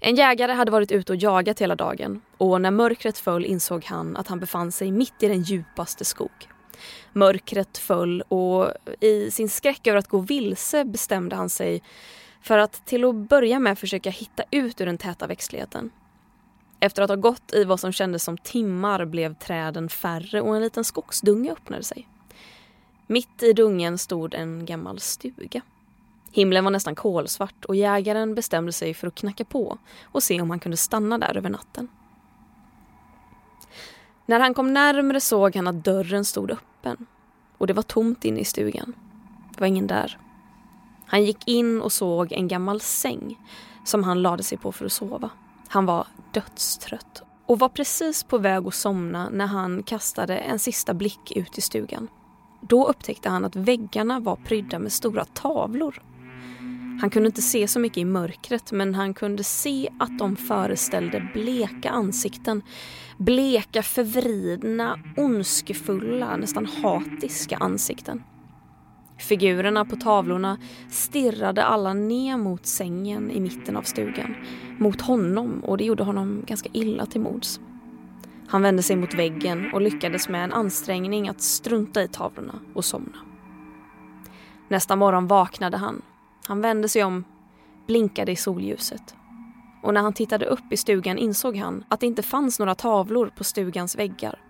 En 0.00 0.16
jägare 0.16 0.52
hade 0.52 0.70
varit 0.70 0.92
ute 0.92 1.12
och 1.12 1.18
jagat 1.18 1.60
hela 1.60 1.74
dagen 1.74 2.20
och 2.36 2.60
när 2.60 2.70
mörkret 2.70 3.18
föll 3.18 3.44
insåg 3.44 3.84
han 3.84 4.16
att 4.16 4.26
han 4.26 4.40
befann 4.40 4.72
sig 4.72 4.90
mitt 4.90 5.22
i 5.22 5.28
den 5.28 5.42
djupaste 5.42 6.04
skog. 6.04 6.48
Mörkret 7.12 7.78
föll 7.78 8.22
och 8.22 8.72
i 9.00 9.30
sin 9.30 9.48
skräck 9.48 9.86
över 9.86 9.98
att 9.98 10.08
gå 10.08 10.18
vilse 10.18 10.84
bestämde 10.84 11.36
han 11.36 11.48
sig 11.48 11.82
för 12.40 12.58
att 12.58 12.86
till 12.86 13.04
att 13.04 13.14
börja 13.14 13.58
med 13.58 13.78
försöka 13.78 14.10
hitta 14.10 14.42
ut 14.50 14.80
ur 14.80 14.86
den 14.86 14.98
täta 14.98 15.26
växtligheten. 15.26 15.90
Efter 16.80 17.02
att 17.02 17.10
ha 17.10 17.16
gått 17.16 17.54
i 17.54 17.64
vad 17.64 17.80
som 17.80 17.92
kändes 17.92 18.24
som 18.24 18.38
timmar 18.38 19.04
blev 19.04 19.34
träden 19.34 19.88
färre 19.88 20.40
och 20.40 20.56
en 20.56 20.62
liten 20.62 20.84
skogsdunge 20.84 21.52
öppnade 21.52 21.82
sig. 21.82 22.08
Mitt 23.06 23.42
i 23.42 23.52
dungen 23.52 23.98
stod 23.98 24.34
en 24.34 24.66
gammal 24.66 25.00
stuga. 25.00 25.62
Himlen 26.32 26.64
var 26.64 26.70
nästan 26.70 26.94
kolsvart 26.94 27.64
och 27.64 27.76
jägaren 27.76 28.34
bestämde 28.34 28.72
sig 28.72 28.94
för 28.94 29.06
att 29.06 29.14
knacka 29.14 29.44
på 29.44 29.78
och 30.02 30.22
se 30.22 30.40
om 30.40 30.50
han 30.50 30.60
kunde 30.60 30.76
stanna 30.76 31.18
där 31.18 31.36
över 31.36 31.50
natten. 31.50 31.88
När 34.28 34.40
han 34.40 34.54
kom 34.54 34.72
närmre 34.72 35.20
såg 35.20 35.56
han 35.56 35.66
att 35.66 35.84
dörren 35.84 36.24
stod 36.24 36.50
öppen 36.50 37.06
och 37.58 37.66
det 37.66 37.72
var 37.72 37.82
tomt 37.82 38.24
inne 38.24 38.40
i 38.40 38.44
stugan. 38.44 38.94
Det 39.54 39.60
var 39.60 39.66
ingen 39.66 39.86
där. 39.86 40.18
Han 41.06 41.24
gick 41.24 41.48
in 41.48 41.82
och 41.82 41.92
såg 41.92 42.32
en 42.32 42.48
gammal 42.48 42.80
säng 42.80 43.38
som 43.84 44.04
han 44.04 44.22
lade 44.22 44.42
sig 44.42 44.58
på 44.58 44.72
för 44.72 44.86
att 44.86 44.92
sova. 44.92 45.30
Han 45.68 45.86
var 45.86 46.06
dödstrött 46.32 47.22
och 47.46 47.58
var 47.58 47.68
precis 47.68 48.22
på 48.22 48.38
väg 48.38 48.66
att 48.66 48.74
somna 48.74 49.28
när 49.28 49.46
han 49.46 49.82
kastade 49.82 50.36
en 50.36 50.58
sista 50.58 50.94
blick 50.94 51.36
ut 51.36 51.58
i 51.58 51.60
stugan. 51.60 52.08
Då 52.60 52.86
upptäckte 52.86 53.28
han 53.28 53.44
att 53.44 53.56
väggarna 53.56 54.20
var 54.20 54.36
prydda 54.36 54.78
med 54.78 54.92
stora 54.92 55.24
tavlor. 55.24 56.02
Han 57.00 57.10
kunde 57.10 57.26
inte 57.26 57.42
se 57.42 57.68
så 57.68 57.80
mycket 57.80 57.98
i 57.98 58.04
mörkret 58.04 58.72
men 58.72 58.94
han 58.94 59.14
kunde 59.14 59.44
se 59.44 59.88
att 59.98 60.18
de 60.18 60.36
föreställde 60.36 61.28
bleka 61.34 61.90
ansikten. 61.90 62.62
Bleka, 63.18 63.82
förvridna, 63.82 64.98
ondskefulla, 65.16 66.36
nästan 66.36 66.66
hatiska 66.66 67.56
ansikten. 67.56 68.22
Figurerna 69.18 69.84
på 69.84 69.96
tavlorna 69.96 70.58
stirrade 70.90 71.64
alla 71.64 71.94
ner 71.94 72.36
mot 72.36 72.66
sängen 72.66 73.30
i 73.30 73.40
mitten 73.40 73.76
av 73.76 73.82
stugan. 73.82 74.34
Mot 74.78 75.00
honom 75.00 75.64
och 75.64 75.78
det 75.78 75.84
gjorde 75.84 76.04
honom 76.04 76.42
ganska 76.46 76.68
illa 76.72 77.06
till 77.06 77.20
mods. 77.20 77.60
Han 78.48 78.62
vände 78.62 78.82
sig 78.82 78.96
mot 78.96 79.14
väggen 79.14 79.70
och 79.72 79.80
lyckades 79.80 80.28
med 80.28 80.44
en 80.44 80.52
ansträngning 80.52 81.28
att 81.28 81.40
strunta 81.40 82.02
i 82.02 82.08
tavlorna 82.08 82.54
och 82.74 82.84
somna. 82.84 83.18
Nästa 84.68 84.96
morgon 84.96 85.26
vaknade 85.26 85.76
han. 85.76 86.02
Han 86.48 86.60
vände 86.60 86.88
sig 86.88 87.04
om, 87.04 87.24
blinkade 87.86 88.32
i 88.32 88.36
solljuset. 88.36 89.14
Och 89.82 89.94
när 89.94 90.00
han 90.00 90.12
tittade 90.12 90.46
upp 90.46 90.72
i 90.72 90.76
stugan 90.76 91.18
insåg 91.18 91.56
han 91.56 91.84
att 91.88 92.00
det 92.00 92.06
inte 92.06 92.22
fanns 92.22 92.58
några 92.58 92.74
tavlor 92.74 93.32
på 93.36 93.44
stugans 93.44 93.96
väggar. 93.96 94.40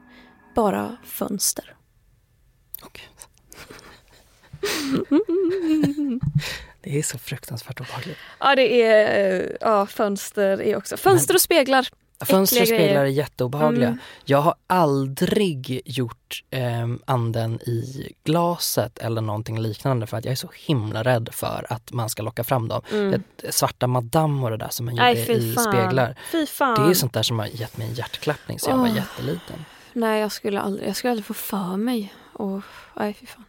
Bara 0.55 0.97
fönster. 1.05 1.77
Gud. 2.93 3.03
det 6.81 6.99
är 6.99 7.03
så 7.03 7.19
fruktansvärt 7.19 7.81
obehagligt. 7.81 8.19
Ja, 8.41 8.57
det 8.57 8.83
är 8.83 9.41
eh, 9.41 9.57
ja, 9.61 9.87
fönster 9.87 10.63
är 10.63 10.77
också. 10.77 10.97
Fönster 10.97 11.35
och 11.35 11.41
speglar. 11.41 11.89
Fönster 12.24 12.61
och 12.61 12.66
speglar 12.68 13.04
är 13.04 13.07
jätteobehagliga. 13.07 13.88
Mm. 13.88 13.98
Jag 14.24 14.38
har 14.38 14.54
aldrig 14.66 15.83
gjort 15.85 16.42
eh, 16.50 16.88
anden 17.04 17.61
i 17.61 18.12
glaset 18.24 18.98
eller 18.98 19.20
någonting 19.20 19.61
liknande 19.61 20.07
för 20.07 20.16
att 20.16 20.24
jag 20.24 20.33
är 20.33 20.37
så 20.37 20.50
himla 20.54 21.02
rädd 21.02 21.28
för 21.33 21.66
att 21.70 21.92
man 21.92 22.11
ska 22.11 22.22
locka 22.22 22.44
fram 22.44 22.68
dem. 22.68 22.83
Det, 22.90 23.22
svarta 23.52 23.87
madame 23.87 24.42
och 24.42 24.50
det 24.50 24.57
där 24.57 24.68
som 24.70 24.87
man 24.87 24.96
gjorde 24.96 25.33
i 25.33 25.54
fan. 25.54 25.72
speglar. 25.72 26.18
Det 26.61 26.90
är 26.90 26.94
sånt 26.94 27.12
där 27.12 27.22
som 27.22 27.38
har 27.38 27.46
gett 27.46 27.76
mig 27.76 27.88
en 27.88 27.94
hjärtklappning 27.94 28.59
så 28.59 28.70
jag 28.70 28.76
var 28.76 28.88
jätteliten. 28.88 29.64
Nej, 29.92 30.20
jag 30.20 30.33
skulle 30.33 30.61
aldrig, 30.61 30.88
jag 30.88 30.96
skulle 30.96 31.11
aldrig 31.11 31.26
få 31.26 31.35
för 31.35 31.76
mig. 31.76 32.14
Och, 32.33 32.61
nej, 32.96 33.14
fy 33.14 33.26
fan. 33.26 33.44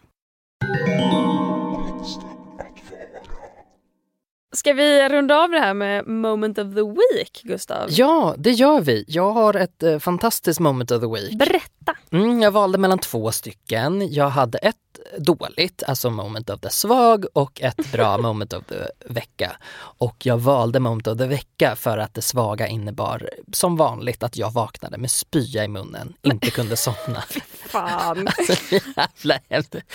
Ska 4.60 4.74
vi 4.74 5.10
runda 5.10 5.38
av 5.38 5.50
det 5.50 5.60
här 5.60 5.74
med 5.74 6.08
moment 6.08 6.58
of 6.58 6.74
the 6.76 6.82
week, 6.82 7.42
Gustav? 7.44 7.88
Ja, 7.90 8.36
det 8.38 8.52
gör 8.52 8.82
vi. 8.82 9.06
Jag 9.08 9.32
har 9.32 9.54
ett 9.54 9.84
eh, 9.84 10.00
fantastiskt 10.00 10.60
moment 10.60 10.92
of 10.92 11.02
the 11.02 11.08
week. 11.08 11.38
Berätta! 11.38 11.79
Mm, 12.12 12.42
jag 12.42 12.52
valde 12.52 12.78
mellan 12.78 13.00
två 13.00 13.32
stycken. 13.32 14.14
Jag 14.14 14.30
hade 14.30 14.58
ett 14.58 14.76
dåligt, 15.18 15.84
alltså 15.88 16.10
moment 16.10 16.50
of 16.50 16.60
the 16.60 16.70
svag 16.70 17.26
och 17.34 17.62
ett 17.62 17.92
bra 17.92 18.18
moment 18.22 18.54
of 18.54 18.64
the 18.66 18.76
vecka. 19.14 19.52
Och 19.80 20.16
jag 20.26 20.38
valde 20.38 20.80
moment 20.80 21.08
of 21.08 21.18
the 21.18 21.26
vecka 21.26 21.76
för 21.76 21.98
att 21.98 22.14
det 22.14 22.22
svaga 22.22 22.68
innebar 22.68 23.30
som 23.54 23.78
vanligt 23.78 24.24
att 24.24 24.38
jag 24.38 24.52
vaknade 24.52 24.98
med 24.98 25.12
spya 25.12 25.64
i 25.64 25.68
munnen, 25.68 26.14
inte 26.22 26.52
kunde 26.52 26.78
somna. 26.78 27.24
Fan. 27.66 28.28
Så 28.48 28.76
jävla. 28.76 29.40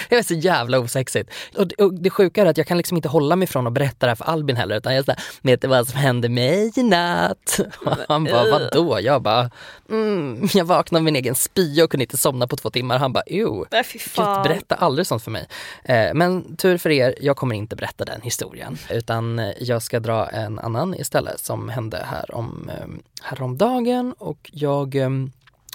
Det 0.09 0.17
var 0.17 0.23
så 0.23 0.35
jävla 0.35 0.79
osexigt. 0.79 1.31
Och 1.57 1.67
det, 1.67 1.75
och 1.75 1.95
det 1.95 2.11
sjuka 2.11 2.43
är 2.43 2.47
att 2.47 2.59
jag 2.59 2.67
kan 2.67 2.77
liksom 2.77 2.97
inte 2.97 3.09
hålla 3.09 3.37
mig 3.37 3.49
från 3.49 3.67
att 3.67 3.73
berätta 3.73 4.07
det 4.07 4.11
här 4.11 4.17
för 4.17 4.25
Albin 4.25 4.57
heller 4.57 4.77
utan 4.77 4.95
jag 4.95 5.05
säger, 5.05 5.23
vet 5.43 5.61
du 5.61 5.69
vad 5.69 5.89
som 5.89 5.99
hände 5.99 6.29
mig 6.29 6.73
i 6.77 6.83
natt? 6.83 7.61
Och 7.87 7.97
han 8.09 8.25
bara, 8.25 8.51
vadå? 8.51 9.01
Jag 9.01 9.23
bara, 9.23 9.51
mm, 9.91 10.49
jag 10.55 10.65
vaknade 10.65 11.01
av 11.01 11.05
min 11.05 11.17
egen 11.17 11.35
spya 11.35 11.74
och 11.83 11.91
kunde 11.91 12.05
inte 12.05 12.17
somna 12.17 12.47
på 12.47 12.57
två 12.57 12.71
timmar. 12.71 12.99
Han 12.99 13.13
bara, 13.13 13.25
ew. 13.27 13.65
Nej, 13.71 13.85
fy 13.85 13.99
Gud, 13.99 14.03
fan. 14.03 14.43
berätta 14.43 14.75
aldrig 14.75 15.07
sånt 15.07 15.23
för 15.23 15.31
mig. 15.31 15.47
Eh, 15.85 16.15
men 16.15 16.57
tur 16.57 16.79
för 16.79 16.91
er, 16.91 17.15
jag 17.21 17.37
kommer 17.37 17.55
inte 17.55 17.77
berätta 17.77 18.05
den 18.05 18.21
historien. 18.23 18.79
Utan 18.91 19.53
jag 19.61 19.83
ska 19.83 20.01
dra 20.01 20.29
en 20.29 20.59
annan 20.59 20.95
istället 20.95 21.41
som 21.41 21.69
hände 21.69 22.07
här 22.11 22.35
om, 22.35 22.71
eh, 22.71 22.87
häromdagen. 23.23 24.15
Och 24.19 24.51
jag 24.53 24.95
eh, 24.95 25.11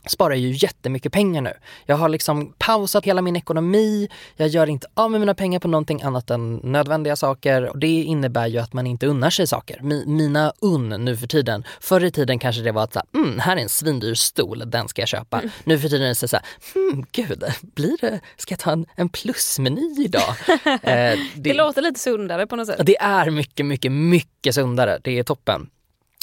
sparar 0.09 0.35
ju 0.35 0.51
jättemycket 0.51 1.13
pengar 1.13 1.41
nu. 1.41 1.53
Jag 1.85 1.95
har 1.95 2.09
liksom 2.09 2.53
pausat 2.57 3.05
hela 3.05 3.21
min 3.21 3.35
ekonomi. 3.35 4.09
Jag 4.35 4.47
gör 4.47 4.67
inte 4.69 4.87
av 4.93 5.11
med 5.11 5.19
mina 5.19 5.33
pengar 5.35 5.59
på 5.59 5.67
någonting 5.67 6.01
annat 6.01 6.29
än 6.29 6.55
nödvändiga 6.55 7.15
saker. 7.15 7.69
Och 7.69 7.77
det 7.79 7.87
innebär 8.01 8.47
ju 8.47 8.57
att 8.59 8.73
man 8.73 8.87
inte 8.87 9.07
unnar 9.07 9.29
sig 9.29 9.47
saker. 9.47 9.79
Mi- 9.79 10.05
mina 10.07 10.53
unn 10.61 10.89
nu 10.89 11.17
för 11.17 11.27
tiden. 11.27 11.63
Förr 11.81 12.03
i 12.03 12.11
tiden 12.11 12.39
kanske 12.39 12.61
det 12.61 12.71
var 12.71 12.83
att 12.83 12.93
så 12.93 12.99
här, 13.13 13.21
mm, 13.23 13.39
här 13.39 13.57
är 13.57 13.61
en 13.61 13.69
svindyr 13.69 14.13
stol, 14.13 14.63
den 14.71 14.87
ska 14.87 15.01
jag 15.01 15.09
köpa. 15.09 15.41
Nu 15.63 15.79
för 15.79 15.89
tiden 15.89 16.05
är 16.05 16.09
det 16.09 16.15
så 16.27 16.27
här, 16.35 16.45
hmm, 16.73 17.05
gud, 17.11 17.43
blir 17.61 17.97
det, 18.01 18.19
ska 18.37 18.51
jag 18.53 18.59
ta 18.59 18.71
en, 18.71 18.85
en 18.95 19.09
plusmeny 19.09 20.03
idag? 20.05 20.33
Eh, 20.83 21.19
Det 21.35 21.53
låter 21.53 21.81
lite 21.81 21.99
sundare 21.99 22.47
på 22.47 22.55
något 22.55 22.67
sätt. 22.67 22.79
det 22.85 22.97
är 22.97 23.29
mycket, 23.29 23.65
mycket, 23.65 23.91
mycket 23.91 24.55
sundare. 24.55 24.99
Det 25.03 25.19
är 25.19 25.23
toppen. 25.23 25.69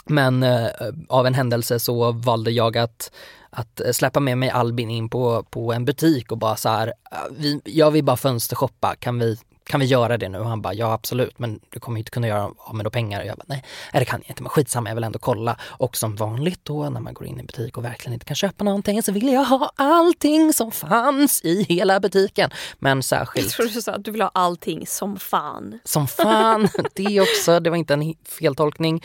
Men 0.07 0.43
eh, 0.43 0.67
av 1.09 1.27
en 1.27 1.35
händelse 1.35 1.79
så 1.81 2.13
valde 2.13 2.51
jag 2.51 2.77
att, 2.79 3.11
att 3.51 3.81
släppa 3.93 4.21
med 4.21 4.39
mig 4.39 4.51
Albin 4.51 4.91
in 4.91 5.09
på, 5.09 5.43
på 5.43 5.73
en 5.73 5.85
butik 5.85 6.33
och 6.33 6.39
bara 6.39 6.57
så 6.57 6.69
här, 6.69 6.93
"Ah, 7.11 7.17
vi, 7.31 7.61
jag 7.65 7.91
vill 7.91 8.05
bara 8.05 8.17
fönstershoppa, 8.17 8.95
kan 8.99 9.19
vi, 9.19 9.39
kan 9.69 9.81
vi 9.81 9.87
göra 9.87 10.19
det 10.19 10.29
nu? 10.29 10.39
Och 10.39 10.49
han 10.49 10.63
bara, 10.63 10.75
ja 10.75 10.93
absolut, 10.93 11.39
men 11.39 11.61
du 11.71 11.81
kommer 11.81 11.99
inte 11.99 12.11
kunna 12.11 12.29
göra 12.29 12.51
av 12.59 12.75
med 12.75 12.87
då 12.87 12.91
pengar. 12.91 13.21
Och 13.21 13.27
jag 13.27 13.37
bara, 13.37 13.45
nej, 13.47 13.65
det 13.93 14.05
kan 14.05 14.21
jag 14.25 14.31
inte, 14.31 14.43
men 14.43 14.51
skitsamma, 14.51 14.91
jag 14.91 14.95
vill 14.95 15.05
ändå 15.05 15.19
kolla. 15.19 15.57
Och 15.63 15.97
som 15.97 16.17
vanligt 16.17 16.61
då 16.63 16.91
när 16.91 17.01
man 17.01 17.15
går 17.15 17.27
in 17.27 17.37
i 17.37 17.41
en 17.41 17.47
butik 17.47 17.77
och 17.79 17.85
verkligen 17.85 18.13
inte 18.15 18.27
kan 18.27 18.37
köpa 18.37 18.65
någonting 18.65 19.03
så 19.03 19.13
vill 19.13 19.33
jag 19.33 19.45
ha 19.45 19.73
allting 19.77 20.53
som 20.53 20.73
fanns 20.73 21.41
i 21.45 21.63
hela 21.63 22.01
butiken. 22.01 22.51
Men 22.79 22.99
Jag 22.99 23.05
särskilt 23.05 23.51
tror 23.51 23.67
du 23.67 23.83
sa 23.83 23.93
att 23.93 24.05
du 24.05 24.11
vill 24.11 24.23
ha 24.23 24.31
allting 24.35 24.87
som 24.87 25.17
fan. 25.19 25.79
som 25.85 26.07
fan, 26.07 26.69
det 26.95 27.21
också, 27.21 27.61
det 27.61 27.71
var 27.71 27.77
inte 27.77 27.95
en 27.95 28.15
feltolkning. 28.39 29.03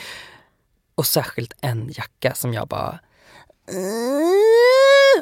Och 0.96 1.06
särskilt 1.06 1.54
en 1.62 1.90
jacka 1.94 2.34
som 2.36 2.54
jag 2.54 2.68
bara... 2.68 3.00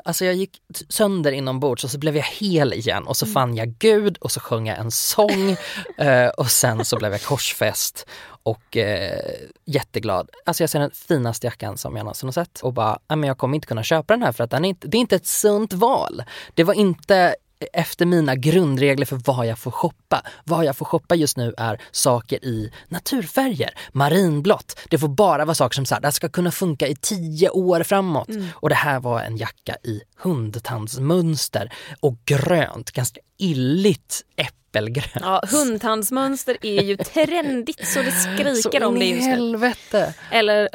Alltså 0.06 0.26
jag 0.26 0.36
gick 0.36 0.62
sönder 0.90 1.32
inombords 1.32 1.84
och 1.84 1.90
så 1.92 1.98
blev 1.98 2.16
jag 2.16 2.24
hel 2.24 2.74
igen 2.74 3.08
och 3.08 3.18
så 3.18 3.26
fann 3.26 3.56
jag 3.56 3.68
Gud 3.68 4.18
och 4.18 4.32
så 4.32 4.40
sjöng 4.40 4.68
jag 4.68 4.78
en 4.78 4.92
sång 4.92 5.50
eh, 5.98 6.28
och 6.28 6.52
sen 6.52 6.86
så 6.86 6.98
blev 6.98 7.12
jag 7.12 7.22
korsfäst 7.22 8.06
och 8.44 8.78
eh, 8.78 9.20
jätteglad. 9.66 10.30
Alltså 10.46 10.64
jag 10.64 10.70
ser 10.70 10.80
den 10.80 10.92
finaste 10.92 11.48
jackan 11.48 11.78
som 11.78 11.96
jag 11.96 12.04
någonsin 12.04 12.28
har 12.28 12.32
sett 12.34 12.60
och 12.60 12.74
bara, 12.74 13.00
"Nej, 13.08 13.18
men 13.18 13.28
jag 13.28 13.38
kommer 13.38 13.56
inte 13.56 13.68
kunna 13.68 13.84
köpa 13.84 14.14
den 14.14 14.24
här 14.24 14.32
för 14.32 14.44
att 14.44 14.52
den 14.52 14.66
är 14.66 14.70
inte, 14.70 14.88
det 14.88 14.98
är 14.98 15.00
inte 15.00 15.16
ett 15.16 15.28
sunt 15.28 15.74
val. 15.74 16.24
Det 16.54 16.64
var 16.64 16.74
inte 16.74 17.36
efter 17.74 18.06
mina 18.06 18.36
grundregler 18.36 19.06
för 19.06 19.22
vad 19.26 19.48
jag 19.48 19.60
får 19.60 19.72
shoppa. 19.72 20.22
Vad 20.44 20.66
jag 20.66 20.78
får 20.78 20.86
shoppa 20.86 21.16
just 21.16 21.38
nu 21.38 21.54
är 21.58 21.82
saker 21.92 22.46
i 22.46 22.72
naturfärger, 22.88 23.70
marinblått. 23.92 24.80
Det 24.90 24.98
får 24.98 25.08
bara 25.08 25.46
vara 25.46 25.56
saker 25.56 25.76
som 25.76 25.86
så 25.86 25.96
här, 25.96 26.02
det 26.02 26.12
ska 26.12 26.30
kunna 26.30 26.52
funka 26.52 26.88
i 26.88 26.96
tio 26.96 27.50
år 27.50 27.84
framåt. 27.84 28.30
Och 28.54 28.70
det 28.70 28.76
här 28.76 29.00
var 29.00 29.22
en 29.22 29.38
jacka 29.38 29.76
i 29.84 30.02
hundtandsmönster 30.18 31.74
och 32.00 32.16
grönt, 32.26 32.92
ganska 32.92 33.20
illigt 33.38 34.22
äppelgrönt. 34.36 35.12
Ja, 35.22 35.44
hundtandsmönster 35.52 36.58
är 36.62 36.82
ju 36.84 36.98
trendigt 36.98 37.88
så 37.88 38.02
det 38.02 38.12
skriker 38.12 38.80
Så 38.82 38.88
om 38.88 39.00
det 39.00 39.06
just 39.06 39.22
nu. 39.28 39.32
helvete. 39.32 40.14
Eller 40.32 40.70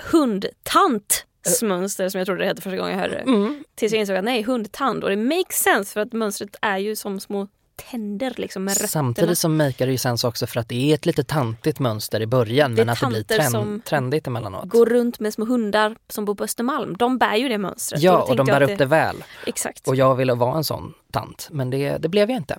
hundtantsmönster 1.44 2.08
som 2.08 2.18
jag 2.18 2.26
trodde 2.26 2.42
det 2.42 2.46
hette 2.46 2.62
första 2.62 2.76
gången 2.76 2.92
jag 2.92 3.00
hörde 3.00 3.14
det. 3.14 3.30
Mm. 3.30 3.64
Tills 3.74 3.92
jag 3.92 4.00
insåg 4.00 4.16
att 4.16 4.24
nej, 4.24 4.42
hundtand. 4.42 5.04
Och 5.04 5.10
det 5.10 5.16
makes 5.16 5.56
sense 5.56 5.92
för 5.92 6.00
att 6.00 6.12
mönstret 6.12 6.56
är 6.60 6.78
ju 6.78 6.96
som 6.96 7.20
små 7.20 7.48
tänder 7.90 8.34
liksom 8.36 8.64
med 8.64 8.72
rötterna. 8.72 8.88
Samtidigt 8.88 9.38
så 9.38 9.48
makear 9.48 9.86
det 9.86 9.92
ju 9.92 9.98
sens 9.98 10.24
också 10.24 10.46
för 10.46 10.60
att 10.60 10.68
det 10.68 10.90
är 10.90 10.94
ett 10.94 11.06
lite 11.06 11.24
tantigt 11.24 11.78
mönster 11.78 12.20
i 12.20 12.26
början 12.26 12.74
Det 12.74 12.84
men 12.84 12.88
att 12.88 13.00
det 13.00 13.06
blir 13.06 13.22
trend, 13.22 13.50
som 13.50 13.80
trendigt 13.80 14.26
emellanåt. 14.26 14.68
Går 14.68 14.86
runt 14.86 15.20
med 15.20 15.34
små 15.34 15.44
hundar 15.44 15.96
som 16.08 16.24
bor 16.24 16.34
på 16.34 16.44
Östermalm. 16.44 16.96
De 16.96 17.18
bär 17.18 17.36
ju 17.36 17.48
det 17.48 17.58
mönstret. 17.58 18.02
Ja, 18.02 18.12
då 18.12 18.22
och 18.22 18.36
de 18.36 18.46
bär 18.46 18.62
upp 18.62 18.78
det 18.78 18.86
väl. 18.86 19.24
Exakt. 19.46 19.88
Och 19.88 19.96
jag 19.96 20.14
ville 20.14 20.34
vara 20.34 20.56
en 20.56 20.64
sån 20.64 20.94
tant, 21.12 21.48
men 21.50 21.70
det, 21.70 21.98
det 21.98 22.08
blev 22.08 22.30
jag 22.30 22.36
inte. 22.36 22.58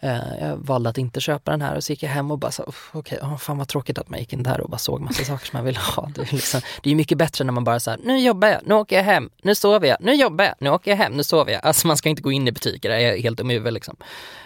Eh, 0.00 0.18
jag 0.40 0.56
valde 0.56 0.90
att 0.90 0.98
inte 0.98 1.20
köpa 1.20 1.50
den 1.50 1.62
här 1.62 1.76
och 1.76 1.84
så 1.84 1.92
gick 1.92 2.02
jag 2.02 2.10
hem 2.10 2.30
och 2.30 2.38
bara 2.38 2.50
så, 2.50 2.62
"Uff, 2.62 2.90
okej, 2.92 3.18
okay, 3.22 3.38
fan 3.38 3.58
vad 3.58 3.68
tråkigt 3.68 3.98
att 3.98 4.08
man 4.08 4.18
gick 4.20 4.32
in 4.32 4.42
där 4.42 4.60
och 4.60 4.70
bara 4.70 4.78
såg 4.78 5.00
massa 5.00 5.24
saker 5.24 5.46
som 5.46 5.56
man 5.56 5.64
ville 5.64 5.80
ha. 5.80 6.10
Det 6.14 6.20
är, 6.22 6.32
liksom, 6.32 6.60
det 6.82 6.90
är 6.90 6.94
mycket 6.94 7.18
bättre 7.18 7.44
när 7.44 7.52
man 7.52 7.64
bara 7.64 7.80
så 7.80 7.90
här, 7.90 8.00
nu 8.04 8.18
jobbar 8.18 8.48
jag, 8.48 8.60
nu 8.64 8.74
åker 8.74 8.96
jag 8.96 9.04
hem, 9.04 9.30
nu 9.42 9.54
sover 9.54 9.88
jag, 9.88 9.96
nu 10.00 10.14
jobbar 10.14 10.44
jag, 10.44 10.54
nu 10.58 10.70
åker 10.70 10.90
jag 10.90 10.98
hem, 10.98 11.12
nu 11.12 11.24
sover 11.24 11.52
jag. 11.52 11.64
Alltså 11.64 11.86
man 11.86 11.96
ska 11.96 12.08
inte 12.08 12.22
gå 12.22 12.32
in 12.32 12.48
i 12.48 12.52
butiker, 12.52 12.88
det 12.88 13.02
är 13.02 13.22
helt 13.22 13.40
huvudet 13.40 13.72
liksom. 13.72 13.96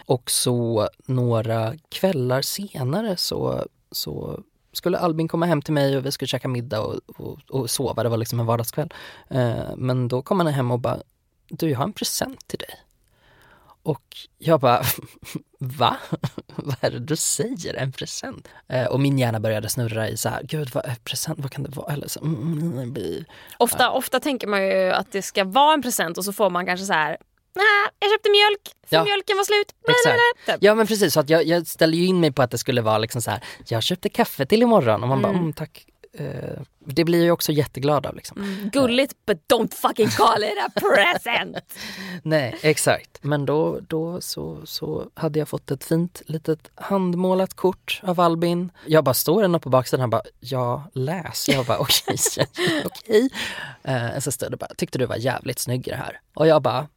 Och 0.06 0.30
så 0.30 0.88
några 1.06 1.74
kvällar 1.88 2.42
senare 2.42 3.16
så, 3.16 3.66
så 3.92 4.40
skulle 4.72 4.98
Albin 4.98 5.28
komma 5.28 5.46
hem 5.46 5.62
till 5.62 5.74
mig 5.74 5.96
och 5.96 6.06
vi 6.06 6.12
skulle 6.12 6.28
käka 6.28 6.48
middag 6.48 6.80
och, 6.80 7.00
och, 7.16 7.38
och 7.50 7.70
sova, 7.70 8.02
det 8.02 8.08
var 8.08 8.16
liksom 8.16 8.40
en 8.40 8.46
vardagskväll. 8.46 8.92
Eh, 9.30 9.76
men 9.76 10.08
då 10.08 10.22
kom 10.22 10.40
han 10.40 10.46
hem 10.46 10.70
och 10.70 10.80
bara, 10.80 10.98
du 11.48 11.70
jag 11.70 11.78
har 11.78 11.84
en 11.84 11.92
present 11.92 12.48
till 12.48 12.58
dig. 12.58 12.74
Och 13.90 14.16
jag 14.38 14.60
bara, 14.60 14.82
va? 15.58 15.96
vad 16.56 16.76
är 16.80 16.90
det 16.90 16.98
du 16.98 17.16
säger? 17.16 17.74
En 17.74 17.92
present? 17.92 18.48
Eh, 18.68 18.86
och 18.86 19.00
min 19.00 19.18
hjärna 19.18 19.40
började 19.40 19.68
snurra 19.68 20.08
i 20.08 20.16
så 20.16 20.28
här, 20.28 20.42
gud 20.42 20.70
vad 20.74 20.84
är 20.84 20.94
present, 21.04 21.38
vad 21.38 21.50
kan 21.52 21.62
det 21.64 21.76
vara? 21.76 21.92
Eller 21.92 22.08
så, 22.08 22.20
mm, 22.20 22.42
mm, 22.52 22.72
mm, 22.72 22.92
bli- 22.92 23.24
Ofta, 23.58 23.90
ofta 23.90 24.20
tänker 24.20 24.46
man 24.46 24.62
ju 24.66 24.90
att 24.92 25.12
det 25.12 25.22
ska 25.22 25.44
vara 25.44 25.74
en 25.74 25.82
present 25.82 26.18
och 26.18 26.24
så 26.24 26.32
får 26.32 26.50
man 26.50 26.66
kanske 26.66 26.86
så 26.86 26.92
här. 26.92 27.16
Nej, 27.54 27.64
jag 27.98 28.10
köpte 28.10 28.30
mjölk, 28.30 28.60
för 28.88 28.96
Ja. 28.96 29.04
mjölken 29.04 29.36
var 29.36 29.44
slut. 29.44 29.72
Exakt. 29.88 30.46
Typ. 30.46 30.56
Ja 30.64 30.74
men 30.74 30.86
precis, 30.86 31.12
så 31.14 31.20
att 31.20 31.30
jag, 31.30 31.44
jag 31.46 31.66
ställde 31.66 31.96
ju 31.96 32.04
in 32.06 32.20
mig 32.20 32.32
på 32.32 32.42
att 32.42 32.50
det 32.50 32.58
skulle 32.58 32.80
vara 32.82 32.98
liksom 32.98 33.22
så 33.22 33.30
här, 33.30 33.40
jag 33.68 33.82
köpte 33.82 34.08
kaffe 34.08 34.46
till 34.46 34.62
imorgon 34.62 35.02
och 35.02 35.08
man 35.08 35.22
bara, 35.22 35.28
Mm. 35.28 35.40
mm, 35.40 35.52
tack. 35.52 35.86
Eh, 36.12 36.60
det 36.78 37.04
blir 37.04 37.26
jag 37.26 37.34
också 37.34 37.52
jätteglad 37.52 38.06
av 38.06 38.14
liksom. 38.16 38.70
Gulligt 38.72 39.14
but 39.26 39.38
don't 39.52 39.74
fucking 39.74 40.08
call 40.08 40.42
it 40.44 40.58
a 40.66 40.70
present. 40.80 41.74
Nej, 42.22 42.58
exakt. 42.62 43.18
Men 43.22 43.46
då, 43.46 43.80
då 43.80 44.20
så, 44.20 44.66
så 44.66 45.10
hade 45.14 45.38
jag 45.38 45.48
fått 45.48 45.70
ett 45.70 45.84
fint 45.84 46.22
litet 46.26 46.70
handmålat 46.74 47.54
kort 47.54 48.00
av 48.02 48.20
Albin. 48.20 48.72
Jag 48.86 49.04
bara 49.04 49.14
står 49.14 49.42
ändå 49.42 49.58
på 49.58 49.68
baksidan 49.68 50.00
han 50.00 50.10
bara, 50.10 50.22
ja 50.40 50.90
läs. 50.92 51.48
Jag 51.48 51.66
bara 51.66 51.78
okej, 51.78 52.16
okej. 52.84 53.30
Eh, 53.82 54.18
så 54.18 54.32
stod 54.32 54.50
det 54.50 54.56
bara, 54.56 54.74
tyckte 54.76 54.98
du 54.98 55.06
var 55.06 55.16
jävligt 55.16 55.58
snygg 55.58 55.88
i 55.88 55.90
det 55.90 55.96
här. 55.96 56.20
Och 56.34 56.46
jag 56.46 56.62
bara, 56.62 56.88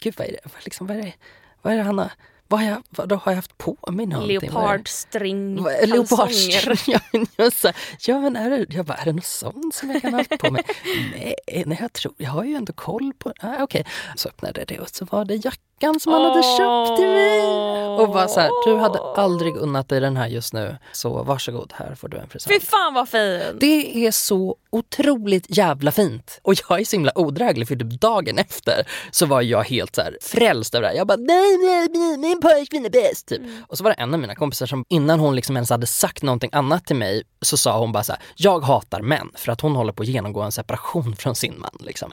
gud 0.00 0.14
vad 0.16 0.26
är 0.26 0.32
det, 0.32 0.64
liksom, 0.64 0.86
vad 0.86 0.96
är 0.96 1.02
det, 1.02 1.14
vad 1.62 1.72
är 1.72 1.76
det 1.76 1.82
han 1.82 1.98
har, 1.98 2.10
vad 2.54 2.62
har 2.62 2.70
jag, 2.70 2.82
vad 2.90 3.12
har 3.12 3.32
jag 3.32 3.36
haft 3.36 3.58
på 3.58 3.76
mig 3.92 4.06
någonting? 4.06 4.38
Leopardstring. 4.40 5.56
Leopardstring. 5.86 6.76
Ja, 6.86 7.00
men 7.12 7.26
jag, 7.36 7.52
ja 8.00 8.20
men 8.20 8.36
är 8.36 8.50
det, 8.50 8.74
jag 8.74 8.86
bara, 8.86 8.98
är 8.98 9.04
det 9.04 9.12
något 9.12 9.24
sånt 9.24 9.74
som 9.74 9.90
jag 9.90 10.02
kan 10.02 10.12
ha 10.12 10.20
haft 10.20 10.38
på 10.38 10.50
mig? 10.50 10.62
nej, 11.12 11.64
nej, 11.66 11.78
jag 11.80 11.92
tror, 11.92 12.14
jag 12.16 12.30
har 12.30 12.44
ju 12.44 12.54
ändå 12.54 12.72
koll 12.72 13.12
på, 13.18 13.32
ah, 13.40 13.62
okej. 13.62 13.84
Så 14.16 14.28
öppnade 14.28 14.60
jag 14.60 14.68
det 14.68 14.80
och 14.80 14.88
så 14.88 15.04
var 15.04 15.24
det 15.24 15.36
jackan 15.80 16.00
som 16.00 16.12
han 16.12 16.22
hade 16.22 16.42
köpt 16.42 16.96
till 16.96 17.08
mig. 17.08 17.64
Och 17.98 18.08
bara 18.08 18.28
så 18.28 18.40
här, 18.40 18.50
du 18.64 18.76
hade 18.76 18.98
aldrig 18.98 19.56
unnat 19.56 19.88
dig 19.88 20.00
den 20.00 20.16
här 20.16 20.28
just 20.28 20.52
nu, 20.52 20.76
så 20.92 21.22
varsågod, 21.22 21.72
här 21.76 21.94
får 21.94 22.08
du 22.08 22.16
en 22.16 22.28
present. 22.28 22.54
Fy 22.54 22.66
fan 22.66 22.94
vad 22.94 23.08
fin! 23.08 23.42
Det 23.60 24.06
är 24.06 24.10
så 24.10 24.56
otroligt 24.70 25.46
jävla 25.48 25.92
fint. 25.92 26.40
Och 26.42 26.54
jag 26.68 26.80
är 26.80 26.84
så 26.84 26.96
himla 26.96 27.12
odräglig 27.14 27.68
för 27.68 27.76
typ 27.76 28.00
dagen 28.00 28.38
efter 28.38 28.86
så 29.10 29.26
var 29.26 29.42
jag 29.42 29.64
helt 29.64 29.94
så 29.94 30.02
här 30.02 30.18
frälst 30.22 30.74
över 30.74 30.82
det 30.82 30.88
här. 30.88 30.96
Jag 30.96 31.06
bara 31.06 31.18
nej, 31.18 31.56
nej, 31.56 31.88
nej 31.90 32.18
min 32.18 32.40
pojkvän 32.40 32.84
är 32.84 32.90
bäst. 32.90 33.28
Typ. 33.28 33.42
Och 33.68 33.78
så 33.78 33.84
var 33.84 33.90
det 33.90 33.94
en 33.94 34.14
av 34.14 34.20
mina 34.20 34.34
kompisar 34.34 34.66
som 34.66 34.84
innan 34.88 35.20
hon 35.20 35.36
liksom 35.36 35.56
ens 35.56 35.70
hade 35.70 35.86
sagt 35.86 36.22
någonting 36.22 36.50
annat 36.52 36.86
till 36.86 36.96
mig 36.96 37.22
så 37.40 37.56
sa 37.56 37.78
hon 37.78 37.92
bara 37.92 38.04
så 38.04 38.12
här, 38.12 38.22
jag 38.36 38.60
hatar 38.60 39.00
män 39.00 39.30
för 39.34 39.52
att 39.52 39.60
hon 39.60 39.76
håller 39.76 39.92
på 39.92 40.02
att 40.02 40.08
genomgå 40.08 40.42
en 40.42 40.52
separation 40.52 41.16
från 41.16 41.34
sin 41.34 41.60
man. 41.60 41.76
Liksom. 41.80 42.10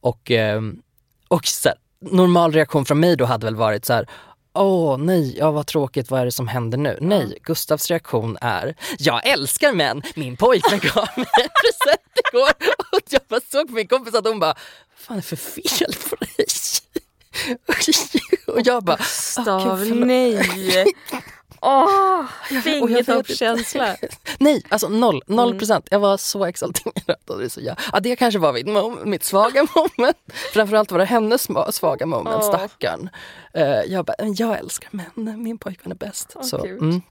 Och, 0.00 0.30
ehm, 0.30 0.82
och 1.28 1.46
så 1.46 1.68
här, 1.68 1.78
normal 2.10 2.52
reaktion 2.52 2.84
från 2.84 3.00
mig 3.00 3.16
då 3.16 3.24
hade 3.24 3.46
väl 3.46 3.56
varit 3.56 3.84
så 3.84 3.92
här 3.92 4.08
Åh 4.54 4.98
nej, 4.98 5.38
ja 5.38 5.50
vad 5.50 5.66
tråkigt, 5.66 6.10
vad 6.10 6.20
är 6.20 6.24
det 6.24 6.32
som 6.32 6.48
händer 6.48 6.78
nu? 6.78 6.98
Nej, 7.00 7.38
Gustavs 7.42 7.90
reaktion 7.90 8.38
är 8.40 8.74
Jag 8.98 9.26
älskar 9.26 9.72
män, 9.72 10.02
min 10.14 10.36
pojkvän 10.36 10.78
gav 10.78 11.08
mig 11.16 11.26
en 11.42 11.48
present 11.62 12.28
igår 12.32 12.50
och 12.92 13.00
jag 13.10 13.20
bara 13.28 13.40
såg 13.52 13.68
på 13.68 13.74
min 13.74 13.88
kompis 13.88 14.14
att 14.14 14.26
hon 14.26 14.40
bara 14.40 14.54
Vad 14.54 14.98
fan 14.98 15.16
är 15.16 15.20
det 15.20 15.26
för 15.26 15.36
fel 15.36 15.94
på 16.10 16.16
dig? 16.16 16.46
och 18.54 18.60
jag 18.64 18.84
bara 18.84 18.96
"Ah, 18.96 19.76
förlåt." 19.76 20.06
nej. 20.06 20.86
Åh, 21.62 22.24
jag 22.50 22.62
fingertoppskänsla. 22.62 23.96
Nej, 24.38 24.62
alltså 24.68 24.88
noll, 24.88 25.22
noll 25.26 25.58
procent. 25.58 25.88
Jag 25.90 26.00
var 26.00 26.16
så 26.16 26.44
exalterad. 26.44 27.16
Och 27.28 27.38
det, 27.38 27.50
så, 27.50 27.60
ja. 27.62 27.76
Ja, 27.92 28.00
det 28.00 28.16
kanske 28.16 28.38
var 28.38 28.52
mitt, 28.52 28.66
mom- 28.66 29.04
mitt 29.04 29.24
svaga 29.24 29.66
moment. 29.74 30.16
Framförallt 30.52 30.90
var 30.92 30.98
det 30.98 31.04
hennes 31.04 31.48
svaga 31.70 32.06
moment, 32.06 32.36
Åh. 32.42 32.48
stackarn. 32.48 33.10
Uh, 33.56 33.62
jag 33.92 34.04
bara, 34.04 34.14
"Men 34.18 34.34
jag 34.34 34.58
älskar 34.58 34.88
män, 34.92 35.42
min 35.42 35.58
pojkvän 35.58 35.92
är 35.92 35.96
bäst. 35.96 36.32
Åh, 36.34 36.42
så, 36.42 36.64
mm. 36.64 37.02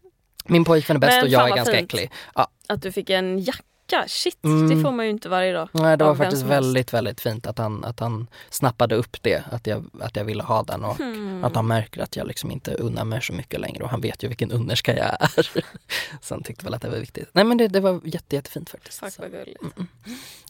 Min 0.45 0.65
pojkvän 0.65 0.97
är 0.97 1.01
bäst 1.01 1.15
Men 1.15 1.23
och 1.23 1.29
jag 1.29 1.49
är 1.51 1.55
ganska 1.55 1.75
fint. 1.75 1.93
äcklig. 1.93 2.11
Ja, 2.35 2.47
Att 2.67 2.81
du 2.81 2.91
fick 2.91 3.09
en 3.09 3.39
jacka, 3.39 3.63
shit 4.07 4.43
Mm. 4.43 4.69
det 4.69 4.83
får 4.83 4.91
man 4.91 5.05
ju 5.05 5.11
inte 5.11 5.29
varje 5.29 5.53
dag. 5.53 5.69
nej, 5.71 5.97
det 5.97 6.03
var 6.03 6.15
faktiskt 6.15 6.43
väldigt, 6.43 6.93
väldigt 6.93 7.21
fint 7.21 7.47
att 7.47 7.57
han, 7.57 7.85
att 7.85 7.99
han 7.99 8.27
snappade 8.49 8.95
upp 8.95 9.17
det, 9.23 9.43
att 9.51 9.67
jag, 9.67 9.85
att 10.01 10.15
jag 10.15 10.23
ville 10.23 10.43
ha 10.43 10.63
den 10.63 10.83
och 10.85 10.97
Hmm. 10.97 11.43
att 11.43 11.55
han 11.55 11.67
märker 11.67 12.01
att 12.01 12.15
jag 12.15 12.27
liksom 12.27 12.51
inte 12.51 12.73
unnar 12.73 13.05
mig 13.05 13.21
så 13.21 13.33
mycket 13.33 13.59
längre 13.59 13.83
och 13.83 13.89
han 13.89 14.01
vet 14.01 14.23
ju 14.23 14.27
vilken 14.27 14.51
underska 14.51 14.97
jag 14.97 15.07
är. 15.19 15.49
så 16.21 16.33
han 16.33 16.43
tyckte 16.43 16.65
väl 16.65 16.73
att 16.73 16.81
det 16.81 16.89
var 16.89 16.97
viktigt. 16.97 17.29
Nej 17.31 17.43
men 17.43 17.57
det, 17.57 17.67
det 17.67 17.79
var 17.79 18.01
jätte, 18.03 18.35
jättefint 18.35 18.69
faktiskt. 18.69 18.97
Så. 18.97 19.21
vad 19.21 19.31
gulligt. 19.31 19.63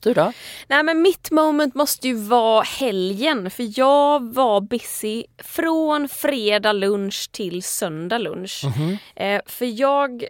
Du 0.02 0.14
då? 0.14 0.34
Nej 0.68 0.84
men 0.84 1.02
mitt 1.02 1.32
moment 1.32 1.76
måste 1.76 2.08
ju 2.08 2.16
vara 2.16 2.62
helgen 2.64 3.52
för 3.52 3.80
jag 3.80 4.34
var 4.34 4.62
busy 4.62 5.24
från 5.38 6.10
fredag 6.10 6.74
lunch 6.74 7.30
till 7.32 7.64
söndag 7.64 8.18
lunch. 8.18 8.62
Mhm. 8.66 8.98
Eh, 9.16 9.42
för 9.46 9.66
jag 9.80 10.24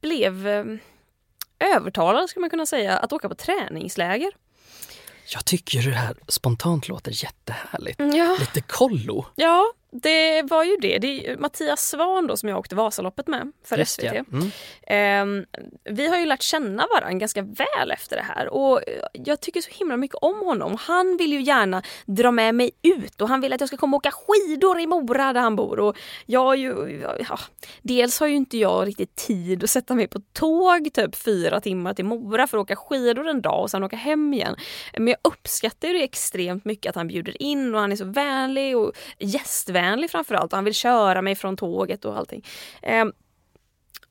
blev 0.00 0.48
eh, 0.48 0.64
övertalad 1.64 2.28
skulle 2.30 2.40
man 2.40 2.50
kunna 2.50 2.66
säga 2.66 2.96
att 2.98 3.12
åka 3.12 3.28
på 3.28 3.34
träningsläger. 3.34 4.30
Jag 5.32 5.44
tycker 5.44 5.82
det 5.82 5.90
här 5.90 6.16
spontant 6.28 6.88
låter 6.88 7.24
jättehärligt. 7.24 8.00
Ja, 8.14 8.36
Lite 8.40 8.60
kollo. 8.60 9.26
ja 9.34 9.64
det 10.02 10.42
var 10.42 10.64
ju 10.64 10.76
det. 10.80 10.98
det 10.98 11.26
är 11.26 11.36
Mattias 11.36 11.88
Svan 11.88 12.26
då 12.26 12.36
som 12.36 12.48
jag 12.48 12.58
åkte 12.58 12.74
Vasaloppet 12.74 13.26
med 13.26 13.52
för 13.64 13.78
Just 13.78 13.92
SVT. 13.92 14.04
ja. 14.04 14.24
Mm. 14.32 14.50
Ehm, 14.86 15.44
vi 15.84 16.08
har 16.08 16.18
ju 16.18 16.26
lärt 16.26 16.42
känna 16.42 16.86
varandra 16.86 17.18
ganska 17.18 17.42
väl 17.42 17.90
efter 17.90 18.16
det 18.16 18.22
här 18.22 18.48
och 18.48 18.80
jag 19.12 19.40
tycker 19.40 19.60
så 19.60 19.70
himla 19.70 19.96
mycket 19.96 20.16
om 20.16 20.46
honom. 20.46 20.76
Han 20.80 21.16
vill 21.16 21.32
ju 21.32 21.42
gärna 21.42 21.82
dra 22.06 22.30
med 22.30 22.54
mig 22.54 22.70
ut 22.82 23.20
och 23.20 23.28
han 23.28 23.40
vill 23.40 23.52
att 23.52 23.60
jag 23.60 23.68
ska 23.68 23.76
komma 23.76 23.96
och 23.96 23.98
åka 23.98 24.10
skidor 24.12 24.80
i 24.80 24.86
Mora 24.86 25.32
där 25.32 25.40
han 25.40 25.56
bor. 25.56 25.78
Och 25.78 25.96
jag 26.26 26.56
ju, 26.56 27.00
ja, 27.28 27.38
dels 27.82 28.20
har 28.20 28.26
ju 28.26 28.34
inte 28.34 28.58
jag 28.58 28.88
riktigt 28.88 29.16
tid 29.16 29.64
att 29.64 29.70
sätta 29.70 29.94
mig 29.94 30.06
på 30.06 30.20
tåg 30.32 30.92
typ 30.92 31.16
fyra 31.16 31.60
timmar 31.60 31.94
till 31.94 32.04
Mora 32.04 32.46
för 32.46 32.58
att 32.58 32.62
åka 32.62 32.76
skidor 32.76 33.28
en 33.28 33.42
dag 33.42 33.62
och 33.62 33.70
sen 33.70 33.84
åka 33.84 33.96
hem 33.96 34.34
igen. 34.34 34.56
Men 34.92 35.08
jag 35.08 35.16
uppskattar 35.22 35.88
ju 35.88 35.94
det 35.94 36.04
extremt 36.04 36.64
mycket 36.64 36.90
att 36.90 36.96
han 36.96 37.08
bjuder 37.08 37.42
in 37.42 37.74
och 37.74 37.80
han 37.80 37.92
är 37.92 37.96
så 37.96 38.04
vänlig 38.04 38.76
och 38.76 38.92
gästvänlig 39.18 39.83
framförallt. 40.08 40.52
Och 40.52 40.56
han 40.56 40.64
vill 40.64 40.74
köra 40.74 41.22
mig 41.22 41.34
från 41.34 41.56
tåget 41.56 42.04
och 42.04 42.18
allting. 42.18 42.46
Ehm, 42.82 43.12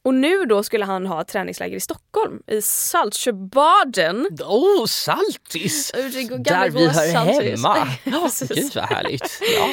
och 0.05 0.13
nu 0.13 0.45
då 0.45 0.63
skulle 0.63 0.85
han 0.85 1.05
ha 1.05 1.21
ett 1.21 1.27
träningsläger 1.27 1.77
i 1.77 1.79
Stockholm, 1.79 2.41
i 2.47 2.61
Saltsjöbaden. 2.61 4.27
Oh, 4.39 4.85
saltis! 4.85 5.91
Där 5.91 6.69
vi 6.69 6.87
hör 6.87 7.41
hemma. 7.51 7.87
Ja, 8.03 8.21
Precis. 8.23 8.49
gud 8.49 8.75
vad 8.75 8.85
härligt. 8.85 9.39
Ja. 9.57 9.69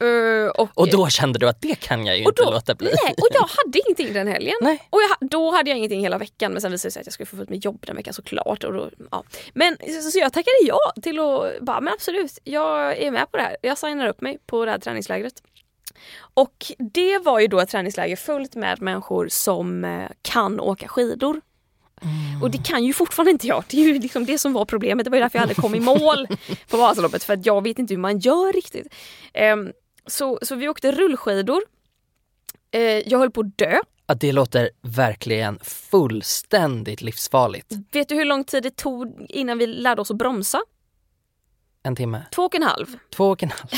Eh, 0.00 0.50
och, 0.50 0.68
Och 0.74 0.90
då 0.90 1.08
kände 1.08 1.38
du 1.38 1.48
att 1.48 1.60
det 1.62 1.74
kan 1.74 2.06
jag 2.06 2.18
ju 2.18 2.24
inte 2.24 2.42
då, 2.42 2.50
låta 2.50 2.74
bli. 2.74 2.90
Nej, 3.04 3.14
och 3.18 3.28
jag 3.30 3.48
hade 3.64 3.78
ingenting 3.86 4.12
den 4.12 4.26
helgen. 4.26 4.54
Nej. 4.60 4.88
Och 4.90 5.00
jag, 5.02 5.28
då 5.30 5.50
hade 5.50 5.70
jag 5.70 5.76
ingenting 5.76 6.00
hela 6.00 6.18
veckan 6.18 6.52
men 6.52 6.60
sen 6.60 6.70
visade 6.70 6.88
det 6.88 6.92
sig 6.92 7.00
att 7.00 7.06
jag 7.06 7.12
skulle 7.12 7.26
få 7.26 7.36
fullt 7.36 7.50
med 7.50 7.64
jobb 7.64 7.84
den 7.86 7.96
veckan 7.96 8.14
såklart. 8.14 8.64
Och 8.64 8.72
då, 8.72 8.90
ja. 9.10 9.24
Men 9.52 9.76
så, 9.76 10.10
så 10.10 10.18
jag 10.18 10.32
tackade 10.32 10.56
ja 10.62 10.92
till 11.02 11.18
att 11.18 11.60
bara, 11.60 11.80
men 11.80 11.92
absolut, 11.92 12.38
jag 12.44 12.98
är 12.98 13.10
med 13.10 13.30
på 13.30 13.36
det 13.36 13.42
här. 13.42 13.56
Jag 13.62 13.78
signar 13.78 14.08
upp 14.08 14.20
mig 14.20 14.38
på 14.46 14.64
det 14.64 14.70
här 14.70 14.78
träningslägret. 14.78 15.34
Och 16.34 16.72
det 16.78 17.18
var 17.18 17.40
ju 17.40 17.46
då 17.46 17.60
ett 17.60 17.68
träningsläger 17.68 18.16
fullt 18.16 18.54
med 18.54 18.82
människor 18.82 19.28
som 19.28 19.84
eh, 19.84 20.08
kan 20.22 20.60
åka 20.60 20.88
skidor. 20.88 21.40
Och 22.42 22.50
det 22.50 22.58
kan 22.64 22.84
ju 22.84 22.92
fortfarande 22.92 23.30
inte 23.30 23.46
jag. 23.46 23.64
Det 23.68 23.76
är 23.76 23.84
ju 23.84 23.98
liksom 23.98 24.26
det 24.26 24.38
som 24.38 24.52
var 24.52 24.64
problemet. 24.64 25.04
Det 25.04 25.10
var 25.10 25.16
ju 25.16 25.22
därför 25.22 25.38
jag 25.38 25.42
aldrig 25.42 25.56
kom 25.56 25.74
i 25.74 25.80
mål 25.80 26.28
på 26.70 26.76
Vasaloppet. 26.76 27.24
För 27.24 27.32
att 27.34 27.46
jag 27.46 27.62
vet 27.62 27.78
inte 27.78 27.94
hur 27.94 27.98
man 28.00 28.18
gör 28.18 28.52
riktigt. 28.52 28.94
Ehm, 29.32 29.72
så, 30.06 30.38
så 30.42 30.54
vi 30.54 30.68
åkte 30.68 30.92
rullskidor. 30.92 31.62
Eh, 32.70 32.80
jag 32.82 33.18
höll 33.18 33.30
på 33.30 33.40
att 33.40 33.58
dö. 33.58 33.78
Ja, 34.06 34.14
det 34.14 34.32
låter 34.32 34.70
verkligen 34.82 35.58
fullständigt 35.62 37.02
livsfarligt. 37.02 37.72
Vet 37.92 38.08
du 38.08 38.14
hur 38.14 38.24
lång 38.24 38.44
tid 38.44 38.62
det 38.62 38.76
tog 38.76 39.26
innan 39.28 39.58
vi 39.58 39.66
lärde 39.66 40.00
oss 40.00 40.10
att 40.10 40.16
bromsa? 40.16 40.60
En 41.82 41.96
timme, 41.96 42.22
Två 42.34 42.42
och 42.42 42.54
en 42.54 42.62
halv. 42.62 42.86
två 43.10 43.28
och 43.30 43.42
en 43.42 43.50
halv. 43.50 43.70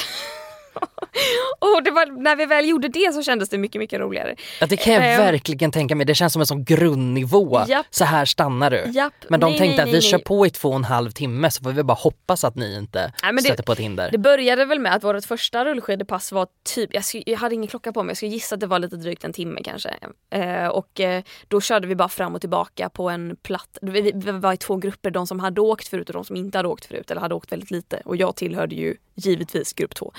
Och 1.58 1.94
var, 1.94 2.22
när 2.22 2.36
vi 2.36 2.46
väl 2.46 2.68
gjorde 2.68 2.88
det 2.88 3.12
så 3.14 3.22
kändes 3.22 3.48
det 3.48 3.58
mycket, 3.58 3.78
mycket 3.78 4.00
roligare. 4.00 4.36
Ja, 4.60 4.66
det 4.66 4.76
kan 4.76 4.92
jag 4.92 5.04
Ehm. 5.12 5.18
verkligen 5.20 5.70
tänka 5.72 5.94
mig. 5.94 6.06
Det 6.06 6.14
känns 6.14 6.32
som 6.32 6.40
en 6.40 6.46
sån 6.46 6.64
grundnivå. 6.64 7.60
Japp. 7.68 7.86
Så 7.90 8.04
här 8.04 8.24
stannar 8.24 8.70
du. 8.70 8.84
Japp. 8.94 9.12
Men 9.28 9.40
de 9.40 9.50
Nej, 9.50 9.58
tänkte 9.58 9.76
nej, 9.76 9.82
att 9.82 9.88
vi 9.88 9.92
nej, 9.92 10.02
kör 10.02 10.18
nej. 10.18 10.24
på 10.24 10.46
i 10.46 10.50
två 10.50 10.68
och 10.68 10.74
en 10.76 10.84
halv 10.84 11.10
timme 11.10 11.50
så 11.50 11.62
får 11.62 11.70
vi 11.72 11.82
bara 11.82 11.94
hoppas 11.94 12.44
att 12.44 12.54
ni 12.56 12.76
inte 12.76 13.00
Nej, 13.00 13.12
men 13.22 13.36
det- 13.36 13.42
stöter 13.42 13.62
på 13.62 13.72
ett 13.72 13.78
hinder. 13.78 14.10
Det 14.10 14.18
började 14.18 14.64
väl 14.64 14.78
med 14.78 14.94
att 14.94 15.04
vårt 15.04 15.24
första 15.24 15.64
rullskidepass 15.64 16.32
var 16.32 16.46
typ, 16.74 16.94
jag, 16.94 17.04
skulle, 17.04 17.22
jag 17.26 17.38
hade 17.38 17.54
ingen 17.54 17.68
klocka 17.68 17.92
på 17.92 18.02
mig, 18.02 18.10
jag 18.10 18.16
skulle 18.16 18.32
gissa 18.32 18.54
att 18.54 18.60
det 18.60 18.66
var 18.66 18.78
lite 18.78 18.96
drygt 18.96 19.24
en 19.24 19.32
timme 19.32 19.60
kanske. 19.64 19.94
Eh, 20.30 20.66
och 20.68 21.00
eh, 21.00 21.22
då 21.48 21.60
körde 21.60 21.86
vi 21.86 21.94
bara 21.94 22.08
fram 22.08 22.34
och 22.34 22.40
tillbaka 22.40 22.88
på 22.88 23.10
en 23.10 23.36
platt, 23.42 23.78
vi, 23.82 24.00
vi 24.00 24.12
vi 24.14 24.30
var 24.32 24.52
i 24.52 24.56
två 24.56 24.76
grupper, 24.76 25.10
de 25.10 25.26
som 25.26 25.40
hade 25.40 25.60
åkt 25.60 25.88
förut 25.88 26.08
och 26.08 26.12
de 26.14 26.24
som 26.24 26.36
inte 26.36 26.58
hade 26.58 26.68
åkt 26.68 26.84
förut 26.84 27.10
eller 27.10 27.20
hade 27.20 27.34
åkt 27.34 27.52
väldigt 27.52 27.70
lite. 27.70 28.02
Och 28.04 28.16
jag 28.16 28.36
tillhörde 28.36 28.74
ju 28.74 28.96
givetvis 29.14 29.72
grupp 29.72 29.94
två. 29.94 30.12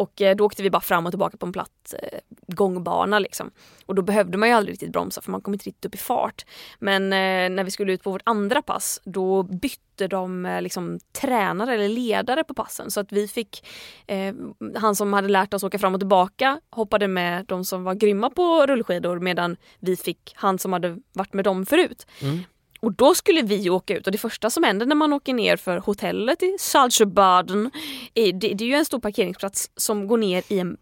Och 0.00 0.22
eh, 0.22 0.36
då 0.36 0.44
åkte 0.44 0.62
vi 0.62 0.70
bara 0.70 0.80
fram 0.80 1.06
och 1.06 1.12
tillbaka 1.12 1.36
på 1.36 1.46
en 1.46 1.52
platt 1.52 1.94
eh, 2.02 2.18
gångbana 2.46 3.18
liksom. 3.18 3.50
Och 3.86 3.94
då 3.94 4.02
behövde 4.02 4.38
man 4.38 4.48
ju 4.48 4.54
aldrig 4.54 4.72
riktigt 4.72 4.92
bromsa 4.92 5.20
för 5.20 5.30
man 5.30 5.40
kom 5.40 5.54
inte 5.54 5.66
riktigt 5.66 5.84
upp 5.84 5.94
i 5.94 5.98
fart. 5.98 6.44
Men 6.78 7.02
eh, 7.02 7.56
när 7.56 7.64
vi 7.64 7.70
skulle 7.70 7.92
ut 7.92 8.02
på 8.02 8.10
vårt 8.10 8.22
andra 8.24 8.62
pass 8.62 9.00
då 9.04 9.42
bytte 9.42 10.08
de 10.08 10.58
liksom 10.62 10.98
tränare 11.12 11.74
eller 11.74 11.88
ledare 11.88 12.44
på 12.44 12.54
passen 12.54 12.90
så 12.90 13.00
att 13.00 13.12
vi 13.12 13.28
fick 13.28 13.66
eh, 14.06 14.34
han 14.76 14.96
som 14.96 15.12
hade 15.12 15.28
lärt 15.28 15.54
oss 15.54 15.62
åka 15.62 15.78
fram 15.78 15.94
och 15.94 16.00
tillbaka 16.00 16.60
hoppade 16.70 17.08
med 17.08 17.46
de 17.46 17.64
som 17.64 17.84
var 17.84 17.94
grymma 17.94 18.30
på 18.30 18.66
rullskidor 18.66 19.18
medan 19.18 19.56
vi 19.80 19.96
fick 19.96 20.32
han 20.36 20.58
som 20.58 20.72
hade 20.72 20.98
varit 21.12 21.32
med 21.32 21.44
dem 21.44 21.66
förut. 21.66 22.06
Mm. 22.22 22.38
Och 22.80 22.92
då 22.92 23.14
skulle 23.14 23.42
vi 23.42 23.70
åka 23.70 23.96
ut 23.96 24.06
och 24.06 24.12
det 24.12 24.18
första 24.18 24.50
som 24.50 24.62
händer 24.62 24.86
när 24.86 24.94
man 24.94 25.12
åker 25.12 25.34
ner 25.34 25.56
för 25.56 25.78
hotellet 25.78 26.42
i 26.42 26.56
Saltsjöbaden 26.58 27.70
är, 28.14 28.32
det, 28.32 28.54
det 28.54 28.64
är 28.64 28.68
ju 28.68 28.74
en 28.74 28.84
stor 28.84 29.00
parkeringsplats 29.00 29.70
som 29.76 30.06
går 30.06 30.18
ner 30.18 30.42
i 30.48 30.58
en 30.58 30.76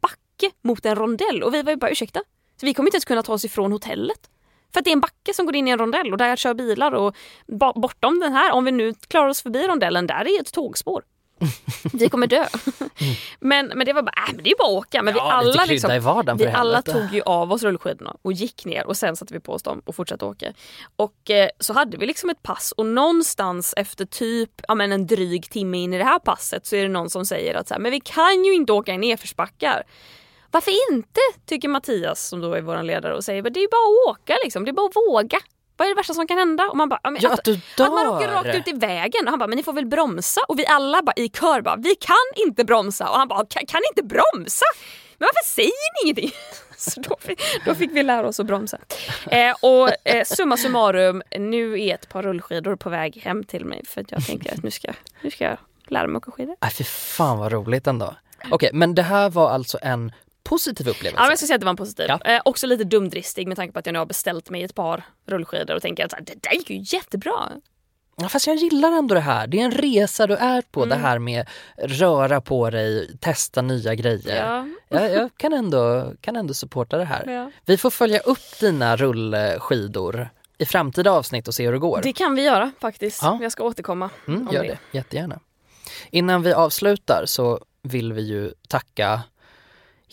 backe 0.00 0.50
mot 0.62 0.86
en 0.86 0.96
rondell 0.96 1.42
och 1.42 1.54
vi 1.54 1.62
var 1.62 1.72
ju 1.72 1.76
bara 1.76 1.90
ursäkta, 1.90 2.20
så 2.60 2.66
vi 2.66 2.74
kommer 2.74 2.88
inte 2.88 2.96
ens 2.96 3.04
kunna 3.04 3.22
ta 3.22 3.32
oss 3.32 3.44
ifrån 3.44 3.72
hotellet. 3.72 4.30
För 4.72 4.80
att 4.80 4.84
det 4.84 4.90
är 4.90 4.92
en 4.92 5.00
backe 5.00 5.34
som 5.34 5.46
går 5.46 5.56
in 5.56 5.68
i 5.68 5.70
en 5.70 5.78
rondell 5.78 6.12
och 6.12 6.18
där 6.18 6.36
kör 6.36 6.54
bilar 6.54 6.92
och 6.92 7.16
bortom 7.74 8.20
den 8.20 8.32
här, 8.32 8.52
om 8.52 8.64
vi 8.64 8.72
nu 8.72 8.94
klarar 8.94 9.28
oss 9.28 9.42
förbi 9.42 9.68
rondellen, 9.68 10.06
där 10.06 10.28
är 10.28 10.40
ett 10.40 10.52
tågspår. 10.52 11.02
Vi 11.92 12.08
kommer 12.08 12.26
dö. 12.26 12.46
Men, 13.40 13.66
men 13.66 13.86
det 13.86 13.92
var 13.92 14.02
bara, 14.02 14.14
äh, 14.28 14.34
men 14.34 14.44
det 14.44 14.50
är 14.50 14.56
bara 14.58 14.68
att 14.78 14.86
åka. 14.86 15.02
Men 15.02 15.14
Ja, 15.16 15.24
vi 15.24 15.30
alla, 15.30 15.64
liksom, 15.64 15.90
vi 16.38 16.46
alla 16.46 16.76
helvete. 16.76 16.92
tog 16.92 17.14
ju 17.14 17.22
av 17.22 17.52
oss 17.52 17.62
rullskidorna 17.62 18.16
och 18.22 18.32
gick 18.32 18.64
ner 18.64 18.86
och 18.86 18.96
sen 18.96 19.16
satte 19.16 19.34
vi 19.34 19.40
på 19.40 19.52
oss 19.52 19.62
dem 19.62 19.82
och 19.84 19.94
fortsatte 19.94 20.24
åka. 20.24 20.52
Och 20.96 21.30
eh, 21.30 21.48
så 21.58 21.72
hade 21.72 21.96
vi 21.96 22.06
liksom 22.06 22.30
ett 22.30 22.42
pass 22.42 22.72
och 22.76 22.86
någonstans 22.86 23.74
efter 23.76 24.04
typ 24.04 24.50
ja, 24.68 24.74
men 24.74 24.92
en 24.92 25.06
dryg 25.06 25.50
timme 25.50 25.78
in 25.78 25.94
i 25.94 25.98
det 25.98 26.04
här 26.04 26.18
passet 26.18 26.66
så 26.66 26.76
är 26.76 26.82
det 26.82 26.88
någon 26.88 27.10
som 27.10 27.26
säger 27.26 27.54
att 27.54 27.68
så 27.68 27.74
här, 27.74 27.80
men 27.80 27.90
vi 27.90 28.00
kan 28.00 28.44
ju 28.44 28.54
inte 28.54 28.72
åka 28.72 28.94
i 28.94 28.98
nedförsbackar. 28.98 29.82
Varför 30.50 30.92
inte? 30.92 31.20
Tycker 31.46 31.68
Mattias 31.68 32.28
som 32.28 32.40
då 32.40 32.54
är 32.54 32.60
vår 32.60 32.82
ledare 32.82 33.14
och 33.14 33.24
säger 33.24 33.42
men 33.42 33.52
det 33.52 33.60
är 33.60 33.68
bara 33.68 34.10
att 34.12 34.16
åka 34.16 34.36
liksom, 34.44 34.64
det 34.64 34.70
är 34.70 34.72
bara 34.72 34.86
att 34.86 34.96
våga. 34.96 35.38
Vad 35.82 35.86
är 35.86 35.94
det 35.94 35.98
värsta 36.00 36.14
som 36.14 36.26
kan 36.26 36.38
hända? 36.38 36.68
Och 36.68 36.76
man 36.76 36.88
bara, 36.88 37.00
ja, 37.02 37.10
men 37.10 37.22
Ja, 37.22 37.32
att 37.32 37.44
du 37.44 37.52
att 37.52 37.92
man 37.92 38.06
åker 38.06 38.28
rakt 38.28 38.54
ut 38.54 38.68
i 38.68 38.72
vägen 38.72 39.24
och 39.24 39.30
han 39.30 39.38
bara, 39.38 39.46
men 39.46 39.56
ni 39.56 39.62
får 39.62 39.72
väl 39.72 39.86
bromsa? 39.86 40.40
Och 40.48 40.58
vi 40.58 40.66
alla 40.66 41.02
bara 41.02 41.12
i 41.16 41.28
kör 41.28 41.60
bara, 41.60 41.76
vi 41.76 41.94
kan 41.94 42.46
inte 42.46 42.64
bromsa. 42.64 43.08
Och 43.08 43.16
han 43.16 43.28
bara, 43.28 43.46
kan, 43.46 43.66
kan 43.66 43.80
inte 43.90 44.02
bromsa? 44.02 44.64
Men 45.18 45.28
varför 45.34 45.50
säger 45.50 45.68
ni 45.68 46.08
ingenting? 46.08 46.30
Så 46.76 47.00
då 47.00 47.16
fick, 47.20 47.40
då 47.64 47.74
fick 47.74 47.90
vi 47.92 48.02
lära 48.02 48.28
oss 48.28 48.40
att 48.40 48.46
bromsa. 48.46 48.78
Eh, 49.30 49.54
och 49.60 50.08
eh, 50.08 50.24
summa 50.24 50.56
summarum, 50.56 51.22
nu 51.38 51.82
är 51.82 51.94
ett 51.94 52.08
par 52.08 52.22
rullskidor 52.22 52.76
på 52.76 52.90
väg 52.90 53.16
hem 53.24 53.44
till 53.44 53.64
mig 53.64 53.82
för 53.86 54.00
att 54.00 54.10
jag 54.10 54.26
tänker 54.26 54.52
att 54.52 54.62
nu 54.62 54.70
ska, 54.70 54.92
nu 55.22 55.30
ska 55.30 55.44
jag 55.44 55.58
lära 55.86 56.06
mig 56.06 56.16
åka 56.16 56.30
skidor. 56.30 56.56
Äh, 56.62 56.68
fy 56.68 56.84
fan 56.84 57.38
vad 57.38 57.52
roligt 57.52 57.86
ändå. 57.86 58.14
Okej, 58.50 58.70
men 58.72 58.94
det 58.94 59.02
här 59.02 59.30
var 59.30 59.50
alltså 59.50 59.78
en 59.82 60.12
positiv 60.52 60.88
upplevelse? 60.88 61.22
Ja, 61.24 61.28
jag 61.28 61.38
ska 61.38 61.46
säga 61.46 61.54
att 61.54 61.60
det 61.60 61.64
var 61.64 61.70
en 61.70 61.76
positiv. 61.76 62.06
Ja. 62.08 62.20
Eh, 62.24 62.40
också 62.44 62.66
lite 62.66 62.84
dumdristig 62.84 63.48
med 63.48 63.56
tanke 63.56 63.72
på 63.72 63.78
att 63.78 63.86
jag 63.86 63.92
nu 63.92 63.98
har 63.98 64.06
beställt 64.06 64.50
mig 64.50 64.62
ett 64.62 64.74
par 64.74 65.04
rullskidor 65.26 65.74
och 65.76 65.82
tänker 65.82 66.04
att 66.04 66.12
här, 66.12 66.20
det 66.20 66.42
där 66.42 66.52
gick 66.52 66.70
ju 66.70 66.96
jättebra. 66.96 67.50
Ja, 68.16 68.28
fast 68.28 68.46
jag 68.46 68.56
gillar 68.56 68.92
ändå 68.92 69.14
det 69.14 69.20
här. 69.20 69.46
Det 69.46 69.60
är 69.60 69.64
en 69.64 69.70
resa 69.72 70.26
du 70.26 70.34
är 70.36 70.62
på, 70.62 70.80
Mm. 70.82 70.88
det 70.98 71.02
här 71.08 71.18
med 71.18 71.48
röra 71.78 72.40
på 72.40 72.70
dig, 72.70 73.16
testa 73.20 73.62
nya 73.62 73.94
grejer. 73.94 74.46
Ja. 74.46 74.66
Jag, 74.88 75.12
jag 75.12 75.30
kan, 75.36 75.52
ändå, 75.52 76.12
kan 76.20 76.36
ändå 76.36 76.54
supporta 76.54 76.96
det 76.98 77.04
här. 77.04 77.26
Ja. 77.30 77.50
Vi 77.64 77.76
får 77.76 77.90
följa 77.90 78.18
upp 78.18 78.58
dina 78.60 78.96
rullskidor 78.96 80.28
i 80.58 80.64
framtida 80.66 81.10
avsnitt 81.10 81.48
och 81.48 81.54
se 81.54 81.64
hur 81.66 81.72
det 81.72 81.78
går. 81.78 82.00
Det 82.02 82.12
kan 82.12 82.34
vi 82.34 82.42
göra 82.42 82.72
faktiskt. 82.80 83.22
Ja. 83.22 83.38
Jag 83.42 83.52
ska 83.52 83.64
återkomma 83.64 84.10
Mm, 84.28 84.48
gör 84.52 84.62
det, 84.62 84.78
jättegärna. 84.92 85.40
Innan 86.10 86.42
vi 86.42 86.52
avslutar 86.52 87.22
så 87.26 87.60
vill 87.82 88.12
vi 88.12 88.22
ju 88.22 88.52
tacka 88.68 89.20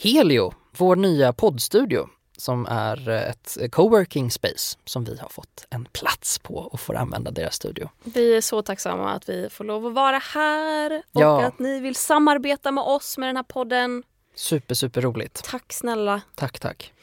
Helio, 0.03 0.53
vår 0.77 0.95
nya 0.95 1.33
poddstudio 1.33 2.07
som 2.37 2.65
är 2.65 3.09
ett 3.09 3.57
coworking 3.71 4.31
space 4.31 4.77
som 4.85 5.03
vi 5.03 5.17
har 5.17 5.29
fått 5.29 5.67
en 5.69 5.85
plats 5.85 6.39
på 6.39 6.55
och 6.55 6.79
får 6.79 6.95
använda 6.95 7.31
deras 7.31 7.55
studio. 7.55 7.89
Vi 8.03 8.35
är 8.37 8.41
så 8.41 8.61
tacksamma 8.61 9.11
att 9.11 9.29
vi 9.29 9.49
får 9.49 9.63
lov 9.63 9.85
att 9.87 9.93
vara 9.93 10.17
här 10.33 10.91
och 11.13 11.21
Ja. 11.21 11.41
att 11.45 11.59
ni 11.59 11.79
vill 11.79 11.95
samarbeta 11.95 12.71
med 12.71 12.83
oss 12.83 13.17
med 13.17 13.29
den 13.29 13.35
här 13.35 13.43
podden. 13.43 14.03
Super, 14.35 14.75
super 14.75 15.01
roligt. 15.01 15.41
Tack 15.43 15.73
snälla. 15.73 16.21
Tack, 16.35 16.59
tack. 16.59 16.93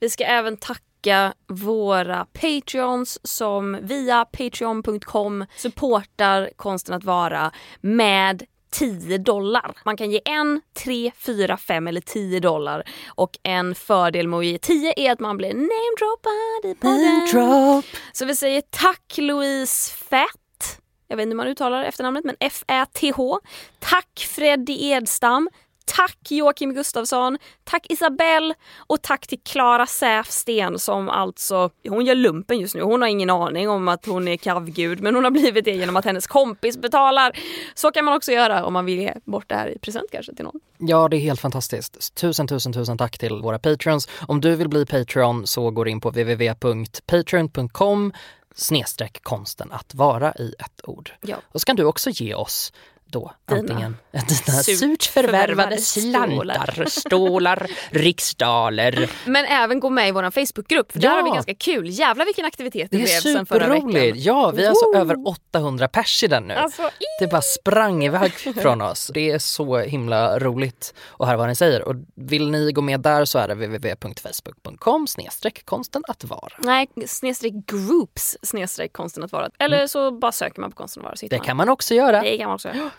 Vi 0.00 0.10
ska 0.10 0.24
även 0.24 0.56
tacka 0.56 1.34
våra 1.48 2.26
patreons 2.32 3.18
som 3.28 3.78
via 3.82 4.24
patreon.com 4.24 5.46
supportar 5.56 6.50
konsten 6.56 6.94
att 6.94 7.04
vara 7.04 7.52
med 7.80 8.42
10 8.70 9.18
dollar. 9.18 9.74
Man 9.84 9.96
kan 9.96 10.10
ge 10.10 10.20
en, 10.24 10.60
tre, 10.84 11.12
fyra, 11.18 11.56
fem 11.56 11.88
eller 11.88 12.00
10 12.00 12.40
dollar. 12.40 12.82
Och 13.08 13.38
en 13.42 13.74
fördel 13.74 14.28
med 14.28 14.38
att 14.38 14.44
ge 14.44 14.58
10 14.58 14.94
är 14.96 15.12
att 15.12 15.20
man 15.20 15.36
blir 15.36 15.48
namedroppad 15.54 16.70
i 16.70 16.74
podden. 16.74 17.26
Drop. 17.32 17.84
Så 18.12 18.24
vi 18.24 18.36
säger 18.36 18.62
tack 18.70 19.14
Louise 19.18 19.92
Fett. 19.92 20.80
Jag 21.08 21.16
vet 21.16 21.22
inte 21.22 21.32
hur 21.32 21.36
man 21.36 21.46
uttalar 21.46 21.82
efternamnet 21.84 22.24
men 22.24 22.36
F-Ä-T-H. 22.40 23.40
Tack 23.78 24.28
Freddy 24.30 24.90
Edstam. 24.90 25.48
Tack 25.86 26.18
Joakim 26.28 26.74
Gustafsson, 26.74 27.38
tack 27.64 27.86
Isabelle 27.88 28.54
och 28.76 29.02
tack 29.02 29.26
till 29.26 29.40
Klara 29.40 29.86
Säfsten 29.86 30.78
som 30.78 31.08
alltså, 31.08 31.70
hon 31.88 32.06
gör 32.06 32.14
lumpen 32.14 32.58
just 32.58 32.74
nu. 32.74 32.82
Hon 32.82 33.02
har 33.02 33.08
ingen 33.08 33.30
aning 33.30 33.68
om 33.68 33.88
att 33.88 34.06
hon 34.06 34.28
är 34.28 34.36
kalvgud 34.36 35.00
men 35.00 35.14
hon 35.14 35.24
har 35.24 35.30
blivit 35.30 35.64
det 35.64 35.70
genom 35.70 35.96
att 35.96 36.04
hennes 36.04 36.26
kompis 36.26 36.78
betalar. 36.78 37.38
Så 37.74 37.90
kan 37.90 38.04
man 38.04 38.16
också 38.16 38.32
göra 38.32 38.64
om 38.64 38.72
man 38.72 38.84
vill 38.84 38.98
ge 38.98 39.14
bort 39.24 39.48
det 39.48 39.54
här 39.54 39.68
i 39.68 39.78
present 39.78 40.06
kanske 40.12 40.34
till 40.34 40.44
någon. 40.44 40.60
Ja, 40.78 41.08
det 41.08 41.16
är 41.16 41.20
helt 41.20 41.40
fantastiskt. 41.40 42.14
Tusen, 42.14 42.48
tusen, 42.48 42.72
tusen 42.72 42.98
tack 42.98 43.18
till 43.18 43.34
våra 43.34 43.58
patrons. 43.58 44.08
Om 44.28 44.40
du 44.40 44.54
vill 44.54 44.68
bli 44.68 44.86
Patreon 44.86 45.46
så 45.46 45.70
går 45.70 45.88
in 45.88 46.00
på 46.00 46.10
www.patreon.com 46.10 48.12
snedstreck 48.54 49.22
konsten 49.22 49.72
att 49.72 49.94
vara 49.94 50.34
i 50.34 50.54
ett 50.58 50.80
ord. 50.84 51.12
Ja. 51.20 51.36
Och 51.48 51.60
så 51.60 51.64
kan 51.64 51.76
du 51.76 51.84
också 51.84 52.10
ge 52.10 52.34
oss 52.34 52.72
då 53.10 53.32
Dina 53.48 53.60
antingen 53.60 53.96
dina 54.12 54.28
surt 54.62 54.78
surt 54.78 55.04
förvärvade 55.04 55.78
slantar, 55.78 56.84
stålar, 56.88 57.66
riksdaler. 57.90 59.10
Men 59.24 59.44
även 59.44 59.80
gå 59.80 59.90
med 59.90 60.08
i 60.08 60.10
vår 60.12 60.30
Facebookgrupp 60.30 60.92
för 60.92 60.98
där 60.98 61.08
Ja. 61.08 61.14
har 61.14 61.22
vi 61.24 61.30
ganska 61.30 61.54
kul. 61.54 61.88
Jävlar 61.90 62.24
vilken 62.24 62.44
aktivitet 62.44 62.90
det, 62.90 62.96
Det 62.96 63.02
är 63.02 63.22
blev 63.22 63.32
sen 63.34 63.46
förra 63.46 63.64
superroligt. 63.64 63.98
veckan. 63.98 64.18
Ja, 64.22 64.50
vi 64.50 64.64
är 64.64 64.68
alltså 64.68 64.86
Woo! 64.86 64.96
över 64.96 65.28
800 65.28 65.88
pers 65.88 66.22
i 66.24 66.26
den 66.26 66.42
nu. 66.48 66.54
Alltså, 66.54 66.90
Det 67.20 67.26
bara 67.26 67.42
sprang 67.42 68.04
iväg 68.04 68.32
från 68.32 68.80
oss. 68.82 69.10
Det 69.14 69.30
är 69.30 69.38
så 69.38 69.78
himla 69.78 70.38
roligt 70.38 70.94
att 71.18 71.26
höra 71.26 71.36
vad 71.36 71.48
ni 71.48 71.54
säger. 71.54 71.82
Och 71.82 71.94
vill 72.14 72.50
ni 72.50 72.72
gå 72.72 72.80
med 72.80 73.00
där 73.00 73.24
så 73.24 73.38
är 73.38 73.48
det 73.48 73.54
www.facebook.com 73.54 75.06
snedstreck 75.06 75.64
konsten 75.64 76.02
att 76.08 76.24
vara. 76.24 76.52
Nej, 76.58 76.88
snedstreck 77.06 77.52
groups 77.66 78.36
snedstreck 78.42 78.92
konsten 78.92 79.24
att 79.24 79.32
vara. 79.32 79.50
Eller 79.58 79.86
så 79.86 80.10
bara 80.10 80.32
söker 80.32 80.60
man 80.60 80.70
på 80.70 80.76
konsten 80.76 81.00
att 81.00 81.04
vara 81.04 81.16
Mm. 81.22 81.28
Det 81.40 81.46
kan 81.46 81.56
man 81.56 81.68
också 81.68 81.94
göra. 81.94 82.20
Det 82.22 82.38
kan 82.38 82.46
man 82.46 82.54
också 82.54 82.68
göra. 82.68 82.90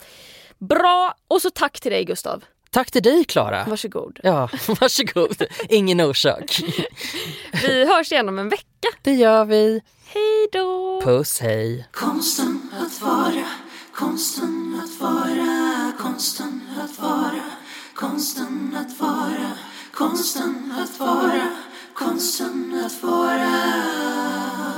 Bra! 0.58 1.14
Och 1.28 1.42
så 1.42 1.50
tack 1.50 1.80
till 1.80 1.92
dig 1.92 2.04
Gustav. 2.04 2.44
Tack 2.70 2.90
till 2.90 3.02
dig 3.02 3.24
Klara. 3.24 3.64
Varsågod. 3.68 4.20
Ja, 4.22 4.48
varsågod. 4.80 5.42
Ingen 5.68 6.00
orsak. 6.00 6.60
Vi 7.62 7.86
hörs 7.86 8.12
igen 8.12 8.28
om 8.28 8.38
en 8.38 8.48
vecka. 8.48 8.88
Det 9.02 9.12
gör 9.14 9.44
vi. 9.44 9.80
Hej 10.06 10.48
då! 10.52 11.00
Puss 11.04 11.40
hej. 11.40 11.88
Konsten 11.92 12.70
att 12.80 13.02
vara, 13.02 13.44
konsten 13.94 14.80
att 14.84 15.00
vara, 15.00 15.92
konsten 15.98 16.60
att 16.84 16.98
vara, 16.98 17.44
konsten 17.94 18.76
att 18.76 19.00
vara, 19.00 19.50
konsten 19.94 20.74
att 20.78 21.00
vara, 21.00 21.56
konsten 21.94 22.82
att 22.86 23.02
vara. 23.02 24.77